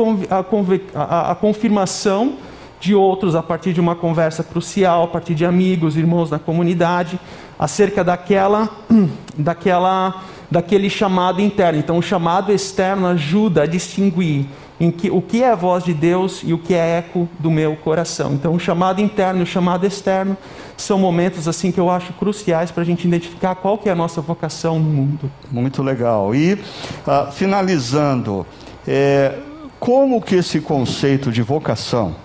a, 0.95 1.31
a, 1.31 1.35
confirmação 1.35 2.37
de 2.79 2.95
outros 2.95 3.35
a 3.35 3.43
partir 3.43 3.73
de 3.73 3.79
uma 3.79 3.95
conversa 3.95 4.43
crucial, 4.43 5.03
a 5.03 5.07
partir 5.07 5.35
de 5.35 5.45
amigos, 5.45 5.95
irmãos 5.95 6.31
na 6.31 6.39
comunidade, 6.39 7.19
acerca 7.59 8.03
daquela, 8.03 8.67
daquela, 9.37 10.23
daquele 10.49 10.89
chamado 10.89 11.41
interno. 11.41 11.77
Então, 11.77 11.97
o 11.97 12.01
chamado 12.01 12.51
externo 12.51 13.05
ajuda 13.05 13.63
a 13.63 13.65
distinguir 13.67 14.47
em 14.81 14.89
que, 14.89 15.11
o 15.11 15.21
que 15.21 15.43
é 15.43 15.51
a 15.51 15.55
voz 15.55 15.83
de 15.83 15.93
Deus 15.93 16.41
e 16.43 16.53
o 16.53 16.57
que 16.57 16.73
é 16.73 16.97
eco 16.97 17.29
do 17.37 17.51
meu 17.51 17.75
coração. 17.75 18.33
Então, 18.33 18.55
o 18.55 18.59
chamado 18.59 18.99
interno 18.99 19.41
e 19.41 19.43
o 19.43 19.45
chamado 19.45 19.85
externo 19.85 20.35
são 20.75 20.97
momentos 20.97 21.47
assim 21.47 21.71
que 21.71 21.79
eu 21.79 21.87
acho 21.87 22.11
cruciais 22.13 22.71
para 22.71 22.81
a 22.81 22.85
gente 22.85 23.07
identificar 23.07 23.53
qual 23.53 23.77
que 23.77 23.87
é 23.87 23.91
a 23.91 23.95
nossa 23.95 24.21
vocação 24.21 24.79
no 24.79 24.89
mundo. 24.89 25.31
Muito 25.51 25.83
legal. 25.83 26.33
E 26.33 26.53
uh, 26.53 27.31
finalizando, 27.31 28.43
é, 28.87 29.37
como 29.79 30.19
que 30.19 30.33
esse 30.33 30.59
conceito 30.59 31.31
de 31.31 31.43
vocação 31.43 32.15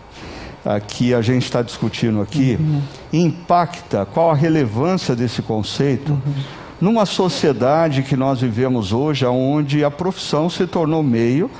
uh, 0.64 0.80
que 0.88 1.12
a 1.12 1.20
gente 1.20 1.42
está 1.42 1.60
discutindo 1.60 2.22
aqui 2.22 2.56
uhum. 2.58 2.80
impacta? 3.12 4.06
Qual 4.06 4.30
a 4.30 4.34
relevância 4.34 5.14
desse 5.14 5.42
conceito? 5.42 6.12
Uhum. 6.12 6.34
Numa 6.80 7.04
sociedade 7.04 8.02
que 8.02 8.16
nós 8.16 8.40
vivemos 8.40 8.94
hoje, 8.94 9.26
onde 9.26 9.84
a 9.84 9.90
profissão 9.90 10.48
se 10.48 10.66
tornou 10.66 11.02
meio 11.02 11.50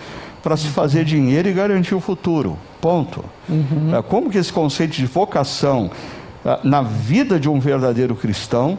para 0.47 0.57
se 0.57 0.69
fazer 0.69 1.05
dinheiro 1.05 1.49
e 1.49 1.53
garantir 1.53 1.93
o 1.93 1.99
futuro. 1.99 2.57
Ponto. 2.81 3.25
Uhum. 3.49 3.97
É, 3.97 4.01
como 4.01 4.31
que 4.31 4.39
esse 4.39 4.53
conceito 4.53 4.93
de 4.93 5.05
vocação 5.05 5.91
é, 6.45 6.61
na 6.63 6.83
vida 6.83 7.41
de 7.41 7.49
um 7.49 7.59
verdadeiro 7.59 8.15
cristão 8.15 8.79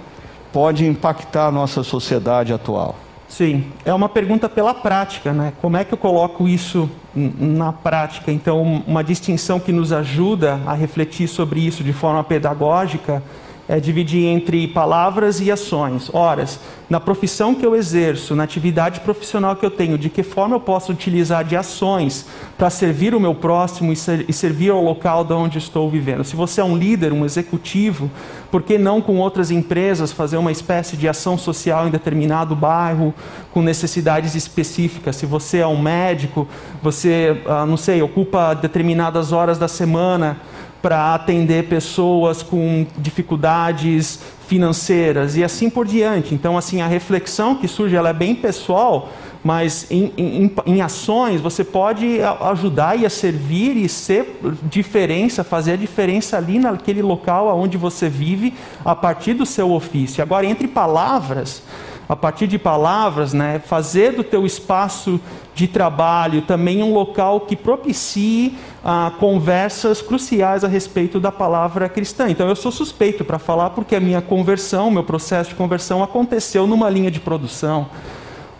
pode 0.53 0.85
impactar 0.85 1.47
a 1.47 1.51
nossa 1.51 1.83
sociedade 1.83 2.53
atual? 2.53 2.95
Sim, 3.27 3.65
é 3.83 3.93
uma 3.93 4.07
pergunta 4.07 4.47
pela 4.47 4.73
prática, 4.73 5.33
né? 5.33 5.51
Como 5.61 5.75
é 5.75 5.83
que 5.83 5.93
eu 5.93 5.97
coloco 5.97 6.47
isso 6.47 6.89
na 7.13 7.73
prática? 7.73 8.31
Então, 8.31 8.81
uma 8.87 9.03
distinção 9.03 9.59
que 9.59 9.73
nos 9.73 9.91
ajuda 9.91 10.61
a 10.65 10.73
refletir 10.73 11.27
sobre 11.27 11.59
isso 11.59 11.83
de 11.83 11.91
forma 11.91 12.23
pedagógica 12.23 13.21
é 13.67 13.79
dividir 13.79 14.25
entre 14.25 14.67
palavras 14.67 15.41
e 15.41 15.51
ações. 15.51 16.09
Horas, 16.13 16.59
na 16.89 16.99
profissão 16.99 17.53
que 17.53 17.65
eu 17.65 17.75
exerço, 17.75 18.33
na 18.33 18.43
atividade 18.43 19.01
profissional 19.01 19.55
que 19.55 19.65
eu 19.65 19.71
tenho, 19.71 19.97
de 19.97 20.09
que 20.09 20.23
forma 20.23 20.55
eu 20.55 20.59
posso 20.59 20.91
utilizar 20.91 21.43
de 21.43 21.55
ações 21.55 22.25
para 22.57 22.69
servir 22.69 23.13
o 23.13 23.19
meu 23.19 23.35
próximo 23.35 23.91
e, 23.91 23.95
ser, 23.95 24.25
e 24.29 24.31
servir 24.31 24.71
ao 24.71 24.81
local 24.81 25.25
de 25.25 25.33
onde 25.33 25.57
estou 25.57 25.89
vivendo. 25.89 26.23
Se 26.23 26.35
você 26.35 26.61
é 26.61 26.63
um 26.63 26.77
líder, 26.77 27.11
um 27.11 27.25
executivo, 27.25 28.09
por 28.49 28.63
que 28.63 28.77
não 28.77 29.01
com 29.01 29.17
outras 29.17 29.51
empresas 29.51 30.13
fazer 30.13 30.37
uma 30.37 30.51
espécie 30.51 30.95
de 30.95 31.07
ação 31.07 31.37
social 31.37 31.87
em 31.87 31.91
determinado 31.91 32.55
bairro 32.55 33.13
com 33.51 33.61
necessidades 33.61 34.33
específicas? 34.33 35.17
Se 35.17 35.25
você 35.25 35.57
é 35.57 35.67
um 35.67 35.81
médico, 35.81 36.47
você, 36.81 37.41
ah, 37.45 37.65
não 37.65 37.75
sei, 37.75 38.01
ocupa 38.01 38.53
determinadas 38.53 39.33
horas 39.33 39.57
da 39.57 39.67
semana 39.67 40.37
para 40.87 41.13
atender 41.13 41.65
pessoas 41.65 42.41
com 42.41 42.87
dificuldades 42.97 44.21
financeiras 44.47 45.35
e 45.35 45.43
assim 45.43 45.69
por 45.69 45.85
diante. 45.85 46.33
Então, 46.33 46.57
assim, 46.57 46.79
a 46.79 46.87
reflexão 46.87 47.55
que 47.55 47.67
surge 47.67 47.93
ela 47.93 48.07
é 48.07 48.13
bem 48.13 48.33
pessoal, 48.33 49.09
mas 49.43 49.85
em, 49.91 50.13
em, 50.17 50.55
em 50.65 50.81
ações 50.81 51.41
você 51.41 51.61
pode 51.61 52.21
ajudar 52.39 52.97
e 52.97 53.05
a 53.05 53.09
servir 53.09 53.75
e 53.75 53.89
ser 53.89 54.39
diferença, 54.63 55.43
fazer 55.43 55.73
a 55.73 55.75
diferença 55.75 56.37
ali 56.37 56.57
naquele 56.57 57.01
local 57.01 57.49
onde 57.59 57.75
você 57.75 58.07
vive 58.07 58.53
a 58.85 58.95
partir 58.95 59.33
do 59.33 59.45
seu 59.45 59.73
ofício. 59.73 60.23
Agora, 60.23 60.45
entre 60.45 60.69
palavras, 60.69 61.63
a 62.07 62.15
partir 62.15 62.47
de 62.47 62.57
palavras, 62.57 63.33
né, 63.33 63.59
fazer 63.59 64.13
do 64.13 64.23
teu 64.23 64.45
espaço 64.45 65.19
de 65.57 65.67
trabalho 65.67 66.43
também 66.43 66.83
um 66.83 66.93
local 66.93 67.39
que 67.41 67.55
propicie 67.55 68.55
ah, 68.85 69.11
conversas 69.19 70.03
cruciais 70.03 70.63
a 70.63 70.67
respeito 70.67 71.19
da 71.19 71.31
palavra 71.31 71.89
cristã. 71.89 72.29
Então 72.29 72.47
eu 72.47 72.55
sou 72.55 72.71
suspeito 72.71 73.25
para 73.25 73.39
falar 73.39 73.71
porque 73.71 73.95
a 73.95 73.99
minha 73.99 74.21
conversão, 74.21 74.91
meu 74.91 75.03
processo 75.03 75.49
de 75.49 75.55
conversão 75.55 76.03
aconteceu 76.03 76.67
numa 76.67 76.87
linha 76.91 77.09
de 77.09 77.19
produção. 77.19 77.89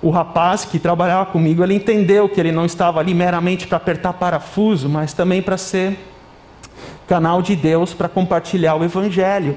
O 0.01 0.09
rapaz 0.09 0.65
que 0.65 0.79
trabalhava 0.79 1.27
comigo, 1.27 1.63
ele 1.63 1.75
entendeu 1.75 2.27
que 2.27 2.39
ele 2.39 2.51
não 2.51 2.65
estava 2.65 2.99
ali 2.99 3.13
meramente 3.13 3.67
para 3.67 3.77
apertar 3.77 4.13
parafuso, 4.13 4.89
mas 4.89 5.13
também 5.13 5.39
para 5.39 5.55
ser 5.55 5.99
canal 7.07 7.43
de 7.43 7.55
Deus 7.55 7.93
para 7.93 8.09
compartilhar 8.09 8.73
o 8.73 8.83
evangelho. 8.83 9.55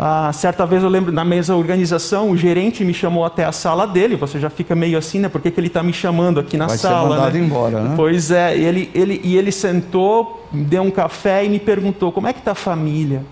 Ah, 0.00 0.30
certa 0.32 0.64
vez 0.64 0.84
eu 0.84 0.88
lembro 0.88 1.10
na 1.10 1.24
mesa 1.24 1.56
organização, 1.56 2.30
o 2.30 2.36
gerente 2.36 2.84
me 2.84 2.94
chamou 2.94 3.24
até 3.24 3.44
a 3.44 3.50
sala 3.50 3.84
dele. 3.84 4.14
Você 4.14 4.38
já 4.38 4.48
fica 4.48 4.76
meio 4.76 4.96
assim, 4.96 5.18
né? 5.18 5.28
Por 5.28 5.40
que, 5.40 5.50
que 5.50 5.58
ele 5.58 5.66
está 5.66 5.82
me 5.82 5.92
chamando 5.92 6.38
aqui 6.38 6.56
na 6.56 6.68
Vai 6.68 6.78
sala? 6.78 7.02
Ser 7.02 7.16
mandado 7.16 7.34
né? 7.34 7.44
embora, 7.44 7.80
né? 7.80 7.94
Pois 7.96 8.30
é, 8.30 8.56
ele, 8.56 8.90
ele, 8.94 9.20
e 9.24 9.36
ele 9.36 9.50
sentou, 9.50 10.46
deu 10.52 10.82
um 10.82 10.90
café 10.90 11.44
e 11.44 11.48
me 11.48 11.58
perguntou: 11.58 12.12
como 12.12 12.28
é 12.28 12.32
que 12.32 12.38
está 12.38 12.52
a 12.52 12.54
família? 12.54 13.24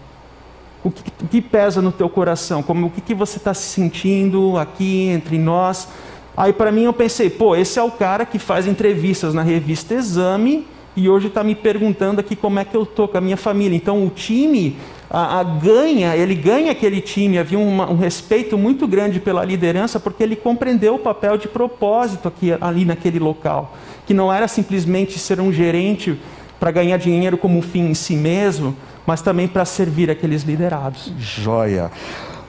O 0.82 0.90
que, 0.90 1.02
o 1.22 1.28
que, 1.28 1.40
pesa 1.40 1.80
no 1.80 1.92
teu 1.92 2.08
coração? 2.08 2.64
Como, 2.64 2.88
o 2.88 2.90
que, 2.90 3.00
que 3.00 3.14
você 3.14 3.38
está 3.38 3.54
se 3.54 3.68
sentindo 3.68 4.58
aqui 4.58 5.08
entre 5.08 5.38
nós? 5.38 5.88
Aí 6.36 6.52
para 6.52 6.70
mim 6.70 6.82
eu 6.82 6.92
pensei, 6.92 7.30
pô, 7.30 7.56
esse 7.56 7.78
é 7.78 7.82
o 7.82 7.90
cara 7.90 8.26
que 8.26 8.38
faz 8.38 8.66
entrevistas 8.66 9.32
na 9.32 9.42
revista 9.42 9.94
Exame 9.94 10.66
e 10.96 11.08
hoje 11.08 11.26
está 11.26 11.44
me 11.44 11.54
perguntando 11.54 12.20
aqui 12.20 12.34
como 12.34 12.58
é 12.58 12.64
que 12.64 12.76
eu 12.76 12.84
estou 12.84 13.06
com 13.06 13.18
a 13.18 13.20
minha 13.20 13.36
família. 13.36 13.76
Então 13.76 14.04
o 14.04 14.10
time 14.10 14.76
a, 15.10 15.40
a 15.40 15.42
ganha, 15.42 16.16
ele 16.16 16.34
ganha 16.34 16.72
aquele 16.72 17.00
time, 17.00 17.38
havia 17.38 17.58
uma, 17.58 17.90
um 17.90 17.96
respeito 17.96 18.58
muito 18.58 18.86
grande 18.86 19.20
pela 19.20 19.44
liderança, 19.44 20.00
porque 20.00 20.22
ele 20.22 20.36
compreendeu 20.36 20.96
o 20.96 20.98
papel 20.98 21.36
de 21.36 21.48
propósito 21.48 22.28
aqui, 22.28 22.52
ali 22.60 22.84
naquele 22.84 23.18
local, 23.18 23.76
que 24.06 24.12
não 24.12 24.32
era 24.32 24.48
simplesmente 24.48 25.18
ser 25.18 25.40
um 25.40 25.52
gerente 25.52 26.18
para 26.58 26.70
ganhar 26.70 26.96
dinheiro 26.96 27.36
como 27.36 27.58
um 27.58 27.62
fim 27.62 27.90
em 27.90 27.94
si 27.94 28.16
mesmo, 28.16 28.74
mas 29.06 29.22
também 29.22 29.46
para 29.46 29.64
servir 29.64 30.10
aqueles 30.10 30.42
liderados. 30.42 31.12
Joia. 31.18 31.90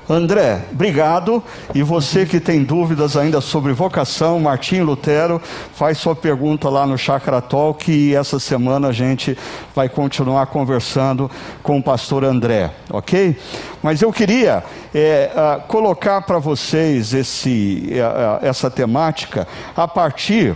André, 0.09 0.61
obrigado. 0.71 1.43
E 1.75 1.83
você 1.83 2.25
que 2.25 2.39
tem 2.39 2.63
dúvidas 2.63 3.17
ainda 3.17 3.41
sobre 3.41 3.73
vocação, 3.73 4.39
Martim 4.39 4.79
Lutero, 4.79 5.41
faz 5.73 5.97
sua 5.97 6.15
pergunta 6.15 6.69
lá 6.69 6.87
no 6.87 6.97
Chakra 6.97 7.41
Talk 7.41 7.91
e 7.91 8.15
essa 8.15 8.39
semana 8.39 8.87
a 8.87 8.93
gente 8.93 9.37
vai 9.75 9.89
continuar 9.89 10.47
conversando 10.47 11.29
com 11.61 11.79
o 11.79 11.83
pastor 11.83 12.23
André, 12.23 12.71
ok? 12.89 13.37
Mas 13.83 14.01
eu 14.01 14.11
queria 14.13 14.63
é, 14.95 15.29
uh, 15.35 15.67
colocar 15.67 16.21
para 16.21 16.39
vocês 16.39 17.13
esse, 17.13 17.89
uh, 17.91 18.45
essa 18.45 18.71
temática 18.71 19.45
a 19.75 19.87
partir 19.87 20.55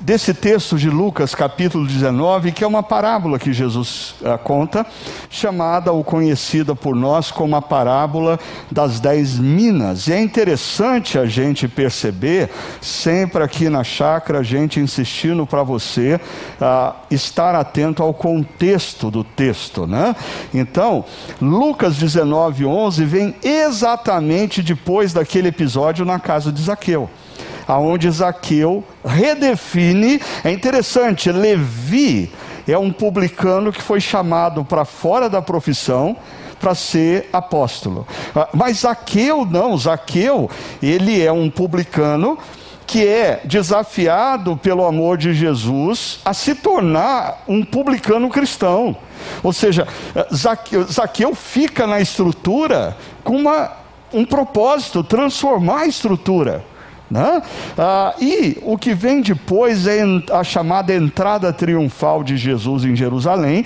desse 0.00 0.32
texto 0.32 0.78
de 0.78 0.88
Lucas, 0.88 1.34
capítulo 1.34 1.86
19, 1.86 2.52
que 2.52 2.64
é 2.64 2.66
uma 2.66 2.82
parábola 2.82 3.38
que 3.38 3.52
Jesus 3.52 4.14
uh, 4.22 4.38
conta, 4.38 4.86
chamada 5.28 5.92
ou 5.92 6.02
conhecida 6.02 6.74
por 6.74 6.96
nós 6.96 7.30
como 7.30 7.54
a 7.54 7.62
parábola 7.62 8.40
das 8.70 8.98
dez 8.98 9.38
minas. 9.38 10.08
E 10.08 10.12
é 10.12 10.20
interessante 10.20 11.18
a 11.18 11.26
gente 11.26 11.68
perceber, 11.68 12.50
sempre 12.80 13.42
aqui 13.42 13.68
na 13.68 13.84
chácara, 13.84 14.38
a 14.38 14.42
gente 14.42 14.80
insistindo 14.80 15.46
para 15.46 15.62
você 15.62 16.14
uh, 16.14 16.94
estar 17.10 17.54
atento 17.54 18.02
ao 18.02 18.14
contexto 18.14 19.10
do 19.10 19.22
texto, 19.22 19.86
né? 19.86 20.16
Então, 20.54 21.04
Lucas 21.40 21.96
19, 21.96 22.64
11 22.64 23.04
vem 23.04 23.34
exatamente 23.42 24.62
depois 24.62 25.12
daquele 25.12 25.48
episódio 25.48 26.04
na 26.04 26.18
casa 26.18 26.50
de 26.50 26.62
Zaqueu 26.62 27.10
aonde 27.70 28.10
Zaqueu 28.10 28.82
redefine. 29.04 30.20
É 30.42 30.50
interessante, 30.50 31.30
Levi 31.30 32.32
é 32.66 32.76
um 32.76 32.90
publicano 32.90 33.72
que 33.72 33.80
foi 33.80 34.00
chamado 34.00 34.64
para 34.64 34.84
fora 34.84 35.28
da 35.28 35.40
profissão 35.40 36.16
para 36.60 36.74
ser 36.74 37.28
apóstolo. 37.32 38.06
Ah, 38.34 38.48
mas 38.52 38.78
Zaqueu 38.78 39.46
não, 39.46 39.78
Zaqueu, 39.78 40.50
ele 40.82 41.22
é 41.24 41.30
um 41.30 41.48
publicano 41.48 42.36
que 42.88 43.06
é 43.06 43.40
desafiado 43.44 44.56
pelo 44.56 44.84
amor 44.84 45.16
de 45.16 45.32
Jesus 45.32 46.18
a 46.24 46.34
se 46.34 46.56
tornar 46.56 47.44
um 47.46 47.64
publicano 47.64 48.28
cristão. 48.28 48.96
Ou 49.44 49.52
seja, 49.52 49.86
Zaqueu, 50.34 50.84
Zaqueu 50.84 51.34
fica 51.36 51.86
na 51.86 52.00
estrutura 52.00 52.96
com 53.22 53.36
uma, 53.36 53.70
um 54.12 54.24
propósito, 54.24 55.04
transformar 55.04 55.82
a 55.82 55.86
estrutura. 55.86 56.64
Né? 57.10 57.42
Ah, 57.76 58.14
e 58.20 58.56
o 58.62 58.78
que 58.78 58.94
vem 58.94 59.20
depois 59.20 59.86
é 59.88 60.00
a 60.32 60.44
chamada 60.44 60.94
entrada 60.94 61.52
triunfal 61.52 62.22
de 62.22 62.36
Jesus 62.36 62.84
em 62.84 62.94
Jerusalém, 62.94 63.64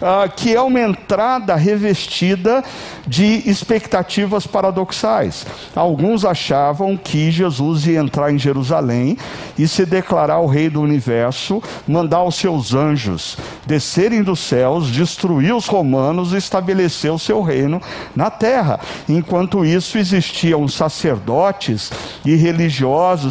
ah, 0.00 0.26
que 0.34 0.54
é 0.54 0.60
uma 0.62 0.80
entrada 0.80 1.54
revestida 1.56 2.64
de 3.06 3.48
expectativas 3.48 4.46
paradoxais. 4.46 5.46
Alguns 5.74 6.24
achavam 6.24 6.96
que 6.96 7.30
Jesus 7.30 7.86
ia 7.86 8.00
entrar 8.00 8.32
em 8.32 8.38
Jerusalém 8.38 9.18
e 9.58 9.68
se 9.68 9.84
declarar 9.84 10.38
o 10.38 10.46
rei 10.46 10.70
do 10.70 10.80
universo, 10.80 11.62
mandar 11.86 12.22
os 12.24 12.36
seus 12.36 12.72
anjos 12.72 13.36
descerem 13.66 14.22
dos 14.22 14.40
céus, 14.40 14.90
destruir 14.90 15.54
os 15.54 15.66
romanos 15.66 16.32
e 16.32 16.36
estabelecer 16.36 17.12
o 17.12 17.18
seu 17.18 17.42
reino 17.42 17.80
na 18.14 18.30
terra. 18.30 18.80
Enquanto 19.08 19.64
isso, 19.64 19.98
existiam 19.98 20.66
sacerdotes 20.66 21.90
e 22.24 22.34
religiosos, 22.36 22.85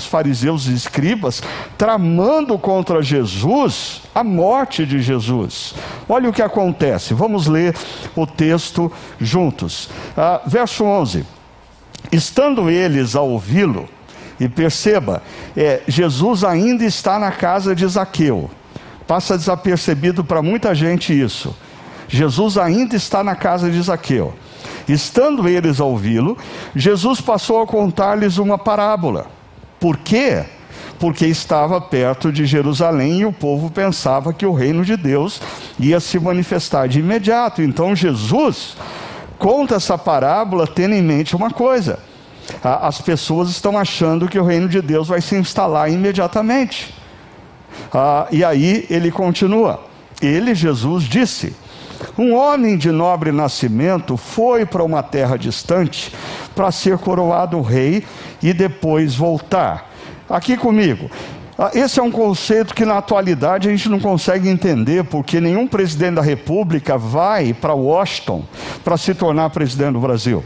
fariseus 0.05 0.67
e 0.67 0.73
escribas, 0.73 1.41
tramando 1.77 2.57
contra 2.57 3.01
Jesus 3.01 4.01
a 4.13 4.23
morte 4.23 4.85
de 4.85 5.01
Jesus. 5.01 5.73
Olha 6.07 6.29
o 6.29 6.33
que 6.33 6.41
acontece, 6.41 7.13
vamos 7.13 7.47
ler 7.47 7.75
o 8.15 8.25
texto 8.25 8.91
juntos. 9.19 9.89
Ah, 10.17 10.41
verso 10.45 10.83
11: 10.83 11.25
Estando 12.11 12.69
eles 12.69 13.15
a 13.15 13.21
ouvi-lo, 13.21 13.87
e 14.39 14.49
perceba, 14.49 15.21
é, 15.55 15.81
Jesus 15.87 16.43
ainda 16.43 16.83
está 16.83 17.17
na 17.17 17.31
casa 17.31 17.75
de 17.75 17.87
Zaqueu. 17.87 18.49
Passa 19.07 19.37
desapercebido 19.37 20.23
para 20.23 20.41
muita 20.41 20.73
gente 20.75 21.17
isso. 21.17 21.55
Jesus 22.07 22.57
ainda 22.57 22.95
está 22.95 23.23
na 23.23 23.35
casa 23.35 23.69
de 23.69 23.81
Zaqueu. 23.81 24.33
Estando 24.87 25.47
eles 25.47 25.79
a 25.79 25.85
ouvi-lo, 25.85 26.37
Jesus 26.75 27.21
passou 27.21 27.61
a 27.61 27.67
contar-lhes 27.67 28.37
uma 28.37 28.57
parábola. 28.57 29.27
Por 29.85 29.97
quê? 29.97 30.43
porque 30.97 31.27
estava 31.27 31.79
perto 31.79 32.31
de 32.31 32.43
Jerusalém 32.43 33.19
e 33.19 33.25
o 33.25 33.31
povo 33.31 33.69
pensava 33.69 34.33
que 34.33 34.43
o 34.43 34.51
reino 34.51 34.83
de 34.83 34.97
Deus 34.97 35.39
ia 35.77 35.99
se 35.99 36.17
manifestar 36.17 36.87
de 36.87 37.01
imediato. 37.01 37.61
Então 37.61 37.95
Jesus 37.95 38.75
conta 39.37 39.75
essa 39.75 39.95
parábola 39.95 40.65
tendo 40.65 40.95
em 40.95 41.03
mente 41.03 41.35
uma 41.35 41.51
coisa: 41.51 41.99
as 42.63 42.99
pessoas 42.99 43.49
estão 43.49 43.77
achando 43.77 44.27
que 44.27 44.39
o 44.39 44.43
reino 44.43 44.67
de 44.67 44.81
Deus 44.81 45.07
vai 45.07 45.21
se 45.21 45.35
instalar 45.35 45.91
imediatamente. 45.91 46.91
Ah, 47.93 48.25
e 48.31 48.43
aí 48.43 48.87
ele 48.89 49.11
continua. 49.11 49.83
Ele, 50.19 50.55
Jesus, 50.55 51.03
disse: 51.03 51.55
Um 52.17 52.33
homem 52.33 52.75
de 52.75 52.89
nobre 52.89 53.31
nascimento 53.31 54.17
foi 54.17 54.65
para 54.65 54.83
uma 54.83 55.03
terra 55.03 55.37
distante 55.37 56.11
para 56.55 56.71
ser 56.71 56.97
coroado 56.97 57.61
rei 57.61 58.03
e 58.41 58.53
depois 58.53 59.15
voltar. 59.15 59.91
Aqui 60.29 60.57
comigo. 60.57 61.09
Ah, 61.57 61.71
esse 61.73 61.99
é 61.99 62.03
um 62.03 62.11
conceito 62.11 62.73
que 62.73 62.83
na 62.83 62.97
atualidade 62.97 63.69
a 63.69 63.71
gente 63.71 63.87
não 63.87 63.99
consegue 63.99 64.49
entender, 64.49 65.05
porque 65.05 65.39
nenhum 65.39 65.67
presidente 65.67 66.15
da 66.15 66.21
República 66.21 66.97
vai 66.97 67.53
para 67.53 67.73
Washington 67.73 68.43
para 68.83 68.97
se 68.97 69.13
tornar 69.13 69.49
presidente 69.51 69.93
do 69.93 69.99
Brasil. 69.99 70.43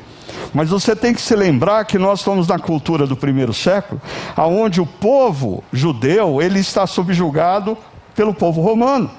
Mas 0.53 0.69
você 0.69 0.95
tem 0.95 1.13
que 1.13 1.21
se 1.21 1.35
lembrar 1.35 1.85
que 1.85 1.97
nós 1.97 2.19
estamos 2.19 2.47
na 2.47 2.59
cultura 2.59 3.07
do 3.07 3.15
primeiro 3.15 3.53
século, 3.53 4.01
aonde 4.35 4.81
o 4.81 4.85
povo 4.85 5.63
judeu 5.71 6.41
ele 6.41 6.59
está 6.59 6.85
subjugado 6.85 7.77
pelo 8.15 8.33
povo 8.33 8.61
romano. 8.61 9.09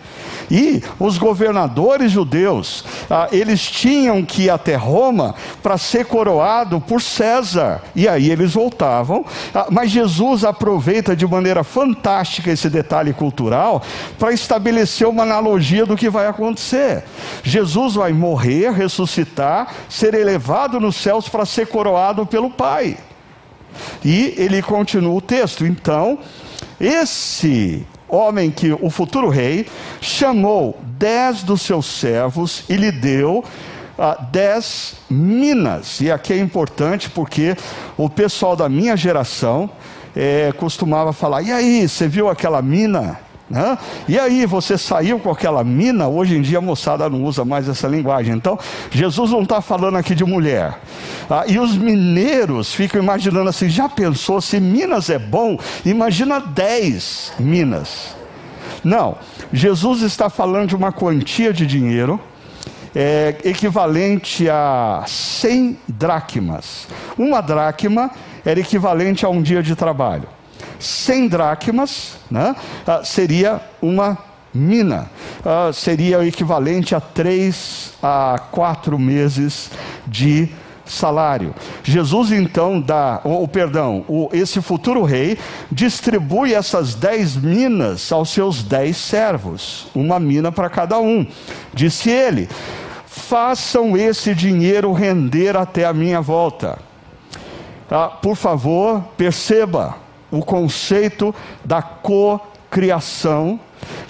E 0.51 0.83
os 0.99 1.19
governadores 1.19 2.13
judeus, 2.13 2.85
ah, 3.09 3.29
eles 3.33 3.63
tinham 3.63 4.25
que 4.25 4.45
ir 4.45 4.51
até 4.51 4.77
Roma 4.77 5.35
para 5.63 5.79
ser 5.79 6.07
coroado 6.07 6.81
por 6.81 7.01
César. 7.01 7.83
E 7.95 8.09
aí 8.09 8.31
eles 8.31 8.55
voltavam. 8.55 9.25
Ah, 9.55 9.67
mas 9.71 9.91
Jesus 9.91 10.45
aproveita 10.45 11.15
de 11.15 11.27
maneira 11.27 11.63
fantástica 11.63 12.51
esse 12.51 12.69
detalhe 12.69 13.13
cultural 13.13 13.83
para 14.19 14.33
estabelecer 14.33 15.07
uma 15.07 15.23
analogia 15.23 15.87
do 15.87 15.97
que 15.97 16.09
vai 16.09 16.27
acontecer. 16.27 17.05
Jesus 17.43 17.95
vai 17.95 18.13
morrer, 18.13 18.73
ressuscitar, 18.73 19.73
ser 19.89 20.15
elevado 20.15 20.81
nos 20.81 20.97
céus 20.97 21.29
para 21.29 21.47
ser 21.47 21.67
coroado 21.67 22.27
pelo 22.27 22.51
Pai. 22.51 22.97
E 24.05 24.35
ele 24.37 24.63
continua 24.63 25.15
o 25.15 25.21
texto. 25.21 25.65
Então, 25.67 26.19
esse 26.81 27.87
homem 28.11 28.51
que 28.51 28.73
o 28.73 28.91
futuro 28.91 29.29
rei 29.29 29.67
chamou 30.01 30.79
dez 30.99 31.43
dos 31.43 31.63
seus 31.63 31.87
servos 31.87 32.65
e 32.69 32.77
lhe 32.77 32.93
deu 32.93 33.45
dez 34.31 34.95
minas. 35.09 36.01
E 36.01 36.11
aqui 36.11 36.33
é 36.33 36.39
importante 36.39 37.11
porque 37.11 37.57
o 37.97 38.09
pessoal 38.09 38.57
da 38.57 38.69
minha 38.69 38.97
geração 38.97 39.71
é, 40.17 40.53
costumava 40.57 41.13
falar: 41.13 41.43
e 41.43 41.53
aí, 41.53 41.89
você 41.89 42.09
viu 42.09 42.29
aquela 42.29 42.63
mina? 42.63 43.19
Né? 43.51 43.77
E 44.09 44.17
aí, 44.17 44.47
você 44.47 44.79
saiu 44.79 45.19
com 45.19 45.29
aquela 45.29 45.65
mina? 45.65 46.07
Hoje 46.07 46.37
em 46.37 46.41
dia 46.41 46.59
a 46.59 46.61
moçada 46.61 47.11
não 47.11 47.25
usa 47.25 47.45
mais 47.45 47.69
essa 47.69 47.89
linguagem. 47.89 48.35
Então, 48.35 48.57
Jesus 48.93 49.33
não 49.33 49.43
está 49.43 49.61
falando 49.61 49.97
aqui 49.97 50.15
de 50.15 50.25
mulher. 50.25 50.79
Ah, 51.29 51.45
e 51.49 51.59
os 51.59 51.77
mineiros 51.77 52.73
ficam 52.73 53.03
imaginando 53.03 53.51
assim: 53.51 53.69
já 53.69 53.89
pensou, 53.89 54.41
se 54.41 54.61
Minas 54.61 55.11
é 55.11 55.19
bom, 55.19 55.59
imagina 55.85 56.39
10 56.39 57.33
Minas. 57.41 58.15
Não, 58.85 59.17
Jesus 59.53 60.03
está 60.03 60.31
falando 60.31 60.69
de 60.69 60.77
uma 60.77 60.93
quantia 60.93 61.53
de 61.53 61.67
dinheiro 61.67 62.21
é, 62.95 63.35
equivalente 63.45 64.49
a 64.49 65.05
100 65.07 65.77
dracmas. 65.89 66.87
Uma 67.19 67.41
dracma 67.41 68.11
era 68.45 68.61
equivalente 68.61 69.27
a 69.27 69.29
um 69.29 69.43
dia 69.43 69.63
de 69.63 69.75
trabalho. 69.75 70.29
100 70.81 71.29
dracmas 71.29 72.17
né, 72.31 72.57
ah, 72.87 73.03
seria 73.05 73.61
uma 73.81 74.19
mina, 74.53 75.09
uh, 75.45 75.73
seria 75.73 76.19
o 76.19 76.25
equivalente 76.25 76.95
a 76.95 77.01
três 77.01 77.93
a 78.03 78.41
quatro 78.51 78.99
meses 78.99 79.71
de 80.07 80.49
salário. 80.85 81.55
Jesus 81.85 82.33
então 82.33 82.81
dá, 82.81 83.21
ou 83.23 83.47
perdão, 83.47 84.05
o, 84.09 84.29
esse 84.33 84.61
futuro 84.61 85.05
rei 85.05 85.39
distribui 85.71 86.53
essas 86.53 86.95
dez 86.95 87.37
minas 87.37 88.11
aos 88.11 88.31
seus 88.31 88.63
dez 88.63 88.97
servos, 88.97 89.87
uma 89.95 90.19
mina 90.19 90.51
para 90.51 90.69
cada 90.69 90.99
um. 90.99 91.25
Disse 91.73 92.11
ele: 92.11 92.49
façam 93.07 93.97
esse 93.97 94.35
dinheiro 94.35 94.93
render 94.93 95.57
até 95.57 95.85
a 95.85 95.93
minha 95.93 96.21
volta. 96.21 96.79
Ah, 97.89 98.09
por 98.09 98.37
favor, 98.37 99.03
perceba 99.17 100.10
o 100.31 100.45
conceito 100.45 101.35
da 101.65 101.83
cocriação 101.83 103.59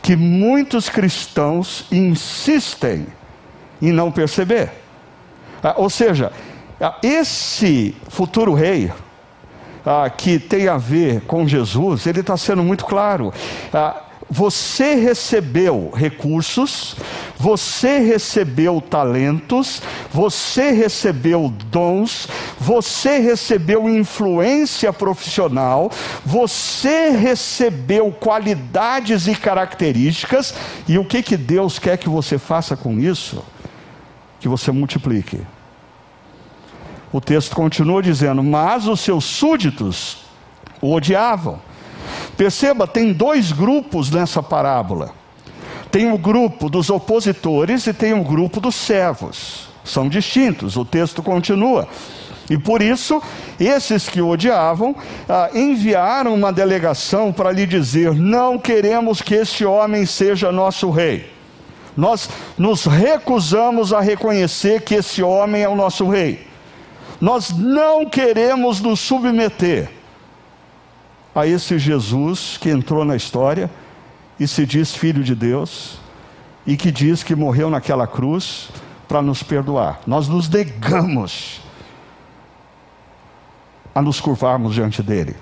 que 0.03 0.17
muitos 0.17 0.89
cristãos 0.89 1.87
insistem 1.91 3.07
em 3.81 3.93
não 3.93 4.11
perceber. 4.11 4.71
Ah, 5.63 5.75
ou 5.77 5.89
seja, 5.89 6.33
ah, 6.81 6.97
esse 7.03 7.95
futuro 8.09 8.55
rei, 8.55 8.93
ah, 9.85 10.09
que 10.11 10.39
tem 10.39 10.69
a 10.69 10.77
ver 10.77 11.23
com 11.23 11.47
Jesus, 11.47 12.07
ele 12.07 12.21
está 12.21 12.37
sendo 12.37 12.63
muito 12.63 12.85
claro. 12.85 13.33
Ah, 13.73 14.03
você 14.31 14.95
recebeu 14.95 15.91
recursos, 15.93 16.95
você 17.37 17.99
recebeu 17.99 18.81
talentos, 18.81 19.83
você 20.13 20.71
recebeu 20.71 21.53
dons, 21.67 22.29
você 22.57 23.19
recebeu 23.19 23.91
influência 23.91 24.93
profissional, 24.93 25.91
você 26.25 27.11
recebeu 27.11 28.13
qualidades 28.13 29.27
e 29.27 29.35
características, 29.35 30.55
e 30.87 30.97
o 30.97 31.05
que, 31.05 31.25
que 31.25 31.37
Deus 31.37 31.81
quer 31.81 31.99
que 31.99 32.09
você 32.09 32.39
faça 32.39 32.77
com 32.77 33.01
isso? 33.01 33.45
Que 34.39 34.47
você 34.47 34.71
multiplique. 34.71 35.41
O 37.13 37.21
texto 37.21 37.57
continua 37.57 38.01
dizendo: 38.01 38.45
Mas 38.45 38.87
os 38.87 39.01
seus 39.01 39.25
súditos 39.25 40.19
o 40.81 40.95
odiavam 40.95 41.61
Perceba, 42.37 42.87
tem 42.87 43.13
dois 43.13 43.53
grupos 43.53 44.11
nessa 44.11 44.43
parábola. 44.43 45.13
Tem 45.91 46.13
o 46.13 46.19
grupo 46.19 46.71
dos 46.71 46.89
opositores 46.89 47.87
e 47.87 47.93
tem 47.93 48.13
o 48.13 48.23
grupo 48.23 48.61
dos 48.61 48.75
servos. 48.75 49.69
São 49.85 50.09
distintos, 50.09 50.77
o 50.77 50.85
texto 50.85 51.23
continua. 51.23 51.89
E 52.49 52.59
por 52.59 52.83
isso, 52.83 53.23
esses 53.59 54.09
que 54.09 54.21
o 54.21 54.29
odiavam 54.29 54.95
ah, 55.29 55.51
enviaram 55.55 56.35
uma 56.35 56.53
delegação 56.53 57.33
para 57.33 57.53
lhe 57.53 57.67
dizer: 57.67 58.15
Não 58.15 58.59
queremos 58.59 59.23
que 59.23 59.35
este 59.35 59.65
homem 59.65 60.05
seja 60.05 60.51
nosso 60.51 60.91
rei. 60.91 61.31
Nós 61.97 62.29
nos 62.57 62.87
recusamos 62.87 63.93
a 63.93 64.01
reconhecer 64.01 64.83
que 64.83 64.97
esse 64.97 65.23
homem 65.23 65.63
é 65.63 65.69
o 65.69 65.77
nosso 65.77 66.09
rei. 66.09 66.47
Nós 67.21 67.51
não 67.51 68.07
queremos 68.07 68.81
nos 68.81 69.01
submeter 69.01 70.00
a 71.35 71.47
esse 71.47 71.79
Jesus 71.79 72.59
que 72.61 72.71
entrou 72.71 73.05
na 73.05 73.17
história 73.17 73.71
e 74.39 74.47
se 74.49 74.67
diz 74.67 74.95
filho 74.95 75.23
de 75.23 75.35
Deus 75.35 75.99
e 76.67 76.77
que 76.77 76.91
diz 76.91 77.23
que 77.23 77.35
morreu 77.35 77.71
naquela 77.71 78.07
cruz 78.07 78.69
para 79.09 79.23
nos 79.23 79.43
perdoar. 79.43 80.01
Nós 80.07 80.29
nos 80.29 80.49
negamos 80.49 81.61
a 83.95 84.01
nos 84.01 84.21
curvarmos 84.21 84.75
diante 84.75 85.03
dele. 85.03 85.37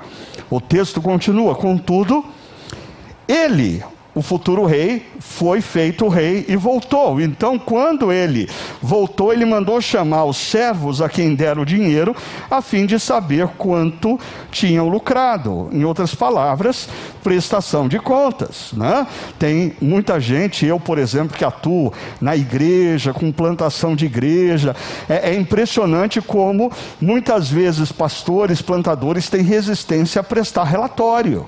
O 0.50 0.60
texto 0.60 1.00
continua, 1.02 1.54
contudo, 1.54 2.24
ele, 3.26 3.84
o 4.18 4.22
futuro 4.22 4.66
rei 4.66 5.06
foi 5.20 5.60
feito 5.60 6.08
rei 6.08 6.44
e 6.48 6.56
voltou. 6.56 7.20
Então, 7.20 7.56
quando 7.56 8.10
ele 8.12 8.50
voltou, 8.82 9.32
ele 9.32 9.44
mandou 9.44 9.80
chamar 9.80 10.24
os 10.24 10.36
servos 10.36 11.00
a 11.00 11.08
quem 11.08 11.36
deram 11.36 11.62
o 11.62 11.64
dinheiro, 11.64 12.16
a 12.50 12.60
fim 12.60 12.84
de 12.84 12.98
saber 12.98 13.46
quanto 13.56 14.18
tinham 14.50 14.88
lucrado. 14.88 15.68
Em 15.70 15.84
outras 15.84 16.16
palavras, 16.16 16.88
prestação 17.22 17.86
de 17.86 18.00
contas. 18.00 18.72
Né? 18.72 19.06
Tem 19.38 19.72
muita 19.80 20.18
gente, 20.18 20.66
eu, 20.66 20.80
por 20.80 20.98
exemplo, 20.98 21.38
que 21.38 21.44
atuo 21.44 21.92
na 22.20 22.34
igreja, 22.34 23.12
com 23.12 23.30
plantação 23.30 23.94
de 23.94 24.06
igreja. 24.06 24.74
É, 25.08 25.30
é 25.30 25.34
impressionante 25.36 26.20
como 26.20 26.72
muitas 27.00 27.48
vezes 27.48 27.92
pastores, 27.92 28.60
plantadores 28.60 29.30
têm 29.30 29.42
resistência 29.42 30.18
a 30.18 30.24
prestar 30.24 30.64
relatório 30.64 31.46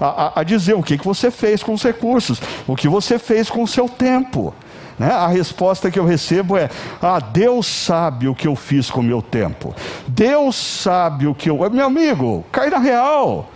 a, 0.00 0.40
a 0.40 0.42
dizer 0.42 0.74
o 0.74 0.82
que, 0.82 0.98
que 0.98 1.04
você 1.04 1.30
fez 1.30 1.62
com 1.62 1.72
os 1.72 1.82
recursos, 1.82 2.40
o 2.66 2.76
que 2.76 2.88
você 2.88 3.18
fez 3.18 3.50
com 3.50 3.62
o 3.62 3.68
seu 3.68 3.88
tempo. 3.88 4.54
Né? 4.98 5.10
A 5.10 5.26
resposta 5.26 5.90
que 5.90 5.98
eu 5.98 6.04
recebo 6.04 6.56
é: 6.56 6.68
Ah, 7.00 7.18
Deus 7.18 7.66
sabe 7.66 8.28
o 8.28 8.34
que 8.34 8.46
eu 8.46 8.54
fiz 8.54 8.90
com 8.90 9.00
o 9.00 9.04
meu 9.04 9.22
tempo. 9.22 9.74
Deus 10.06 10.56
sabe 10.56 11.26
o 11.26 11.34
que 11.34 11.50
eu. 11.50 11.58
Meu 11.70 11.86
amigo, 11.86 12.44
cai 12.52 12.70
na 12.70 12.78
real. 12.78 13.51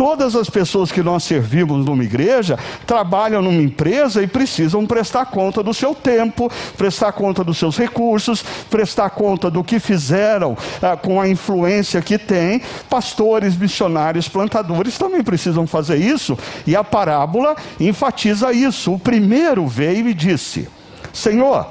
Todas 0.00 0.34
as 0.34 0.48
pessoas 0.48 0.90
que 0.90 1.02
nós 1.02 1.24
servimos 1.24 1.84
numa 1.84 2.02
igreja 2.02 2.58
trabalham 2.86 3.42
numa 3.42 3.60
empresa 3.60 4.22
e 4.22 4.26
precisam 4.26 4.86
prestar 4.86 5.26
conta 5.26 5.62
do 5.62 5.74
seu 5.74 5.94
tempo, 5.94 6.50
prestar 6.74 7.12
conta 7.12 7.44
dos 7.44 7.58
seus 7.58 7.76
recursos, 7.76 8.42
prestar 8.70 9.10
conta 9.10 9.50
do 9.50 9.62
que 9.62 9.78
fizeram 9.78 10.56
ah, 10.80 10.96
com 10.96 11.20
a 11.20 11.28
influência 11.28 12.00
que 12.00 12.16
tem. 12.16 12.62
Pastores, 12.88 13.54
missionários, 13.54 14.26
plantadores 14.26 14.96
também 14.96 15.22
precisam 15.22 15.66
fazer 15.66 15.98
isso, 15.98 16.34
e 16.66 16.74
a 16.74 16.82
parábola 16.82 17.54
enfatiza 17.78 18.54
isso. 18.54 18.94
O 18.94 18.98
primeiro 18.98 19.66
veio 19.66 20.08
e 20.08 20.14
disse: 20.14 20.66
Senhor, 21.12 21.66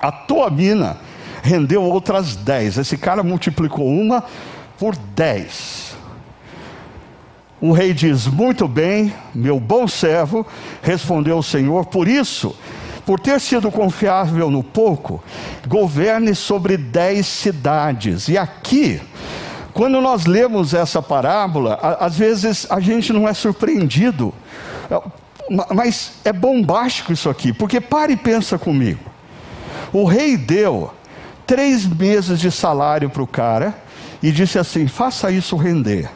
a 0.00 0.10
tua 0.10 0.50
mina 0.50 0.96
rendeu 1.44 1.84
outras 1.84 2.34
dez. 2.34 2.76
Esse 2.76 2.98
cara 2.98 3.22
multiplicou 3.22 3.86
uma 3.86 4.24
por 4.76 4.96
dez. 4.96 5.85
O 7.60 7.72
rei 7.72 7.94
diz: 7.94 8.26
Muito 8.26 8.68
bem, 8.68 9.12
meu 9.34 9.58
bom 9.58 9.88
servo, 9.88 10.46
respondeu 10.82 11.38
o 11.38 11.42
Senhor, 11.42 11.86
por 11.86 12.06
isso, 12.06 12.54
por 13.04 13.18
ter 13.18 13.40
sido 13.40 13.70
confiável 13.70 14.50
no 14.50 14.62
pouco, 14.62 15.22
governe 15.66 16.34
sobre 16.34 16.76
dez 16.76 17.26
cidades. 17.26 18.28
E 18.28 18.36
aqui, 18.36 19.00
Quando 19.76 20.00
nós 20.00 20.24
lemos 20.24 20.72
essa 20.72 21.02
parábola, 21.02 21.74
às 22.00 22.16
vezes 22.16 22.66
a 22.70 22.80
gente 22.80 23.12
não 23.12 23.28
é 23.28 23.34
surpreendido, 23.34 24.32
mas 25.74 26.12
é 26.24 26.32
bombástico 26.32 27.12
isso 27.12 27.28
aqui, 27.28 27.52
porque 27.52 27.78
pare 27.78 28.14
e 28.14 28.16
pensa 28.16 28.58
comigo. 28.58 29.04
O 29.92 30.06
rei 30.06 30.38
deu 30.38 30.90
três 31.46 31.84
meses 31.84 32.40
de 32.40 32.50
salário 32.50 33.10
para 33.10 33.22
o 33.22 33.26
cara 33.26 33.74
e 34.22 34.32
disse 34.32 34.58
assim: 34.58 34.88
faça 34.88 35.30
isso 35.30 35.56
render. 35.56 36.08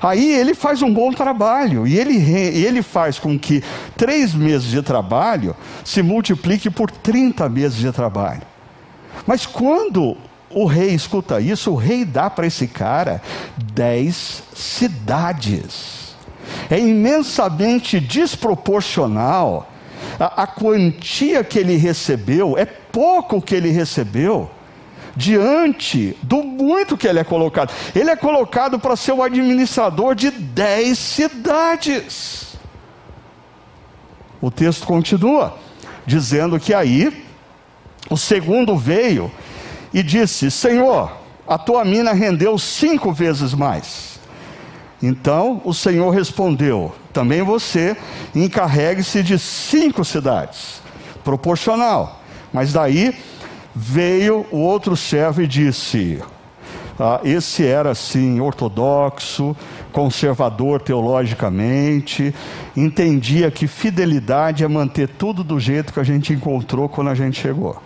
Aí 0.00 0.32
ele 0.32 0.54
faz 0.54 0.82
um 0.82 0.92
bom 0.92 1.12
trabalho 1.12 1.86
e 1.86 1.98
ele, 1.98 2.16
ele 2.16 2.82
faz 2.82 3.18
com 3.18 3.38
que 3.38 3.62
três 3.96 4.32
meses 4.32 4.70
de 4.70 4.82
trabalho 4.82 5.56
se 5.84 6.02
multiplique 6.02 6.70
por 6.70 6.90
30 6.90 7.48
meses 7.48 7.78
de 7.78 7.90
trabalho. 7.90 8.42
Mas 9.26 9.44
quando 9.44 10.16
o 10.50 10.64
rei 10.64 10.90
escuta 10.90 11.40
isso, 11.40 11.72
o 11.72 11.76
rei 11.76 12.04
dá 12.04 12.30
para 12.30 12.46
esse 12.46 12.66
cara 12.66 13.20
dez 13.74 14.42
cidades. 14.54 16.16
É 16.70 16.78
imensamente 16.78 18.00
desproporcional 18.00 19.70
a, 20.18 20.42
a 20.42 20.46
quantia 20.46 21.44
que 21.44 21.58
ele 21.58 21.76
recebeu, 21.76 22.56
é 22.56 22.64
pouco 22.64 23.42
que 23.42 23.54
ele 23.54 23.70
recebeu 23.70 24.50
diante 25.18 26.16
do 26.22 26.44
muito 26.44 26.96
que 26.96 27.08
ele 27.08 27.18
é 27.18 27.24
colocado. 27.24 27.72
Ele 27.94 28.08
é 28.08 28.14
colocado 28.14 28.78
para 28.78 28.94
ser 28.94 29.12
o 29.12 29.22
administrador 29.22 30.14
de 30.14 30.30
dez 30.30 30.96
cidades. 30.96 32.56
O 34.40 34.48
texto 34.48 34.86
continua, 34.86 35.58
dizendo 36.06 36.60
que 36.60 36.72
aí 36.72 37.26
o 38.08 38.16
segundo 38.16 38.76
veio 38.76 39.30
e 39.92 40.04
disse: 40.04 40.52
Senhor, 40.52 41.10
a 41.46 41.58
tua 41.58 41.84
mina 41.84 42.12
rendeu 42.12 42.56
cinco 42.56 43.12
vezes 43.12 43.52
mais. 43.52 44.20
Então 45.02 45.60
o 45.64 45.74
Senhor 45.74 46.10
respondeu: 46.10 46.94
Também 47.12 47.42
você 47.42 47.96
encarregue-se 48.36 49.20
de 49.24 49.36
cinco 49.36 50.04
cidades, 50.04 50.80
proporcional. 51.24 52.22
Mas 52.52 52.72
daí 52.72 53.14
veio 53.78 54.44
o 54.50 54.58
outro 54.58 54.96
servo 54.96 55.40
e 55.40 55.46
disse: 55.46 56.20
ah, 56.98 57.20
esse 57.22 57.64
era 57.64 57.90
assim, 57.90 58.40
ortodoxo, 58.40 59.56
conservador 59.92 60.82
teologicamente, 60.82 62.34
entendia 62.76 63.52
que 63.52 63.68
fidelidade 63.68 64.64
é 64.64 64.68
manter 64.68 65.08
tudo 65.08 65.44
do 65.44 65.60
jeito 65.60 65.92
que 65.92 66.00
a 66.00 66.04
gente 66.04 66.32
encontrou 66.32 66.88
quando 66.88 67.08
a 67.08 67.14
gente 67.14 67.40
chegou. 67.40 67.80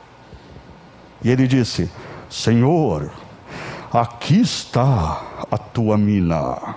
E 1.23 1.31
ele 1.31 1.47
disse: 1.47 1.91
Senhor, 2.31 3.11
aqui 3.93 4.41
está 4.41 5.45
a 5.51 5.59
tua 5.59 5.99
mina. 5.99 6.77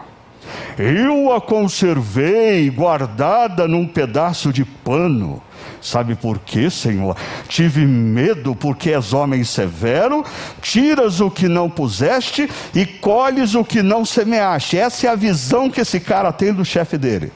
Eu 0.77 1.33
a 1.33 1.39
conservei 1.39 2.69
guardada 2.69 3.65
num 3.65 3.87
pedaço 3.87 4.51
de 4.51 4.65
pano 4.65 5.41
Sabe 5.81 6.15
por 6.15 6.39
quê, 6.39 6.69
Senhor? 6.69 7.15
Tive 7.47 7.85
medo 7.85 8.55
porque 8.55 8.91
és 8.91 9.13
homem 9.13 9.43
severo, 9.43 10.25
tiras 10.61 11.21
o 11.21 11.29
que 11.29 11.47
não 11.47 11.69
puseste 11.69 12.49
e 12.73 12.85
colhes 12.85 13.53
o 13.53 13.63
que 13.63 13.83
não 13.83 14.03
semeaste. 14.03 14.77
Essa 14.77 15.07
é 15.07 15.09
a 15.09 15.15
visão 15.15 15.69
que 15.69 15.81
esse 15.81 15.99
cara 15.99 16.31
tem 16.31 16.53
do 16.53 16.65
chefe 16.65 16.97
dele. 16.97 17.31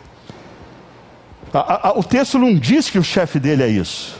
o 1.96 2.04
texto 2.04 2.40
não 2.40 2.56
diz 2.56 2.90
que 2.90 2.98
o 2.98 3.04
chefe 3.04 3.40
dele 3.40 3.64
é 3.64 3.68
isso, 3.68 4.18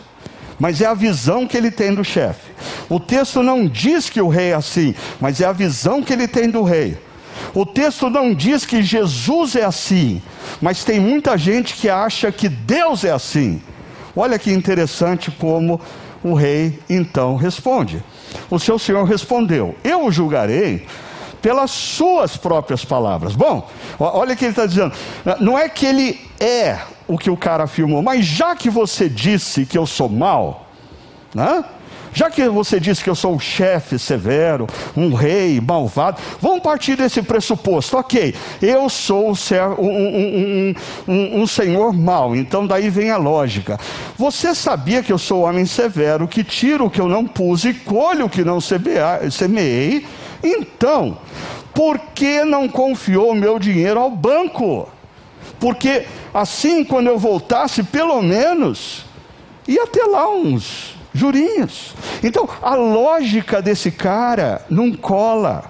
mas 0.60 0.82
é 0.82 0.86
a 0.86 0.94
visão 0.94 1.48
que 1.48 1.58
ele 1.58 1.72
tem 1.72 1.94
do 1.94 2.04
chefe. 2.04 2.52
O 2.90 3.00
texto 3.00 3.42
não 3.42 3.68
diz 3.68 4.10
que 4.10 4.22
o 4.22 4.28
rei 4.28 4.52
é 4.52 4.56
assim, 4.56 4.94
mas 5.20 5.42
é 5.42 5.46
a 5.46 5.52
visão 5.52 6.04
que 6.04 6.14
ele 6.14 6.28
tem 6.28 6.50
do 6.50 6.64
rei. 6.64 6.98
O 7.54 7.66
texto 7.66 8.10
não 8.10 8.34
diz 8.34 8.66
que 8.66 8.84
Jesus 8.84 9.56
é 9.56 9.64
assim, 9.64 10.22
mas 10.62 10.84
tem 10.84 11.00
muita 11.00 11.38
gente 11.38 11.74
que 11.74 11.90
acha 11.90 12.32
que 12.32 12.48
Deus 12.48 13.04
é 13.04 13.12
assim. 13.12 13.62
Olha 14.16 14.40
que 14.40 14.52
interessante 14.52 15.32
como 15.32 15.80
o 16.24 16.34
rei 16.34 16.80
então 16.90 17.36
responde. 17.36 18.04
O 18.50 18.60
seu 18.60 18.78
senhor 18.78 19.04
respondeu: 19.06 19.76
Eu 19.84 20.06
o 20.06 20.12
julgarei 20.12 20.86
pelas 21.42 21.72
suas 21.72 22.36
próprias 22.36 22.84
palavras. 22.84 23.36
Bom, 23.36 23.70
olha 24.00 24.34
o 24.34 24.38
que 24.38 24.46
ele 24.46 24.52
está 24.52 24.66
dizendo. 24.66 24.94
Não 25.40 25.58
é 25.58 25.70
que 25.70 25.86
ele 25.86 26.20
é 26.40 26.80
o 27.08 27.18
que 27.18 27.30
o 27.30 27.38
cara 27.38 27.64
afirmou, 27.64 28.02
mas 28.02 28.26
já 28.26 28.56
que 28.56 28.70
você 28.70 29.10
disse 29.10 29.66
que 29.66 29.78
eu 29.78 29.86
sou 29.86 30.10
mal, 30.10 30.68
né? 31.34 31.64
Já 32.14 32.30
que 32.30 32.48
você 32.50 32.80
disse 32.80 33.04
que 33.04 33.10
eu 33.10 33.16
sou 33.16 33.36
um 33.36 33.40
chefe 33.40 34.00
severo, 34.00 34.68
um 34.96 35.14
rei 35.14 35.62
malvado, 35.62 36.22
vamos 36.42 36.62
partir 36.62 36.96
desse 36.96 37.22
pressuposto. 37.22 37.98
Ok, 37.98 38.34
eu 38.62 38.90
sou 38.90 39.34
um, 39.78 40.74
um, 41.08 41.42
um, 41.42 41.48
senhor 41.48 41.94
mau, 41.94 42.36
então 42.36 42.66
daí 42.66 42.90
vem 42.90 43.12
a 43.12 43.18
lógica. 43.18 43.80
Você 44.18 44.56
sabia 44.56 45.04
que 45.04 45.14
eu 45.14 45.18
sou 45.18 45.44
homem 45.44 45.66
severo, 45.66 46.28
que 46.28 46.44
tiro 46.44 46.86
o 46.86 46.90
que 46.90 47.00
eu 47.00 47.08
não 47.08 47.26
pus 47.26 47.64
e 47.66 47.74
colho 47.74 48.26
o 48.26 48.30
que 48.30 48.44
não 48.44 48.60
semeei? 48.60 50.06
Então, 50.44 51.18
por 51.74 52.00
que 52.16 52.44
não 52.44 52.68
confiou 52.68 53.32
o 53.32 53.36
meu 53.36 53.60
dinheiro 53.60 54.00
ao 54.00 54.10
banco? 54.10 54.90
Porque 55.60 56.06
assim, 56.34 56.84
quando 56.84 57.08
eu 57.08 57.20
voltasse, 57.20 57.84
pelo 57.84 58.22
menos, 58.22 59.06
ia 59.68 59.86
ter 59.88 60.04
lá 60.04 60.30
uns 60.30 60.99
jurinhos. 61.20 61.94
Então, 62.24 62.48
a 62.62 62.76
lógica 62.76 63.62
desse 63.62 63.92
cara 63.92 64.66
não 64.70 64.92
cola. 64.94 65.66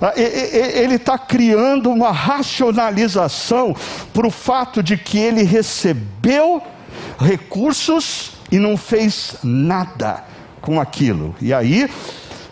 Ah, 0.00 0.12
ele 0.16 0.96
está 0.96 1.16
criando 1.16 1.90
uma 1.90 2.10
racionalização 2.10 3.74
para 4.12 4.26
o 4.26 4.30
fato 4.30 4.82
de 4.82 4.96
que 4.96 5.18
ele 5.18 5.42
recebeu 5.44 6.60
recursos 7.18 8.32
e 8.50 8.58
não 8.58 8.76
fez 8.76 9.36
nada 9.42 10.24
com 10.60 10.80
aquilo. 10.80 11.34
E 11.40 11.54
aí 11.54 11.88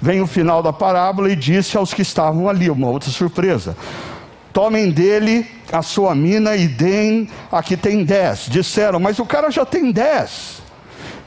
vem 0.00 0.20
o 0.20 0.26
final 0.26 0.62
da 0.62 0.72
parábola 0.72 1.30
e 1.30 1.36
disse 1.36 1.76
aos 1.76 1.92
que 1.92 2.02
estavam 2.02 2.48
ali, 2.48 2.70
uma 2.70 2.88
outra 2.88 3.10
surpresa: 3.10 3.76
tomem 4.52 4.90
dele 4.90 5.46
a 5.72 5.82
sua 5.82 6.14
mina 6.14 6.54
e 6.56 6.68
deem 6.68 7.28
a 7.50 7.62
que 7.62 7.76
tem 7.76 8.04
dez. 8.04 8.46
Disseram, 8.48 9.00
mas 9.00 9.18
o 9.18 9.24
cara 9.24 9.50
já 9.50 9.64
tem 9.64 9.90
dez. 9.90 10.62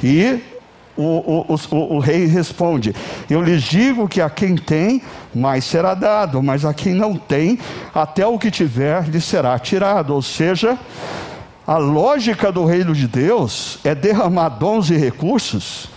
E 0.04 0.40
o, 0.98 1.46
o, 1.50 1.56
o, 1.72 1.96
o, 1.96 2.00
rei 2.00 2.26
responde: 2.26 2.96
Eu 3.30 3.42
lhes 3.42 3.64
digo 3.64 4.08
que 4.08 4.22
a 4.22 4.30
quem 4.30 4.56
tem, 4.56 5.02
mais 5.34 5.66
será 5.66 5.94
dado, 5.94 6.42
mas 6.42 6.64
a 6.64 6.74
quem 6.74 6.94
não 6.94 7.16
tem, 7.16 7.60
até 7.94 8.26
o 8.26 8.40
que 8.40 8.50
tiver 8.50 9.04
lhe 9.10 9.20
será 9.20 9.58
tirado. 9.60 10.14
Ou 10.14 10.22
seja, 10.22 10.78
a 11.68 11.78
lógica 11.78 12.52
do 12.52 12.66
reino 12.66 12.94
de 12.94 13.08
Deus 13.08 13.80
é 13.84 13.94
derramar 13.94 14.50
dons 14.50 14.90
e 14.90 14.96
recursos 14.96 15.90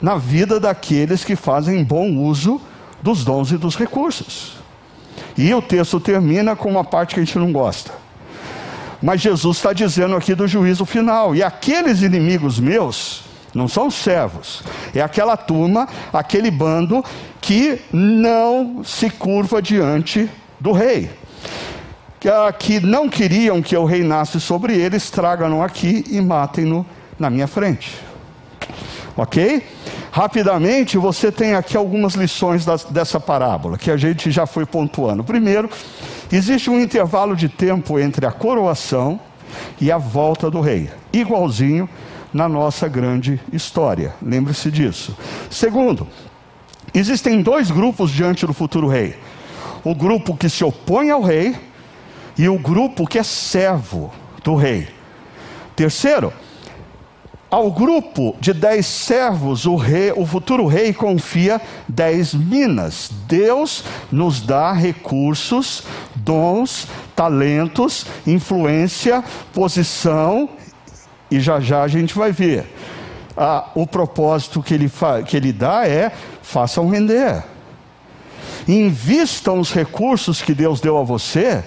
na 0.00 0.16
vida 0.16 0.60
daqueles 0.60 1.24
que 1.24 1.34
fazem 1.34 1.82
bom 1.82 2.16
uso 2.18 2.60
dos 3.00 3.24
dons 3.24 3.50
e 3.50 3.56
dos 3.56 3.76
recursos. 3.76 4.56
E 5.36 5.52
o 5.54 5.62
texto 5.62 5.98
termina 5.98 6.54
com 6.54 6.68
uma 6.68 6.84
parte 6.84 7.14
que 7.14 7.20
a 7.20 7.24
gente 7.24 7.38
não 7.38 7.50
gosta. 7.50 7.92
Mas 9.02 9.20
Jesus 9.20 9.56
está 9.56 9.72
dizendo 9.72 10.14
aqui 10.16 10.34
do 10.34 10.46
juízo 10.46 10.84
final: 10.84 11.34
e 11.34 11.42
aqueles 11.42 12.02
inimigos 12.02 12.58
meus 12.58 13.23
não 13.54 13.68
são 13.68 13.90
servos, 13.90 14.62
é 14.94 15.00
aquela 15.00 15.36
turma, 15.36 15.88
aquele 16.12 16.50
bando 16.50 17.04
que 17.40 17.80
não 17.92 18.82
se 18.84 19.08
curva 19.10 19.62
diante 19.62 20.28
do 20.58 20.72
rei. 20.72 21.10
Ah, 22.26 22.50
que 22.52 22.80
não 22.80 23.06
queriam 23.06 23.60
que 23.60 23.76
eu 23.76 23.84
reinasse 23.84 24.40
sobre 24.40 24.74
eles, 24.74 25.10
tragam-no 25.10 25.62
aqui 25.62 26.04
e 26.08 26.20
matem-no 26.22 26.86
na 27.18 27.28
minha 27.28 27.46
frente. 27.46 27.94
Ok? 29.14 29.62
Rapidamente, 30.10 30.96
você 30.96 31.30
tem 31.30 31.54
aqui 31.54 31.76
algumas 31.76 32.14
lições 32.14 32.64
das, 32.64 32.84
dessa 32.84 33.20
parábola, 33.20 33.76
que 33.76 33.90
a 33.90 33.96
gente 33.96 34.30
já 34.30 34.46
foi 34.46 34.64
pontuando. 34.64 35.22
Primeiro, 35.22 35.68
existe 36.32 36.70
um 36.70 36.80
intervalo 36.80 37.36
de 37.36 37.48
tempo 37.48 37.98
entre 37.98 38.24
a 38.24 38.32
coroação 38.32 39.20
e 39.80 39.92
a 39.92 39.98
volta 39.98 40.50
do 40.50 40.60
rei, 40.60 40.88
igualzinho 41.12 41.88
na 42.34 42.48
nossa 42.48 42.88
grande 42.88 43.40
história. 43.52 44.12
Lembre-se 44.20 44.68
disso. 44.70 45.16
Segundo, 45.48 46.08
existem 46.92 47.40
dois 47.40 47.70
grupos 47.70 48.10
diante 48.10 48.44
do 48.44 48.52
futuro 48.52 48.88
rei: 48.88 49.16
o 49.84 49.94
grupo 49.94 50.36
que 50.36 50.48
se 50.48 50.64
opõe 50.64 51.10
ao 51.10 51.22
rei 51.22 51.56
e 52.36 52.48
o 52.48 52.58
grupo 52.58 53.06
que 53.06 53.18
é 53.18 53.22
servo 53.22 54.12
do 54.42 54.56
rei. 54.56 54.88
Terceiro, 55.76 56.32
ao 57.48 57.70
grupo 57.70 58.34
de 58.40 58.52
dez 58.52 58.84
servos, 58.84 59.64
o, 59.64 59.76
rei, 59.76 60.12
o 60.16 60.26
futuro 60.26 60.66
rei 60.66 60.92
confia 60.92 61.60
dez 61.88 62.34
minas. 62.34 63.10
Deus 63.28 63.84
nos 64.10 64.40
dá 64.40 64.72
recursos, 64.72 65.84
dons, 66.16 66.88
talentos, 67.14 68.06
influência, 68.26 69.22
posição 69.52 70.48
e 71.34 71.40
já 71.40 71.60
já 71.60 71.82
a 71.82 71.88
gente 71.88 72.14
vai 72.14 72.32
ver. 72.32 72.64
Ah, 73.36 73.70
o 73.74 73.86
propósito 73.86 74.62
que 74.62 74.74
ele, 74.74 74.90
que 75.26 75.36
ele 75.36 75.52
dá 75.52 75.86
é: 75.86 76.12
façam 76.42 76.88
render. 76.88 77.42
invistam 78.68 79.58
os 79.58 79.72
recursos 79.72 80.40
que 80.40 80.54
Deus 80.54 80.80
deu 80.80 80.96
a 80.96 81.02
você 81.02 81.64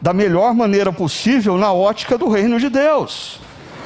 da 0.00 0.12
melhor 0.12 0.52
maneira 0.52 0.92
possível 0.92 1.56
na 1.56 1.72
ótica 1.72 2.18
do 2.18 2.28
reino 2.28 2.58
de 2.58 2.68
Deus, 2.68 3.38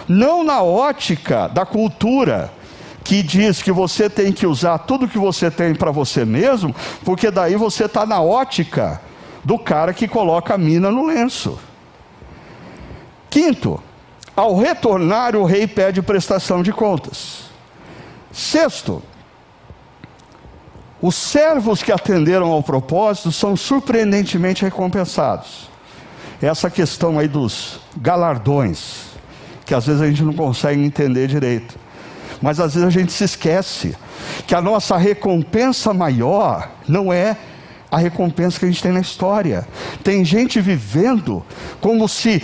não 0.08 0.42
na 0.42 0.62
ótica 0.62 1.46
da 1.46 1.66
cultura 1.66 2.50
que 3.04 3.22
diz 3.22 3.62
que 3.62 3.70
você 3.70 4.08
tem 4.08 4.32
que 4.32 4.46
usar 4.46 4.78
tudo 4.78 5.06
que 5.06 5.18
você 5.18 5.50
tem 5.50 5.74
para 5.74 5.90
você 5.90 6.24
mesmo, 6.24 6.74
porque 7.04 7.30
daí 7.30 7.54
você 7.54 7.84
está 7.84 8.06
na 8.06 8.20
ótica 8.20 9.00
do 9.44 9.58
cara 9.58 9.92
que 9.92 10.08
coloca 10.08 10.54
a 10.54 10.58
mina 10.58 10.90
no 10.90 11.06
lenço. 11.06 11.58
Quinto, 13.30 13.80
ao 14.36 14.54
retornar, 14.56 15.34
o 15.34 15.44
rei 15.44 15.66
pede 15.66 16.02
prestação 16.02 16.62
de 16.62 16.72
contas. 16.72 17.46
Sexto, 18.30 19.02
os 21.00 21.14
servos 21.14 21.82
que 21.82 21.90
atenderam 21.90 22.50
ao 22.52 22.62
propósito 22.62 23.32
são 23.32 23.56
surpreendentemente 23.56 24.62
recompensados. 24.62 25.70
Essa 26.40 26.68
questão 26.68 27.18
aí 27.18 27.28
dos 27.28 27.80
galardões, 27.96 29.06
que 29.64 29.74
às 29.74 29.86
vezes 29.86 30.02
a 30.02 30.06
gente 30.06 30.22
não 30.22 30.34
consegue 30.34 30.84
entender 30.84 31.26
direito. 31.28 31.78
Mas 32.42 32.60
às 32.60 32.74
vezes 32.74 32.86
a 32.86 32.90
gente 32.90 33.12
se 33.12 33.24
esquece 33.24 33.96
que 34.46 34.54
a 34.54 34.60
nossa 34.60 34.96
recompensa 34.96 35.94
maior 35.94 36.70
não 36.86 37.12
é 37.12 37.36
a 37.90 37.96
recompensa 37.96 38.58
que 38.58 38.66
a 38.66 38.68
gente 38.68 38.82
tem 38.82 38.92
na 38.92 39.00
história. 39.00 39.66
Tem 40.02 40.24
gente 40.24 40.60
vivendo 40.60 41.42
como 41.80 42.06
se 42.08 42.42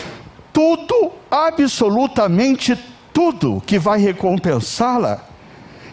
tudo, 0.53 1.13
absolutamente 1.33 2.79
tudo 3.15 3.63
que 3.67 3.79
vai 3.79 3.99
recompensá-la 3.99 5.25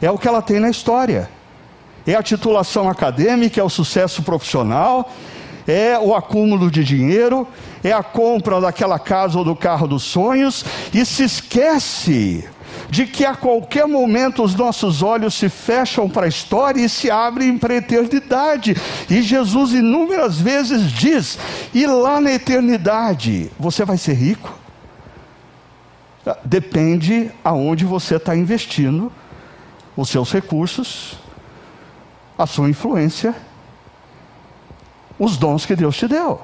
é 0.01 0.11
o 0.11 0.17
que 0.17 0.27
ela 0.27 0.41
tem 0.41 0.59
na 0.59 0.69
história. 0.69 1.29
É 2.05 2.13
a 2.13 2.23
titulação 2.23 2.89
acadêmica, 2.89 3.59
é 3.59 3.63
o 3.63 3.69
sucesso 3.69 4.21
profissional, 4.21 5.09
é 5.65 5.97
o 5.97 6.13
acúmulo 6.13 6.69
de 6.69 6.83
dinheiro, 6.83 7.47
é 7.83 7.91
a 7.91 8.03
compra 8.03 8.59
daquela 8.59 8.99
casa 8.99 9.37
ou 9.37 9.45
do 9.45 9.55
carro 9.55 9.87
dos 9.87 10.03
sonhos, 10.03 10.65
e 10.93 11.05
se 11.05 11.23
esquece 11.23 12.47
de 12.89 13.05
que 13.05 13.25
a 13.25 13.35
qualquer 13.35 13.87
momento 13.87 14.43
os 14.43 14.55
nossos 14.55 15.01
olhos 15.01 15.35
se 15.35 15.47
fecham 15.47 16.09
para 16.09 16.25
a 16.25 16.29
história 16.29 16.81
e 16.81 16.89
se 16.89 17.09
abrem 17.11 17.57
para 17.57 17.73
a 17.73 17.77
eternidade. 17.77 18.75
E 19.09 19.21
Jesus 19.21 19.73
inúmeras 19.73 20.39
vezes 20.39 20.91
diz: 20.91 21.37
e 21.73 21.85
lá 21.85 22.19
na 22.19 22.31
eternidade 22.31 23.51
você 23.59 23.85
vai 23.85 23.97
ser 23.97 24.13
rico? 24.13 24.59
Depende 26.43 27.31
aonde 27.43 27.85
você 27.85 28.15
está 28.15 28.35
investindo 28.35 29.11
os 29.95 30.09
seus 30.09 30.31
recursos, 30.31 31.17
a 32.37 32.45
sua 32.45 32.69
influência, 32.69 33.35
os 35.17 35.37
dons 35.37 35.65
que 35.65 35.75
Deus 35.75 35.97
te 35.97 36.07
deu. 36.07 36.41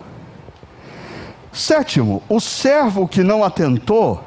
Sétimo, 1.53 2.21
o 2.27 2.39
servo 2.39 3.07
que 3.07 3.23
não 3.23 3.43
atentou 3.43 4.21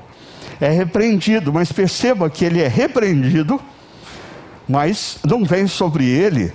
é 0.61 0.71
repreendido, 0.71 1.53
mas 1.53 1.71
perceba 1.71 2.31
que 2.31 2.45
ele 2.45 2.63
é 2.63 2.69
repreendido, 2.69 3.61
mas 4.67 5.19
não 5.25 5.45
vem 5.45 5.67
sobre 5.67 6.09
ele 6.09 6.53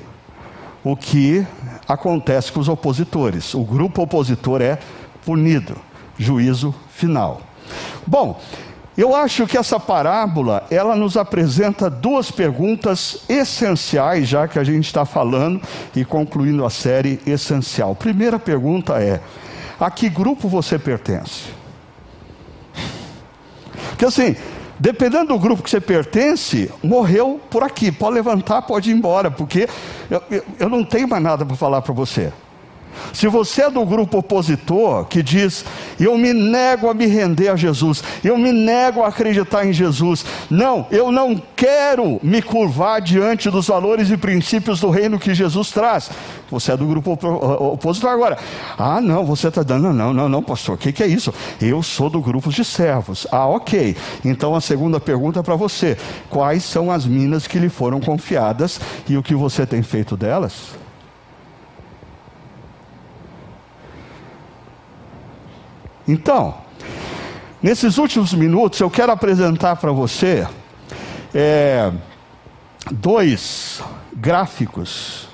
o 0.83 0.95
que 0.95 1.45
acontece 1.87 2.51
com 2.51 2.59
os 2.59 2.67
opositores. 2.67 3.53
O 3.53 3.63
grupo 3.63 4.01
opositor 4.01 4.61
é 4.61 4.79
punido, 5.23 5.77
juízo 6.17 6.73
final. 6.89 7.41
Bom, 8.05 8.41
eu 8.97 9.15
acho 9.15 9.47
que 9.47 9.57
essa 9.57 9.79
parábola 9.79 10.65
ela 10.69 10.95
nos 10.95 11.17
apresenta 11.17 11.89
duas 11.89 12.29
perguntas 12.29 13.23
essenciais, 13.27 14.27
já 14.27 14.47
que 14.47 14.59
a 14.59 14.63
gente 14.63 14.85
está 14.85 15.03
falando 15.03 15.59
e 15.95 16.05
concluindo 16.05 16.63
a 16.63 16.69
série 16.69 17.19
essencial. 17.25 17.95
Primeira 17.95 18.37
pergunta 18.37 19.01
é: 19.01 19.19
a 19.79 19.89
que 19.89 20.09
grupo 20.09 20.47
você 20.47 20.77
pertence? 20.77 21.45
Porque 23.89 24.05
assim, 24.05 24.35
dependendo 24.79 25.27
do 25.27 25.39
grupo 25.39 25.63
que 25.63 25.69
você 25.69 25.81
pertence, 25.81 26.71
morreu 26.83 27.41
por 27.49 27.63
aqui. 27.63 27.91
Pode 27.91 28.15
levantar, 28.15 28.61
pode 28.61 28.91
ir 28.91 28.93
embora, 28.93 29.31
porque 29.31 29.67
eu, 30.09 30.21
eu, 30.29 30.43
eu 30.59 30.69
não 30.69 30.83
tenho 30.83 31.07
mais 31.07 31.23
nada 31.23 31.45
para 31.45 31.55
falar 31.55 31.81
para 31.81 31.93
você. 31.93 32.31
Se 33.11 33.27
você 33.27 33.63
é 33.63 33.69
do 33.69 33.85
grupo 33.85 34.19
opositor 34.19 35.05
que 35.05 35.21
diz, 35.21 35.65
eu 35.99 36.17
me 36.17 36.33
nego 36.33 36.89
a 36.89 36.93
me 36.93 37.05
render 37.05 37.49
a 37.49 37.55
Jesus, 37.55 38.03
eu 38.23 38.37
me 38.37 38.51
nego 38.51 39.03
a 39.03 39.07
acreditar 39.07 39.65
em 39.65 39.73
Jesus, 39.73 40.25
não, 40.49 40.87
eu 40.91 41.11
não 41.11 41.41
quero 41.55 42.19
me 42.23 42.41
curvar 42.41 43.01
diante 43.01 43.49
dos 43.49 43.67
valores 43.67 44.09
e 44.09 44.17
princípios 44.17 44.79
do 44.79 44.89
reino 44.89 45.19
que 45.19 45.33
Jesus 45.33 45.71
traz. 45.71 46.09
Você 46.49 46.71
é 46.71 46.77
do 46.77 46.85
grupo 46.85 47.17
opositor 47.73 48.11
agora. 48.11 48.37
Ah, 48.77 49.01
não, 49.01 49.25
você 49.25 49.47
está 49.47 49.63
dando, 49.63 49.91
não, 49.91 50.13
não, 50.13 50.29
não, 50.29 50.43
pastor, 50.43 50.75
o 50.75 50.77
que, 50.77 50.91
que 50.91 51.01
é 51.01 51.07
isso? 51.07 51.33
Eu 51.59 51.81
sou 51.81 52.09
do 52.09 52.21
grupo 52.21 52.51
de 52.51 52.63
servos. 52.63 53.25
Ah, 53.31 53.47
ok. 53.47 53.95
Então 54.23 54.53
a 54.55 54.61
segunda 54.61 54.99
pergunta 54.99 55.39
é 55.39 55.43
para 55.43 55.55
você: 55.55 55.97
quais 56.29 56.63
são 56.63 56.91
as 56.91 57.05
minas 57.05 57.47
que 57.47 57.57
lhe 57.57 57.69
foram 57.69 57.99
confiadas 57.99 58.79
e 59.07 59.17
o 59.17 59.23
que 59.23 59.33
você 59.33 59.65
tem 59.65 59.81
feito 59.81 60.15
delas? 60.15 60.82
Então, 66.07 66.55
nesses 67.61 67.97
últimos 67.97 68.33
minutos 68.33 68.79
eu 68.79 68.89
quero 68.89 69.11
apresentar 69.11 69.75
para 69.77 69.91
você 69.91 70.47
é, 71.33 71.91
dois 72.91 73.81
gráficos. 74.13 75.27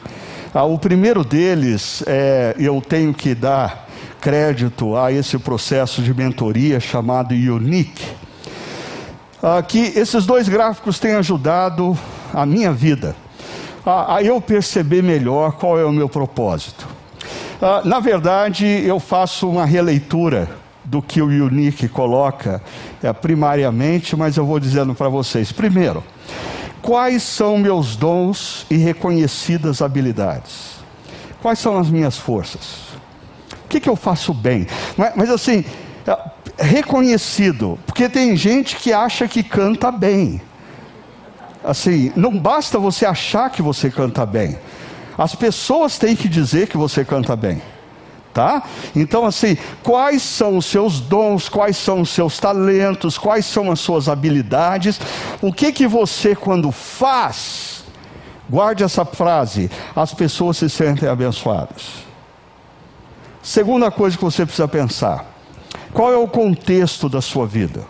Ah, 0.54 0.64
o 0.64 0.80
primeiro 0.80 1.24
deles, 1.24 2.04
é, 2.08 2.56
eu 2.58 2.82
tenho 2.82 3.14
que 3.14 3.36
dar 3.36 3.88
crédito 4.20 4.96
a 4.96 5.12
esse 5.12 5.38
processo 5.38 6.02
de 6.02 6.14
mentoria 6.14 6.80
chamado 6.80 7.34
Unique. 7.34 8.06
Ah, 9.42 9.62
que 9.62 9.80
esses 9.80 10.26
dois 10.26 10.50
gráficos 10.50 11.00
têm 11.00 11.16
ajudado 11.16 11.98
a 12.34 12.46
minha 12.46 12.72
vida 12.72 13.16
a, 13.86 14.16
a 14.16 14.24
eu 14.24 14.40
perceber 14.40 15.02
melhor 15.02 15.54
qual 15.54 15.80
é 15.80 15.86
o 15.86 15.92
meu 15.92 16.10
propósito. 16.10 16.88
Ah, 17.62 17.82
na 17.84 18.00
verdade, 18.00 18.66
eu 18.66 19.00
faço 19.00 19.50
uma 19.50 19.66
releitura 19.66 20.50
do 20.90 21.02
que 21.04 21.22
o 21.22 21.28
Unique 21.28 21.88
coloca 21.88 22.62
é, 23.02 23.14
primariamente, 23.14 24.16
mas 24.16 24.38
eu 24.38 24.46
vou 24.46 24.60
dizendo 24.60 24.96
para 24.96 25.08
vocês. 25.08 25.52
Primeiro, 25.52 26.04
quais 26.82 27.22
são 27.22 27.60
meus 27.60 27.96
dons 27.96 28.66
e 28.72 28.76
reconhecidas 28.76 29.84
habilidades? 29.84 30.80
Quais 31.42 31.60
são 31.60 31.78
as 31.78 31.90
minhas 31.90 32.18
forças? 32.18 32.90
O 33.66 33.68
que, 33.70 33.80
que 33.80 33.88
eu 33.88 33.96
faço 33.96 34.34
bem? 34.34 34.66
Mas, 34.98 35.14
mas 35.16 35.30
assim, 35.30 35.64
é, 36.08 36.18
reconhecido, 36.58 37.78
porque 37.86 38.10
tem 38.10 38.36
gente 38.36 38.76
que 38.76 38.92
acha 38.92 39.28
que 39.28 39.44
canta 39.44 39.92
bem. 39.92 40.42
Assim, 41.64 42.12
não 42.16 42.36
basta 42.36 42.80
você 42.80 43.06
achar 43.06 43.52
que 43.52 43.62
você 43.62 43.92
canta 43.92 44.26
bem. 44.26 44.58
As 45.16 45.36
pessoas 45.36 46.00
têm 46.00 46.16
que 46.16 46.28
dizer 46.28 46.68
que 46.68 46.78
você 46.78 47.06
canta 47.06 47.36
bem. 47.36 47.62
Tá? 48.40 48.64
Então, 48.96 49.26
assim, 49.26 49.58
quais 49.84 50.22
são 50.22 50.56
os 50.56 50.66
seus 50.66 51.02
dons, 51.02 51.50
quais 51.50 51.76
são 51.76 52.00
os 52.00 52.10
seus 52.10 52.40
talentos, 52.40 53.18
quais 53.18 53.46
são 53.46 53.70
as 53.70 53.82
suas 53.82 54.08
habilidades, 54.08 54.98
o 55.42 55.52
que 55.52 55.74
que 55.74 55.86
você, 55.86 56.34
quando 56.34 56.72
faz, 56.72 57.84
guarde 58.50 58.82
essa 58.82 59.04
frase, 59.04 59.70
as 59.94 60.14
pessoas 60.14 60.56
se 60.56 60.70
sentem 60.70 61.10
abençoadas. 61.10 62.06
Segunda 63.44 63.92
coisa 63.92 64.16
que 64.18 64.24
você 64.24 64.46
precisa 64.46 64.70
pensar: 64.70 65.26
qual 65.92 66.14
é 66.14 66.18
o 66.18 66.26
contexto 66.26 67.10
da 67.10 67.20
sua 67.20 67.46
vida? 67.46 67.84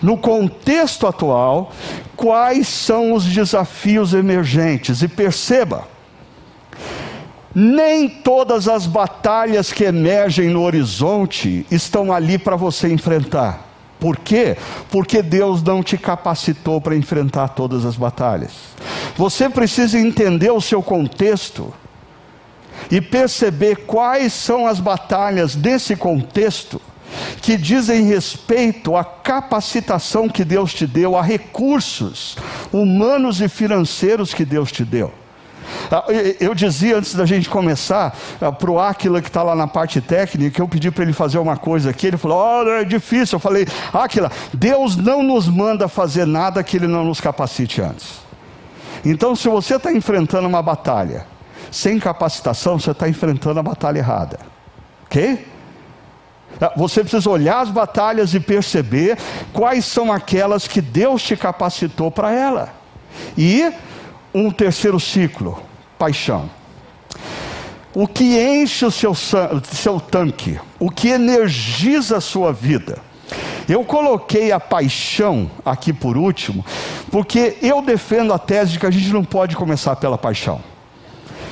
No 0.00 0.16
contexto 0.16 1.08
atual, 1.08 1.72
quais 2.14 2.68
são 2.68 3.14
os 3.14 3.24
desafios 3.24 4.14
emergentes? 4.14 5.02
E 5.02 5.08
perceba, 5.08 5.88
nem 7.54 8.08
todas 8.08 8.68
as 8.68 8.86
batalhas 8.86 9.72
que 9.72 9.84
emergem 9.84 10.48
no 10.50 10.62
horizonte 10.62 11.66
estão 11.70 12.12
ali 12.12 12.38
para 12.38 12.56
você 12.56 12.92
enfrentar. 12.92 13.66
Por 13.98 14.16
quê? 14.16 14.56
Porque 14.90 15.22
Deus 15.22 15.62
não 15.62 15.82
te 15.82 15.98
capacitou 15.98 16.80
para 16.80 16.96
enfrentar 16.96 17.48
todas 17.48 17.84
as 17.84 17.96
batalhas. 17.96 18.52
Você 19.16 19.48
precisa 19.48 19.98
entender 19.98 20.50
o 20.50 20.60
seu 20.60 20.82
contexto 20.82 21.72
e 22.90 23.00
perceber 23.00 23.76
quais 23.86 24.32
são 24.32 24.66
as 24.66 24.78
batalhas 24.78 25.56
desse 25.56 25.96
contexto 25.96 26.80
que 27.42 27.56
dizem 27.56 28.04
respeito 28.04 28.94
à 28.94 29.04
capacitação 29.04 30.28
que 30.28 30.44
Deus 30.44 30.72
te 30.72 30.86
deu, 30.86 31.16
a 31.16 31.22
recursos 31.22 32.36
humanos 32.72 33.40
e 33.40 33.48
financeiros 33.48 34.32
que 34.32 34.44
Deus 34.44 34.70
te 34.70 34.84
deu. 34.84 35.12
Ah, 35.90 36.04
eu 36.40 36.54
dizia 36.54 36.96
antes 36.98 37.14
da 37.14 37.24
gente 37.26 37.48
começar, 37.48 38.16
ah, 38.40 38.52
para 38.52 38.70
o 38.70 38.78
Aquila 38.80 39.20
que 39.20 39.28
está 39.28 39.42
lá 39.42 39.54
na 39.54 39.66
parte 39.66 40.00
técnica, 40.00 40.60
eu 40.60 40.68
pedi 40.68 40.90
para 40.90 41.04
ele 41.04 41.12
fazer 41.12 41.38
uma 41.38 41.56
coisa 41.56 41.90
aqui, 41.90 42.06
ele 42.06 42.16
falou, 42.16 42.64
oh, 42.64 42.68
é 42.68 42.84
difícil. 42.84 43.36
Eu 43.36 43.40
falei, 43.40 43.66
Aquila, 43.92 44.30
Deus 44.52 44.96
não 44.96 45.22
nos 45.22 45.48
manda 45.48 45.88
fazer 45.88 46.26
nada 46.26 46.62
que 46.62 46.76
Ele 46.76 46.86
não 46.86 47.04
nos 47.04 47.20
capacite 47.20 47.80
antes. 47.80 48.20
Então, 49.04 49.34
se 49.34 49.48
você 49.48 49.76
está 49.76 49.92
enfrentando 49.92 50.48
uma 50.48 50.62
batalha, 50.62 51.26
sem 51.70 51.98
capacitação, 51.98 52.78
você 52.78 52.90
está 52.90 53.08
enfrentando 53.08 53.60
a 53.60 53.62
batalha 53.62 53.98
errada. 53.98 54.38
Ok? 55.06 55.46
Ah, 56.60 56.72
você 56.76 57.02
precisa 57.02 57.28
olhar 57.30 57.60
as 57.60 57.70
batalhas 57.70 58.34
e 58.34 58.40
perceber 58.40 59.16
quais 59.52 59.84
são 59.84 60.12
aquelas 60.12 60.66
que 60.66 60.80
Deus 60.80 61.22
te 61.22 61.36
capacitou 61.36 62.10
para 62.10 62.32
ela. 62.32 62.74
E 63.36 63.72
um 64.34 64.50
terceiro 64.50 64.98
ciclo, 64.98 65.62
paixão. 65.98 66.50
O 67.94 68.06
que 68.06 68.38
enche 68.38 68.84
o 68.84 68.90
seu, 68.90 69.14
seu 69.14 70.00
tanque, 70.00 70.60
o 70.78 70.90
que 70.90 71.08
energiza 71.08 72.18
a 72.18 72.20
sua 72.20 72.52
vida. 72.52 72.98
Eu 73.68 73.84
coloquei 73.84 74.52
a 74.52 74.60
paixão 74.60 75.50
aqui 75.64 75.92
por 75.92 76.16
último, 76.16 76.64
porque 77.10 77.58
eu 77.60 77.82
defendo 77.82 78.32
a 78.32 78.38
tese 78.38 78.72
de 78.72 78.78
que 78.78 78.86
a 78.86 78.90
gente 78.90 79.12
não 79.12 79.24
pode 79.24 79.56
começar 79.56 79.96
pela 79.96 80.16
paixão 80.16 80.60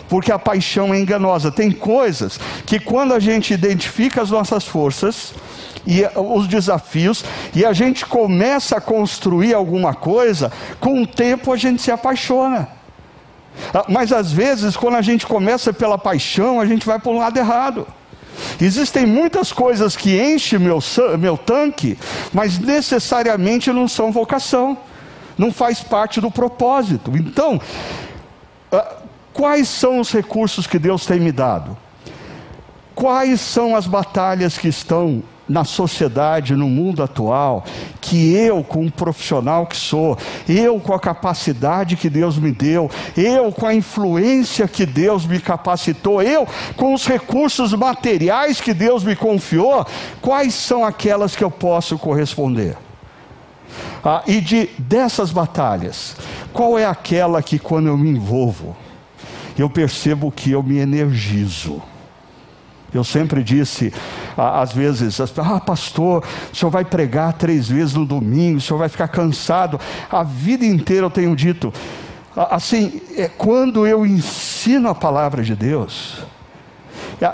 porque 0.08 0.32
a 0.32 0.38
paixão 0.38 0.94
é 0.94 0.98
enganosa. 0.98 1.50
Tem 1.50 1.70
coisas 1.70 2.38
que 2.64 2.78
quando 2.78 3.12
a 3.12 3.18
gente 3.18 3.52
identifica 3.52 4.22
as 4.22 4.30
nossas 4.30 4.64
forças 4.64 5.34
e 5.86 6.02
os 6.14 6.46
desafios 6.48 7.24
e 7.54 7.64
a 7.64 7.72
gente 7.72 8.04
começa 8.04 8.76
a 8.76 8.80
construir 8.80 9.54
alguma 9.54 9.94
coisa, 9.94 10.52
com 10.80 11.02
o 11.02 11.06
tempo 11.06 11.52
a 11.52 11.56
gente 11.56 11.80
se 11.82 11.90
apaixona. 11.90 12.68
Ah, 13.72 13.84
mas 13.88 14.12
às 14.12 14.32
vezes, 14.32 14.76
quando 14.76 14.96
a 14.96 15.02
gente 15.02 15.26
começa 15.26 15.72
pela 15.72 15.96
paixão, 15.96 16.60
a 16.60 16.66
gente 16.66 16.86
vai 16.86 16.98
para 16.98 17.12
o 17.12 17.16
lado 17.16 17.38
errado. 17.38 17.86
Existem 18.60 19.06
muitas 19.06 19.50
coisas 19.50 19.96
que 19.96 20.20
enchem 20.20 20.58
meu, 20.58 20.78
meu 21.18 21.38
tanque, 21.38 21.96
mas 22.32 22.58
necessariamente 22.58 23.72
não 23.72 23.88
são 23.88 24.12
vocação, 24.12 24.76
não 25.38 25.50
faz 25.50 25.80
parte 25.80 26.20
do 26.20 26.30
propósito. 26.30 27.12
Então, 27.16 27.58
ah, 28.70 28.96
Quais 29.36 29.68
são 29.68 30.00
os 30.00 30.10
recursos 30.10 30.66
que 30.66 30.78
Deus 30.78 31.04
tem 31.04 31.20
me 31.20 31.30
dado? 31.30 31.76
Quais 32.94 33.38
são 33.38 33.76
as 33.76 33.86
batalhas 33.86 34.56
que 34.56 34.66
estão 34.66 35.22
na 35.48 35.64
sociedade, 35.64 36.56
no 36.56 36.68
mundo 36.68 37.02
atual, 37.02 37.64
que 38.00 38.34
eu, 38.34 38.64
como 38.64 38.90
profissional 38.90 39.66
que 39.66 39.76
sou, 39.76 40.18
eu 40.48 40.80
com 40.80 40.92
a 40.92 41.00
capacidade 41.00 41.96
que 41.96 42.10
Deus 42.10 42.38
me 42.38 42.50
deu, 42.50 42.90
eu 43.16 43.52
com 43.52 43.66
a 43.66 43.74
influência 43.74 44.66
que 44.66 44.84
Deus 44.84 45.24
me 45.24 45.38
capacitou, 45.38 46.22
eu 46.22 46.46
com 46.76 46.94
os 46.94 47.06
recursos 47.06 47.72
materiais 47.72 48.60
que 48.60 48.74
Deus 48.74 49.04
me 49.04 49.14
confiou, 49.14 49.86
quais 50.20 50.54
são 50.54 50.84
aquelas 50.84 51.36
que 51.36 51.44
eu 51.44 51.50
posso 51.50 51.98
corresponder? 51.98 52.76
Ah, 54.04 54.22
e 54.26 54.40
de 54.40 54.70
dessas 54.78 55.30
batalhas, 55.30 56.16
qual 56.52 56.78
é 56.78 56.84
aquela 56.84 57.42
que 57.42 57.58
quando 57.58 57.88
eu 57.88 57.96
me 57.96 58.10
envolvo, 58.10 58.76
eu 59.58 59.68
percebo 59.70 60.30
que 60.30 60.50
eu 60.50 60.62
me 60.62 60.78
energizo. 60.78 61.82
Eu 62.94 63.04
sempre 63.04 63.42
disse, 63.42 63.92
às 64.36 64.72
vezes, 64.72 65.20
ah, 65.20 65.60
pastor, 65.60 66.24
o 66.52 66.56
senhor 66.56 66.70
vai 66.70 66.84
pregar 66.84 67.32
três 67.32 67.68
vezes 67.68 67.94
no 67.94 68.06
domingo, 68.06 68.58
o 68.58 68.60
senhor 68.60 68.78
vai 68.78 68.88
ficar 68.88 69.08
cansado. 69.08 69.78
A 70.10 70.22
vida 70.22 70.64
inteira 70.64 71.06
eu 71.06 71.10
tenho 71.10 71.34
dito, 71.36 71.72
assim, 72.34 73.00
é 73.16 73.28
quando 73.28 73.86
eu 73.86 74.06
ensino 74.06 74.88
a 74.88 74.94
palavra 74.94 75.42
de 75.42 75.54
Deus, 75.54 76.24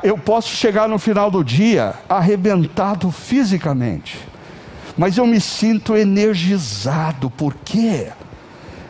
eu 0.03 0.17
posso 0.17 0.49
chegar 0.49 0.89
no 0.89 0.99
final 0.99 1.31
do 1.31 1.45
dia 1.45 1.95
arrebentado 2.09 3.11
fisicamente, 3.11 4.19
mas 4.97 5.17
eu 5.17 5.27
me 5.27 5.41
sinto 5.41 5.97
energizado, 5.97 7.31
porque 7.31 8.09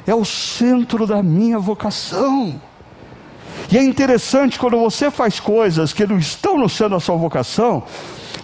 é 0.07 0.15
o 0.15 0.25
centro 0.25 1.07
da 1.07 1.23
minha 1.23 1.59
vocação. 1.59 2.61
E 3.71 3.79
é 3.79 3.83
interessante 3.83 4.59
quando 4.59 4.79
você 4.79 5.11
faz 5.11 5.41
coisas 5.41 5.93
que 5.93 6.07
não 6.07 6.19
estão 6.19 6.59
no 6.59 6.69
centro 6.69 6.95
da 6.95 7.01
sua 7.01 7.17
vocação, 7.17 7.85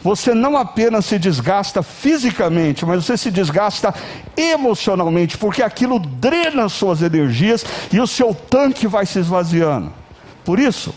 você 0.02 0.34
não 0.34 0.56
apenas 0.56 1.06
se 1.06 1.18
desgasta 1.18 1.82
fisicamente, 1.82 2.86
mas 2.86 3.04
você 3.04 3.16
se 3.16 3.30
desgasta 3.30 3.92
emocionalmente, 4.36 5.36
porque 5.36 5.62
aquilo 5.62 5.98
drena 5.98 6.68
suas 6.68 7.02
energias 7.02 7.64
e 7.92 8.00
o 8.00 8.06
seu 8.06 8.34
tanque 8.34 8.86
vai 8.86 9.04
se 9.06 9.18
esvaziando. 9.18 9.92
Por 10.44 10.58
isso, 10.58 10.94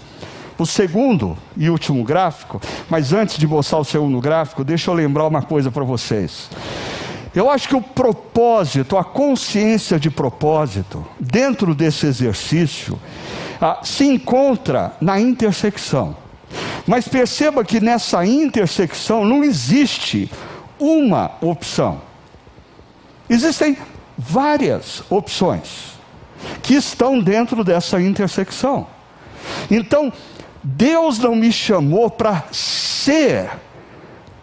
o 0.57 0.65
segundo 0.65 1.37
e 1.57 1.69
último 1.69 2.03
gráfico, 2.03 2.61
mas 2.89 3.11
antes 3.11 3.37
de 3.37 3.47
mostrar 3.47 3.79
o 3.79 3.83
segundo 3.83 4.19
gráfico, 4.21 4.63
deixa 4.63 4.91
eu 4.91 4.95
lembrar 4.95 5.25
uma 5.25 5.41
coisa 5.41 5.71
para 5.71 5.83
vocês. 5.83 6.49
Eu 7.33 7.49
acho 7.49 7.67
que 7.67 7.75
o 7.75 7.81
propósito, 7.81 8.97
a 8.97 9.03
consciência 9.03 9.99
de 9.99 10.09
propósito, 10.09 11.05
dentro 11.19 11.73
desse 11.73 12.05
exercício, 12.05 12.99
ah, 13.61 13.79
se 13.83 14.05
encontra 14.05 14.93
na 14.99 15.19
intersecção. 15.19 16.17
Mas 16.85 17.07
perceba 17.07 17.63
que 17.63 17.79
nessa 17.79 18.25
intersecção 18.25 19.23
não 19.23 19.43
existe 19.43 20.29
uma 20.79 21.31
opção. 21.39 22.01
Existem 23.29 23.77
várias 24.17 25.03
opções 25.09 25.91
que 26.61 26.73
estão 26.73 27.19
dentro 27.19 27.63
dessa 27.63 28.01
intersecção. 28.01 28.87
Então, 29.69 30.11
Deus 30.63 31.19
não 31.19 31.35
me 31.35 31.51
chamou 31.51 32.09
para 32.09 32.43
ser 32.51 33.51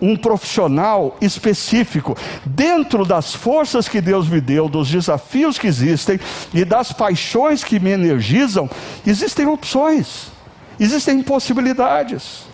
um 0.01 0.17
profissional 0.17 1.17
específico, 1.21 2.17
dentro 2.45 3.05
das 3.05 3.35
forças 3.35 3.89
que 3.89 4.01
Deus 4.01 4.29
me 4.29 4.41
deu, 4.41 4.69
dos 4.69 4.89
desafios 4.89 5.59
que 5.59 5.67
existem 5.67 6.19
e 6.55 6.65
das 6.65 6.93
paixões 6.93 7.65
que 7.65 7.81
me 7.81 7.91
energizam, 7.91 8.71
existem 9.07 9.47
opções, 9.47 10.31
existem 10.79 11.23
possibilidades. 11.23 12.47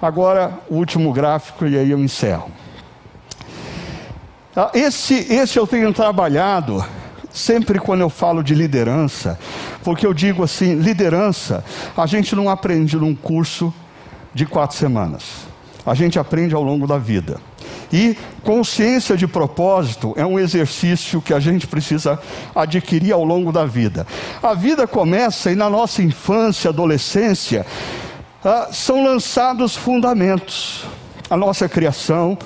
Agora, 0.00 0.58
o 0.68 0.76
último 0.76 1.12
gráfico, 1.12 1.66
e 1.66 1.76
aí 1.76 1.90
eu 1.90 1.98
encerro. 1.98 2.50
Ah, 4.54 4.70
esse, 4.72 5.14
esse 5.32 5.58
eu 5.58 5.66
tenho 5.66 5.92
trabalhado 5.92 6.84
sempre 7.30 7.78
quando 7.78 8.00
eu 8.00 8.08
falo 8.08 8.42
de 8.42 8.54
liderança, 8.54 9.38
porque 9.82 10.06
eu 10.06 10.14
digo 10.14 10.42
assim: 10.42 10.74
liderança, 10.76 11.64
a 11.96 12.06
gente 12.06 12.34
não 12.34 12.48
aprende 12.48 12.96
num 12.96 13.14
curso 13.14 13.72
de 14.32 14.46
quatro 14.46 14.76
semanas 14.76 15.45
a 15.86 15.94
gente 15.94 16.18
aprende 16.18 16.54
ao 16.54 16.62
longo 16.62 16.86
da 16.86 16.98
vida. 16.98 17.40
E 17.92 18.16
consciência 18.42 19.16
de 19.16 19.26
propósito 19.26 20.12
é 20.16 20.26
um 20.26 20.38
exercício 20.38 21.22
que 21.22 21.32
a 21.32 21.38
gente 21.38 21.66
precisa 21.66 22.18
adquirir 22.54 23.12
ao 23.12 23.24
longo 23.24 23.52
da 23.52 23.64
vida. 23.64 24.06
A 24.42 24.54
vida 24.54 24.86
começa 24.86 25.52
e 25.52 25.54
na 25.54 25.70
nossa 25.70 26.02
infância, 26.02 26.70
adolescência, 26.70 27.64
ah, 28.44 28.68
são 28.72 29.04
lançados 29.04 29.76
fundamentos. 29.76 30.84
A 31.30 31.36
nossa 31.36 31.68
criação, 31.68 32.36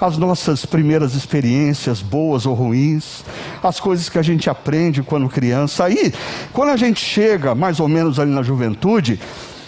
as 0.00 0.16
nossas 0.16 0.64
primeiras 0.64 1.14
experiências, 1.14 2.00
boas 2.00 2.46
ou 2.46 2.54
ruins, 2.54 3.24
as 3.62 3.80
coisas 3.80 4.08
que 4.08 4.18
a 4.18 4.22
gente 4.22 4.48
aprende 4.50 5.02
quando 5.02 5.28
criança. 5.28 5.84
Aí, 5.84 6.12
quando 6.52 6.70
a 6.70 6.76
gente 6.76 7.00
chega 7.04 7.54
mais 7.54 7.80
ou 7.80 7.88
menos 7.88 8.18
ali 8.20 8.30
na 8.30 8.42
juventude, 8.42 9.20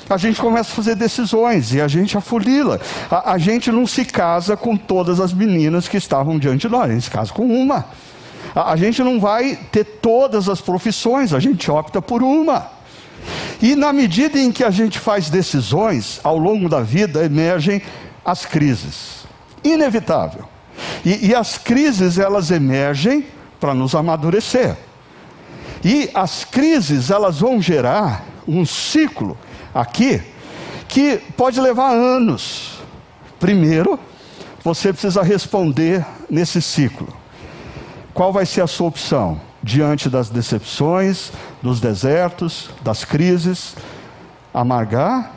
a 0.09 0.17
gente 0.17 0.41
começa 0.41 0.73
a 0.73 0.75
fazer 0.75 0.95
decisões 0.95 1.73
e 1.75 1.81
a 1.81 1.89
gente 1.89 2.17
afulila. 2.17 2.81
A, 3.11 3.33
a 3.33 3.39
gente 3.39 3.73
não 3.73 3.87
se 3.87 4.05
casa 4.05 4.57
com 4.57 4.77
todas 4.77 5.21
as 5.21 5.33
meninas 5.33 5.89
que 5.89 5.97
estavam 5.97 6.39
diante 6.39 6.63
de 6.63 6.69
nós, 6.69 6.91
a 6.91 6.93
gente 6.93 7.05
se 7.05 7.11
casa 7.11 7.33
com 7.33 7.47
uma. 7.47 7.87
A, 8.55 8.73
a 8.73 8.77
gente 8.77 9.03
não 9.03 9.19
vai 9.19 9.59
ter 9.71 9.85
todas 9.85 10.49
as 10.49 10.61
profissões, 10.61 11.33
a 11.33 11.41
gente 11.41 11.71
opta 11.71 12.01
por 12.01 12.23
uma. 12.23 12.71
E 13.61 13.75
na 13.75 13.93
medida 13.93 14.39
em 14.39 14.53
que 14.53 14.63
a 14.63 14.71
gente 14.71 14.99
faz 14.99 15.29
decisões, 15.29 16.21
ao 16.23 16.39
longo 16.39 16.69
da 16.69 16.81
vida 16.81 17.25
emergem 17.25 17.83
as 18.25 18.45
crises. 18.45 19.27
Inevitável. 19.65 20.45
E, 21.05 21.29
e 21.29 21.35
as 21.35 21.59
crises, 21.59 22.19
elas 22.19 22.51
emergem 22.51 23.27
para 23.59 23.75
nos 23.75 23.95
amadurecer. 23.95 24.77
E 25.85 26.11
as 26.15 26.45
crises, 26.45 27.11
elas 27.11 27.41
vão 27.41 27.61
gerar 27.61 28.25
um 28.47 28.65
ciclo 28.65 29.37
aqui 29.77 30.23
que 30.89 31.19
pode 31.37 31.61
levar 31.61 31.91
anos. 31.91 32.79
Primeiro, 33.39 34.01
você 34.65 34.93
precisa 34.93 35.23
responder 35.23 36.05
nesse 36.31 36.63
ciclo. 36.63 37.09
Qual 38.15 38.33
vai 38.33 38.47
ser 38.47 38.63
a 38.63 38.67
sua 38.67 38.89
opção 38.89 39.39
diante 39.63 40.09
das 40.09 40.31
decepções, 40.31 41.31
dos 41.63 41.81
desertos, 41.81 42.71
das 42.83 43.05
crises? 43.05 43.77
Amargar 44.55 45.33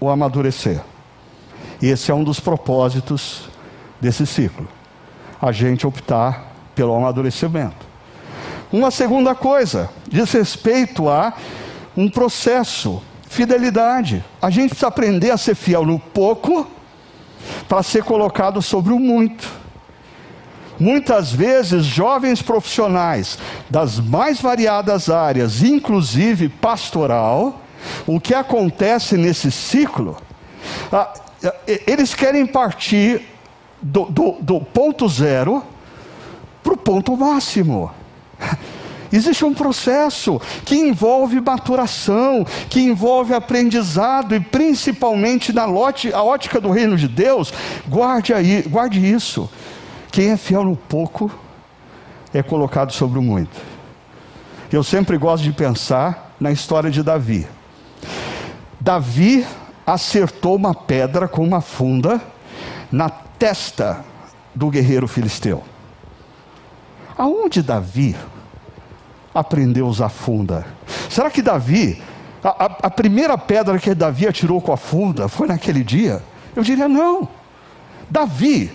ou 0.00 0.10
amadurecer? 0.10 0.80
Esse 1.80 2.10
é 2.10 2.14
um 2.14 2.24
dos 2.24 2.40
propósitos 2.40 3.48
desse 4.00 4.26
ciclo. 4.26 4.66
A 5.40 5.52
gente 5.52 5.86
optar 5.86 6.52
pelo 6.74 6.96
amadurecimento. 6.96 7.86
Uma 8.72 8.90
segunda 8.90 9.36
coisa 9.36 9.88
diz 10.08 10.32
respeito 10.32 11.08
a 11.08 11.32
um 11.96 12.08
processo 12.08 13.00
Fidelidade. 13.34 14.24
A 14.40 14.48
gente 14.48 14.68
precisa 14.68 14.86
aprender 14.86 15.32
a 15.32 15.36
ser 15.36 15.56
fiel 15.56 15.84
no 15.84 15.98
pouco 15.98 16.70
para 17.68 17.82
ser 17.82 18.04
colocado 18.04 18.62
sobre 18.62 18.92
o 18.92 18.98
muito. 19.00 19.50
Muitas 20.78 21.32
vezes, 21.32 21.84
jovens 21.84 22.40
profissionais 22.40 23.36
das 23.68 23.98
mais 23.98 24.40
variadas 24.40 25.10
áreas, 25.10 25.64
inclusive 25.64 26.48
pastoral, 26.48 27.60
o 28.06 28.20
que 28.20 28.34
acontece 28.34 29.16
nesse 29.16 29.50
ciclo, 29.50 30.16
eles 31.88 32.14
querem 32.14 32.46
partir 32.46 33.20
do, 33.82 34.04
do, 34.04 34.36
do 34.40 34.60
ponto 34.60 35.08
zero 35.08 35.60
para 36.62 36.72
o 36.72 36.76
ponto 36.76 37.16
máximo. 37.16 37.90
Existe 39.14 39.44
um 39.44 39.54
processo 39.54 40.40
que 40.64 40.74
envolve 40.74 41.40
maturação, 41.40 42.44
que 42.68 42.80
envolve 42.80 43.32
aprendizado 43.32 44.34
e 44.34 44.40
principalmente 44.40 45.52
na 45.52 45.64
lote, 45.64 46.12
a 46.12 46.20
ótica 46.20 46.60
do 46.60 46.68
reino 46.68 46.96
de 46.96 47.06
Deus, 47.06 47.54
guarde 47.88 48.34
aí, 48.34 48.62
guarde 48.62 48.98
isso. 48.98 49.48
Quem 50.10 50.30
é 50.30 50.36
fiel 50.36 50.64
no 50.64 50.74
pouco 50.74 51.30
é 52.32 52.42
colocado 52.42 52.90
sobre 52.90 53.20
o 53.20 53.22
muito. 53.22 53.56
Eu 54.72 54.82
sempre 54.82 55.16
gosto 55.16 55.44
de 55.44 55.52
pensar 55.52 56.34
na 56.40 56.50
história 56.50 56.90
de 56.90 57.00
Davi. 57.00 57.46
Davi 58.80 59.46
acertou 59.86 60.56
uma 60.56 60.74
pedra 60.74 61.28
com 61.28 61.44
uma 61.44 61.60
funda 61.60 62.20
na 62.90 63.08
testa 63.08 64.04
do 64.52 64.70
guerreiro 64.70 65.06
filisteu. 65.06 65.62
Aonde 67.16 67.62
Davi 67.62 68.16
aprendeu 69.34 69.86
a 69.86 69.88
usar 69.88 70.08
funda? 70.08 70.64
Será 71.10 71.30
que 71.30 71.42
Davi, 71.42 72.00
a, 72.42 72.64
a, 72.64 72.66
a 72.82 72.90
primeira 72.90 73.36
pedra 73.36 73.78
que 73.78 73.94
Davi 73.94 74.26
atirou 74.26 74.60
com 74.60 74.72
a 74.72 74.76
funda 74.76 75.28
foi 75.28 75.48
naquele 75.48 75.82
dia? 75.82 76.22
Eu 76.54 76.62
diria 76.62 76.88
não. 76.88 77.28
Davi 78.08 78.70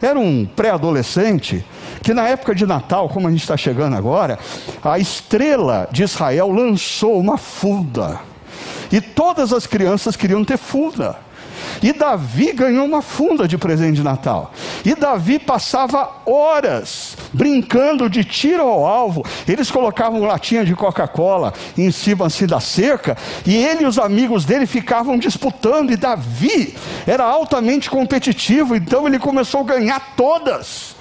era 0.00 0.18
um 0.18 0.44
pré-adolescente 0.44 1.64
que 2.02 2.12
na 2.12 2.26
época 2.26 2.54
de 2.54 2.66
Natal, 2.66 3.08
como 3.08 3.28
a 3.28 3.30
gente 3.30 3.42
está 3.42 3.56
chegando 3.56 3.94
agora, 3.94 4.38
a 4.82 4.98
estrela 4.98 5.88
de 5.92 6.02
Israel 6.02 6.50
lançou 6.50 7.20
uma 7.20 7.38
funda. 7.38 8.20
E 8.90 9.00
todas 9.00 9.52
as 9.52 9.66
crianças 9.66 10.16
queriam 10.16 10.44
ter 10.44 10.58
funda. 10.58 11.16
E 11.82 11.92
Davi 11.92 12.52
ganhou 12.52 12.84
uma 12.84 13.02
funda 13.02 13.48
de 13.48 13.58
presente 13.58 13.96
de 13.96 14.02
Natal. 14.02 14.52
E 14.84 14.94
Davi 14.94 15.38
passava 15.38 16.10
horas 16.26 17.16
brincando 17.32 18.08
de 18.08 18.24
tiro 18.24 18.62
ao 18.62 18.86
alvo. 18.86 19.24
Eles 19.48 19.70
colocavam 19.70 20.22
latinha 20.22 20.64
de 20.64 20.74
Coca-Cola 20.74 21.52
em 21.76 21.90
cima 21.90 22.26
assim 22.26 22.46
da 22.46 22.60
cerca, 22.60 23.16
e 23.46 23.56
ele 23.56 23.84
e 23.84 23.86
os 23.86 23.98
amigos 23.98 24.44
dele 24.44 24.66
ficavam 24.66 25.18
disputando. 25.18 25.90
E 25.92 25.96
Davi 25.96 26.74
era 27.06 27.24
altamente 27.24 27.90
competitivo, 27.90 28.76
então 28.76 29.06
ele 29.06 29.18
começou 29.18 29.60
a 29.60 29.64
ganhar 29.64 30.14
todas. 30.16 30.94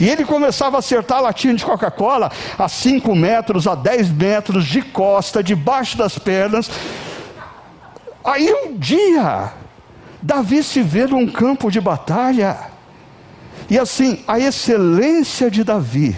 E 0.00 0.08
ele 0.08 0.24
começava 0.24 0.76
a 0.76 0.78
acertar 0.78 1.18
a 1.18 1.22
latinha 1.22 1.54
de 1.54 1.64
Coca-Cola 1.64 2.30
a 2.56 2.68
5 2.68 3.14
metros, 3.16 3.66
a 3.66 3.74
10 3.74 4.10
metros, 4.10 4.64
de 4.66 4.80
costa, 4.82 5.42
debaixo 5.42 5.98
das 5.98 6.18
pernas. 6.18 6.70
Aí 8.24 8.52
um 8.52 8.76
dia, 8.76 9.52
Davi 10.20 10.62
se 10.62 10.82
vê 10.82 11.06
num 11.06 11.26
campo 11.26 11.70
de 11.70 11.80
batalha. 11.80 12.58
E 13.70 13.78
assim, 13.78 14.22
a 14.26 14.38
excelência 14.38 15.50
de 15.50 15.62
Davi 15.62 16.16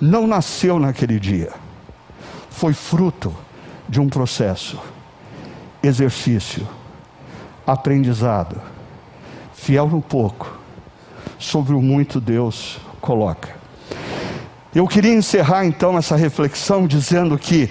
não 0.00 0.26
nasceu 0.26 0.78
naquele 0.78 1.20
dia, 1.20 1.52
foi 2.50 2.72
fruto 2.72 3.34
de 3.88 4.00
um 4.00 4.08
processo, 4.08 4.78
exercício, 5.82 6.66
aprendizado, 7.66 8.60
fiel 9.54 9.88
no 9.88 10.02
pouco, 10.02 10.58
sobre 11.38 11.74
o 11.74 11.80
muito 11.80 12.20
Deus 12.20 12.78
coloca. 13.00 13.54
Eu 14.74 14.88
queria 14.88 15.14
encerrar 15.14 15.64
então 15.64 15.96
essa 15.96 16.16
reflexão 16.16 16.86
dizendo 16.86 17.38
que 17.38 17.70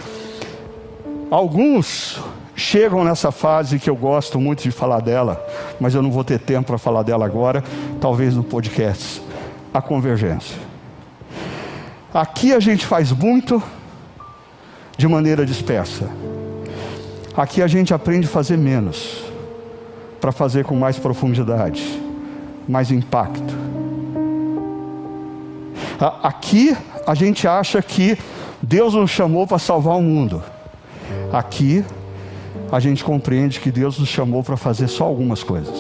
alguns 1.30 2.22
chegam 2.56 3.04
nessa 3.04 3.32
fase 3.32 3.80
que 3.80 3.90
eu 3.90 3.96
gosto 3.96 4.40
muito 4.40 4.64
de 4.64 4.72
falar 4.72 5.00
dela, 5.00 5.44
mas 5.80 5.96
eu 5.96 6.02
não 6.02 6.12
vou 6.12 6.24
ter 6.24 6.40
tempo 6.40 6.68
para 6.68 6.78
falar 6.78 7.04
dela 7.04 7.26
agora, 7.26 7.64
talvez 8.00 8.36
no 8.36 8.44
podcast. 8.44 9.22
A 9.74 9.82
convergência. 9.82 10.58
Aqui 12.14 12.54
a 12.54 12.60
gente 12.60 12.86
faz 12.86 13.12
muito 13.12 13.62
de 14.98 15.08
maneira 15.08 15.46
dispersa. 15.46 16.08
Aqui 17.36 17.62
a 17.62 17.68
gente 17.68 17.94
aprende 17.94 18.28
a 18.28 18.30
fazer 18.30 18.58
menos, 18.58 19.24
para 20.22 20.32
fazer 20.32 20.64
com 20.64 20.76
mais 20.76 21.00
profundidade, 21.00 22.00
mais 22.68 22.92
impacto. 22.92 23.54
Aqui 26.22 26.78
a 27.08 27.16
gente 27.16 27.48
acha 27.48 27.82
que 27.82 28.18
Deus 28.62 28.94
nos 28.94 29.10
chamou 29.10 29.48
para 29.48 29.58
salvar 29.58 29.98
o 29.98 30.02
mundo. 30.02 30.44
Aqui 31.32 31.84
a 32.74 32.80
gente 32.80 33.04
compreende 33.04 33.60
que 33.60 33.72
Deus 33.72 34.00
nos 34.00 34.10
chamou 34.10 34.44
para 34.44 34.58
fazer 34.58 34.88
só 34.88 35.04
algumas 35.04 35.44
coisas. 35.44 35.78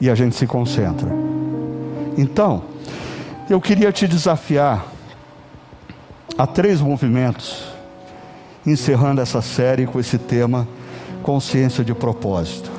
E 0.00 0.08
a 0.08 0.14
gente 0.14 0.36
se 0.36 0.46
concentra. 0.46 1.10
Então, 2.16 2.62
eu 3.48 3.60
queria 3.60 3.90
te 3.90 4.06
desafiar 4.06 4.86
a 6.38 6.46
três 6.46 6.80
movimentos, 6.80 7.64
encerrando 8.64 9.20
essa 9.20 9.42
série 9.42 9.84
com 9.84 9.98
esse 9.98 10.16
tema 10.16 10.68
consciência 11.24 11.84
de 11.84 11.92
propósito. 11.92 12.70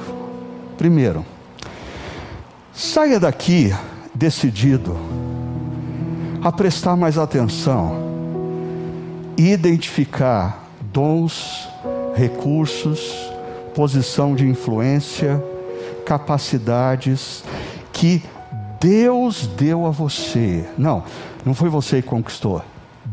Primeiro, 0.77 1.25
saia 2.71 3.19
daqui 3.19 3.75
decidido 4.15 4.95
a 6.41 6.49
prestar 6.49 6.95
mais 6.95 7.17
atenção 7.17 8.09
e 9.37 9.51
identificar 9.51 10.69
dons 10.93 11.69
recursos, 12.15 13.31
posição 13.73 14.35
de 14.35 14.47
influência, 14.47 15.43
capacidades 16.05 17.43
que 17.93 18.23
Deus 18.79 19.47
deu 19.47 19.85
a 19.85 19.91
você. 19.91 20.65
Não, 20.77 21.03
não 21.45 21.53
foi 21.53 21.69
você 21.69 22.01
que 22.01 22.07
conquistou. 22.07 22.61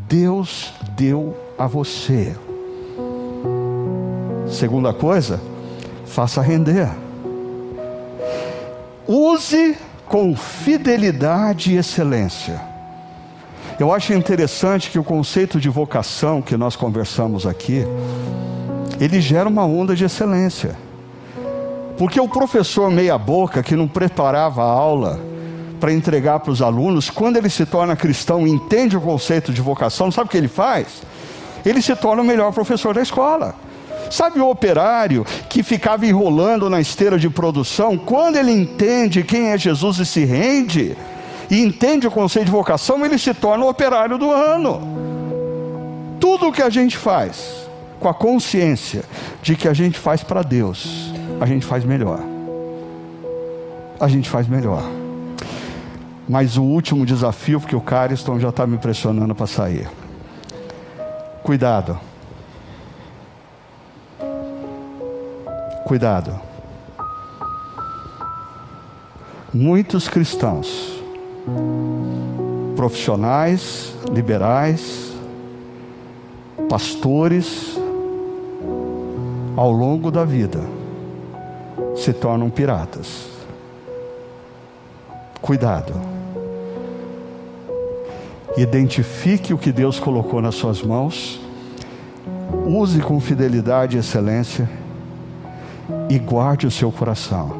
Deus 0.08 0.72
deu 0.96 1.36
a 1.58 1.66
você. 1.66 2.34
Segunda 4.48 4.92
coisa, 4.92 5.40
faça 6.06 6.40
render. 6.40 6.88
Use 9.06 9.76
com 10.06 10.34
fidelidade 10.34 11.72
e 11.72 11.76
excelência. 11.76 12.60
Eu 13.78 13.92
acho 13.92 14.12
interessante 14.12 14.90
que 14.90 14.98
o 14.98 15.04
conceito 15.04 15.60
de 15.60 15.68
vocação 15.68 16.42
que 16.42 16.56
nós 16.56 16.74
conversamos 16.74 17.46
aqui, 17.46 17.84
ele 19.00 19.20
gera 19.20 19.48
uma 19.48 19.64
onda 19.64 19.94
de 19.94 20.04
excelência. 20.04 20.76
Porque 21.96 22.20
o 22.20 22.28
professor 22.28 22.90
meia-boca, 22.90 23.62
que 23.62 23.74
não 23.74 23.88
preparava 23.88 24.62
a 24.62 24.70
aula 24.70 25.20
para 25.80 25.92
entregar 25.92 26.40
para 26.40 26.52
os 26.52 26.62
alunos, 26.62 27.10
quando 27.10 27.36
ele 27.36 27.50
se 27.50 27.66
torna 27.66 27.96
cristão 27.96 28.46
e 28.46 28.50
entende 28.50 28.96
o 28.96 29.00
conceito 29.00 29.52
de 29.52 29.60
vocação, 29.60 30.10
sabe 30.10 30.28
o 30.28 30.30
que 30.30 30.36
ele 30.36 30.48
faz? 30.48 31.02
Ele 31.64 31.82
se 31.82 31.94
torna 31.96 32.22
o 32.22 32.24
melhor 32.24 32.52
professor 32.52 32.94
da 32.94 33.02
escola. 33.02 33.54
Sabe 34.10 34.40
o 34.40 34.48
operário 34.48 35.24
que 35.48 35.62
ficava 35.62 36.06
enrolando 36.06 36.70
na 36.70 36.80
esteira 36.80 37.18
de 37.18 37.28
produção, 37.28 37.98
quando 37.98 38.36
ele 38.36 38.52
entende 38.52 39.22
quem 39.22 39.48
é 39.48 39.58
Jesus 39.58 39.98
e 39.98 40.06
se 40.06 40.24
rende, 40.24 40.96
e 41.50 41.60
entende 41.62 42.06
o 42.06 42.10
conceito 42.10 42.46
de 42.46 42.52
vocação, 42.52 43.04
ele 43.04 43.18
se 43.18 43.34
torna 43.34 43.64
o 43.64 43.68
operário 43.68 44.18
do 44.18 44.30
ano. 44.30 44.80
Tudo 46.20 46.48
o 46.48 46.52
que 46.52 46.62
a 46.62 46.70
gente 46.70 46.96
faz, 46.96 47.57
com 47.98 48.08
a 48.08 48.14
consciência 48.14 49.04
de 49.42 49.56
que 49.56 49.68
a 49.68 49.74
gente 49.74 49.98
faz 49.98 50.22
para 50.22 50.42
Deus, 50.42 51.12
a 51.40 51.46
gente 51.46 51.66
faz 51.66 51.84
melhor. 51.84 52.20
A 54.00 54.08
gente 54.08 54.28
faz 54.28 54.46
melhor. 54.46 54.82
Mas 56.28 56.56
o 56.56 56.62
último 56.62 57.04
desafio, 57.06 57.60
porque 57.60 57.74
o 57.74 57.80
Cariston 57.80 58.38
já 58.38 58.50
está 58.50 58.66
me 58.66 58.78
pressionando 58.78 59.34
para 59.34 59.46
sair. 59.46 59.88
Cuidado. 61.42 61.98
Cuidado. 65.84 66.38
Muitos 69.52 70.06
cristãos, 70.06 71.02
profissionais, 72.76 73.94
liberais, 74.12 75.14
pastores, 76.68 77.80
ao 79.58 79.72
longo 79.72 80.08
da 80.08 80.24
vida, 80.24 80.60
se 81.96 82.12
tornam 82.12 82.48
piratas. 82.48 83.26
Cuidado. 85.42 85.94
Identifique 88.56 89.52
o 89.52 89.58
que 89.58 89.72
Deus 89.72 89.98
colocou 89.98 90.40
nas 90.40 90.54
suas 90.54 90.80
mãos, 90.80 91.40
use 92.68 93.00
com 93.00 93.18
fidelidade 93.18 93.96
e 93.96 93.98
excelência 93.98 94.70
e 96.08 96.20
guarde 96.20 96.64
o 96.64 96.70
seu 96.70 96.92
coração. 96.92 97.50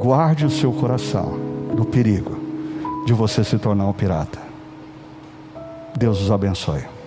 Guarde 0.00 0.46
o 0.46 0.50
seu 0.50 0.72
coração 0.72 1.38
do 1.76 1.84
perigo 1.84 2.36
de 3.06 3.12
você 3.12 3.44
se 3.44 3.56
tornar 3.56 3.86
um 3.86 3.92
pirata. 3.92 4.40
Deus 5.96 6.20
os 6.20 6.32
abençoe. 6.32 7.01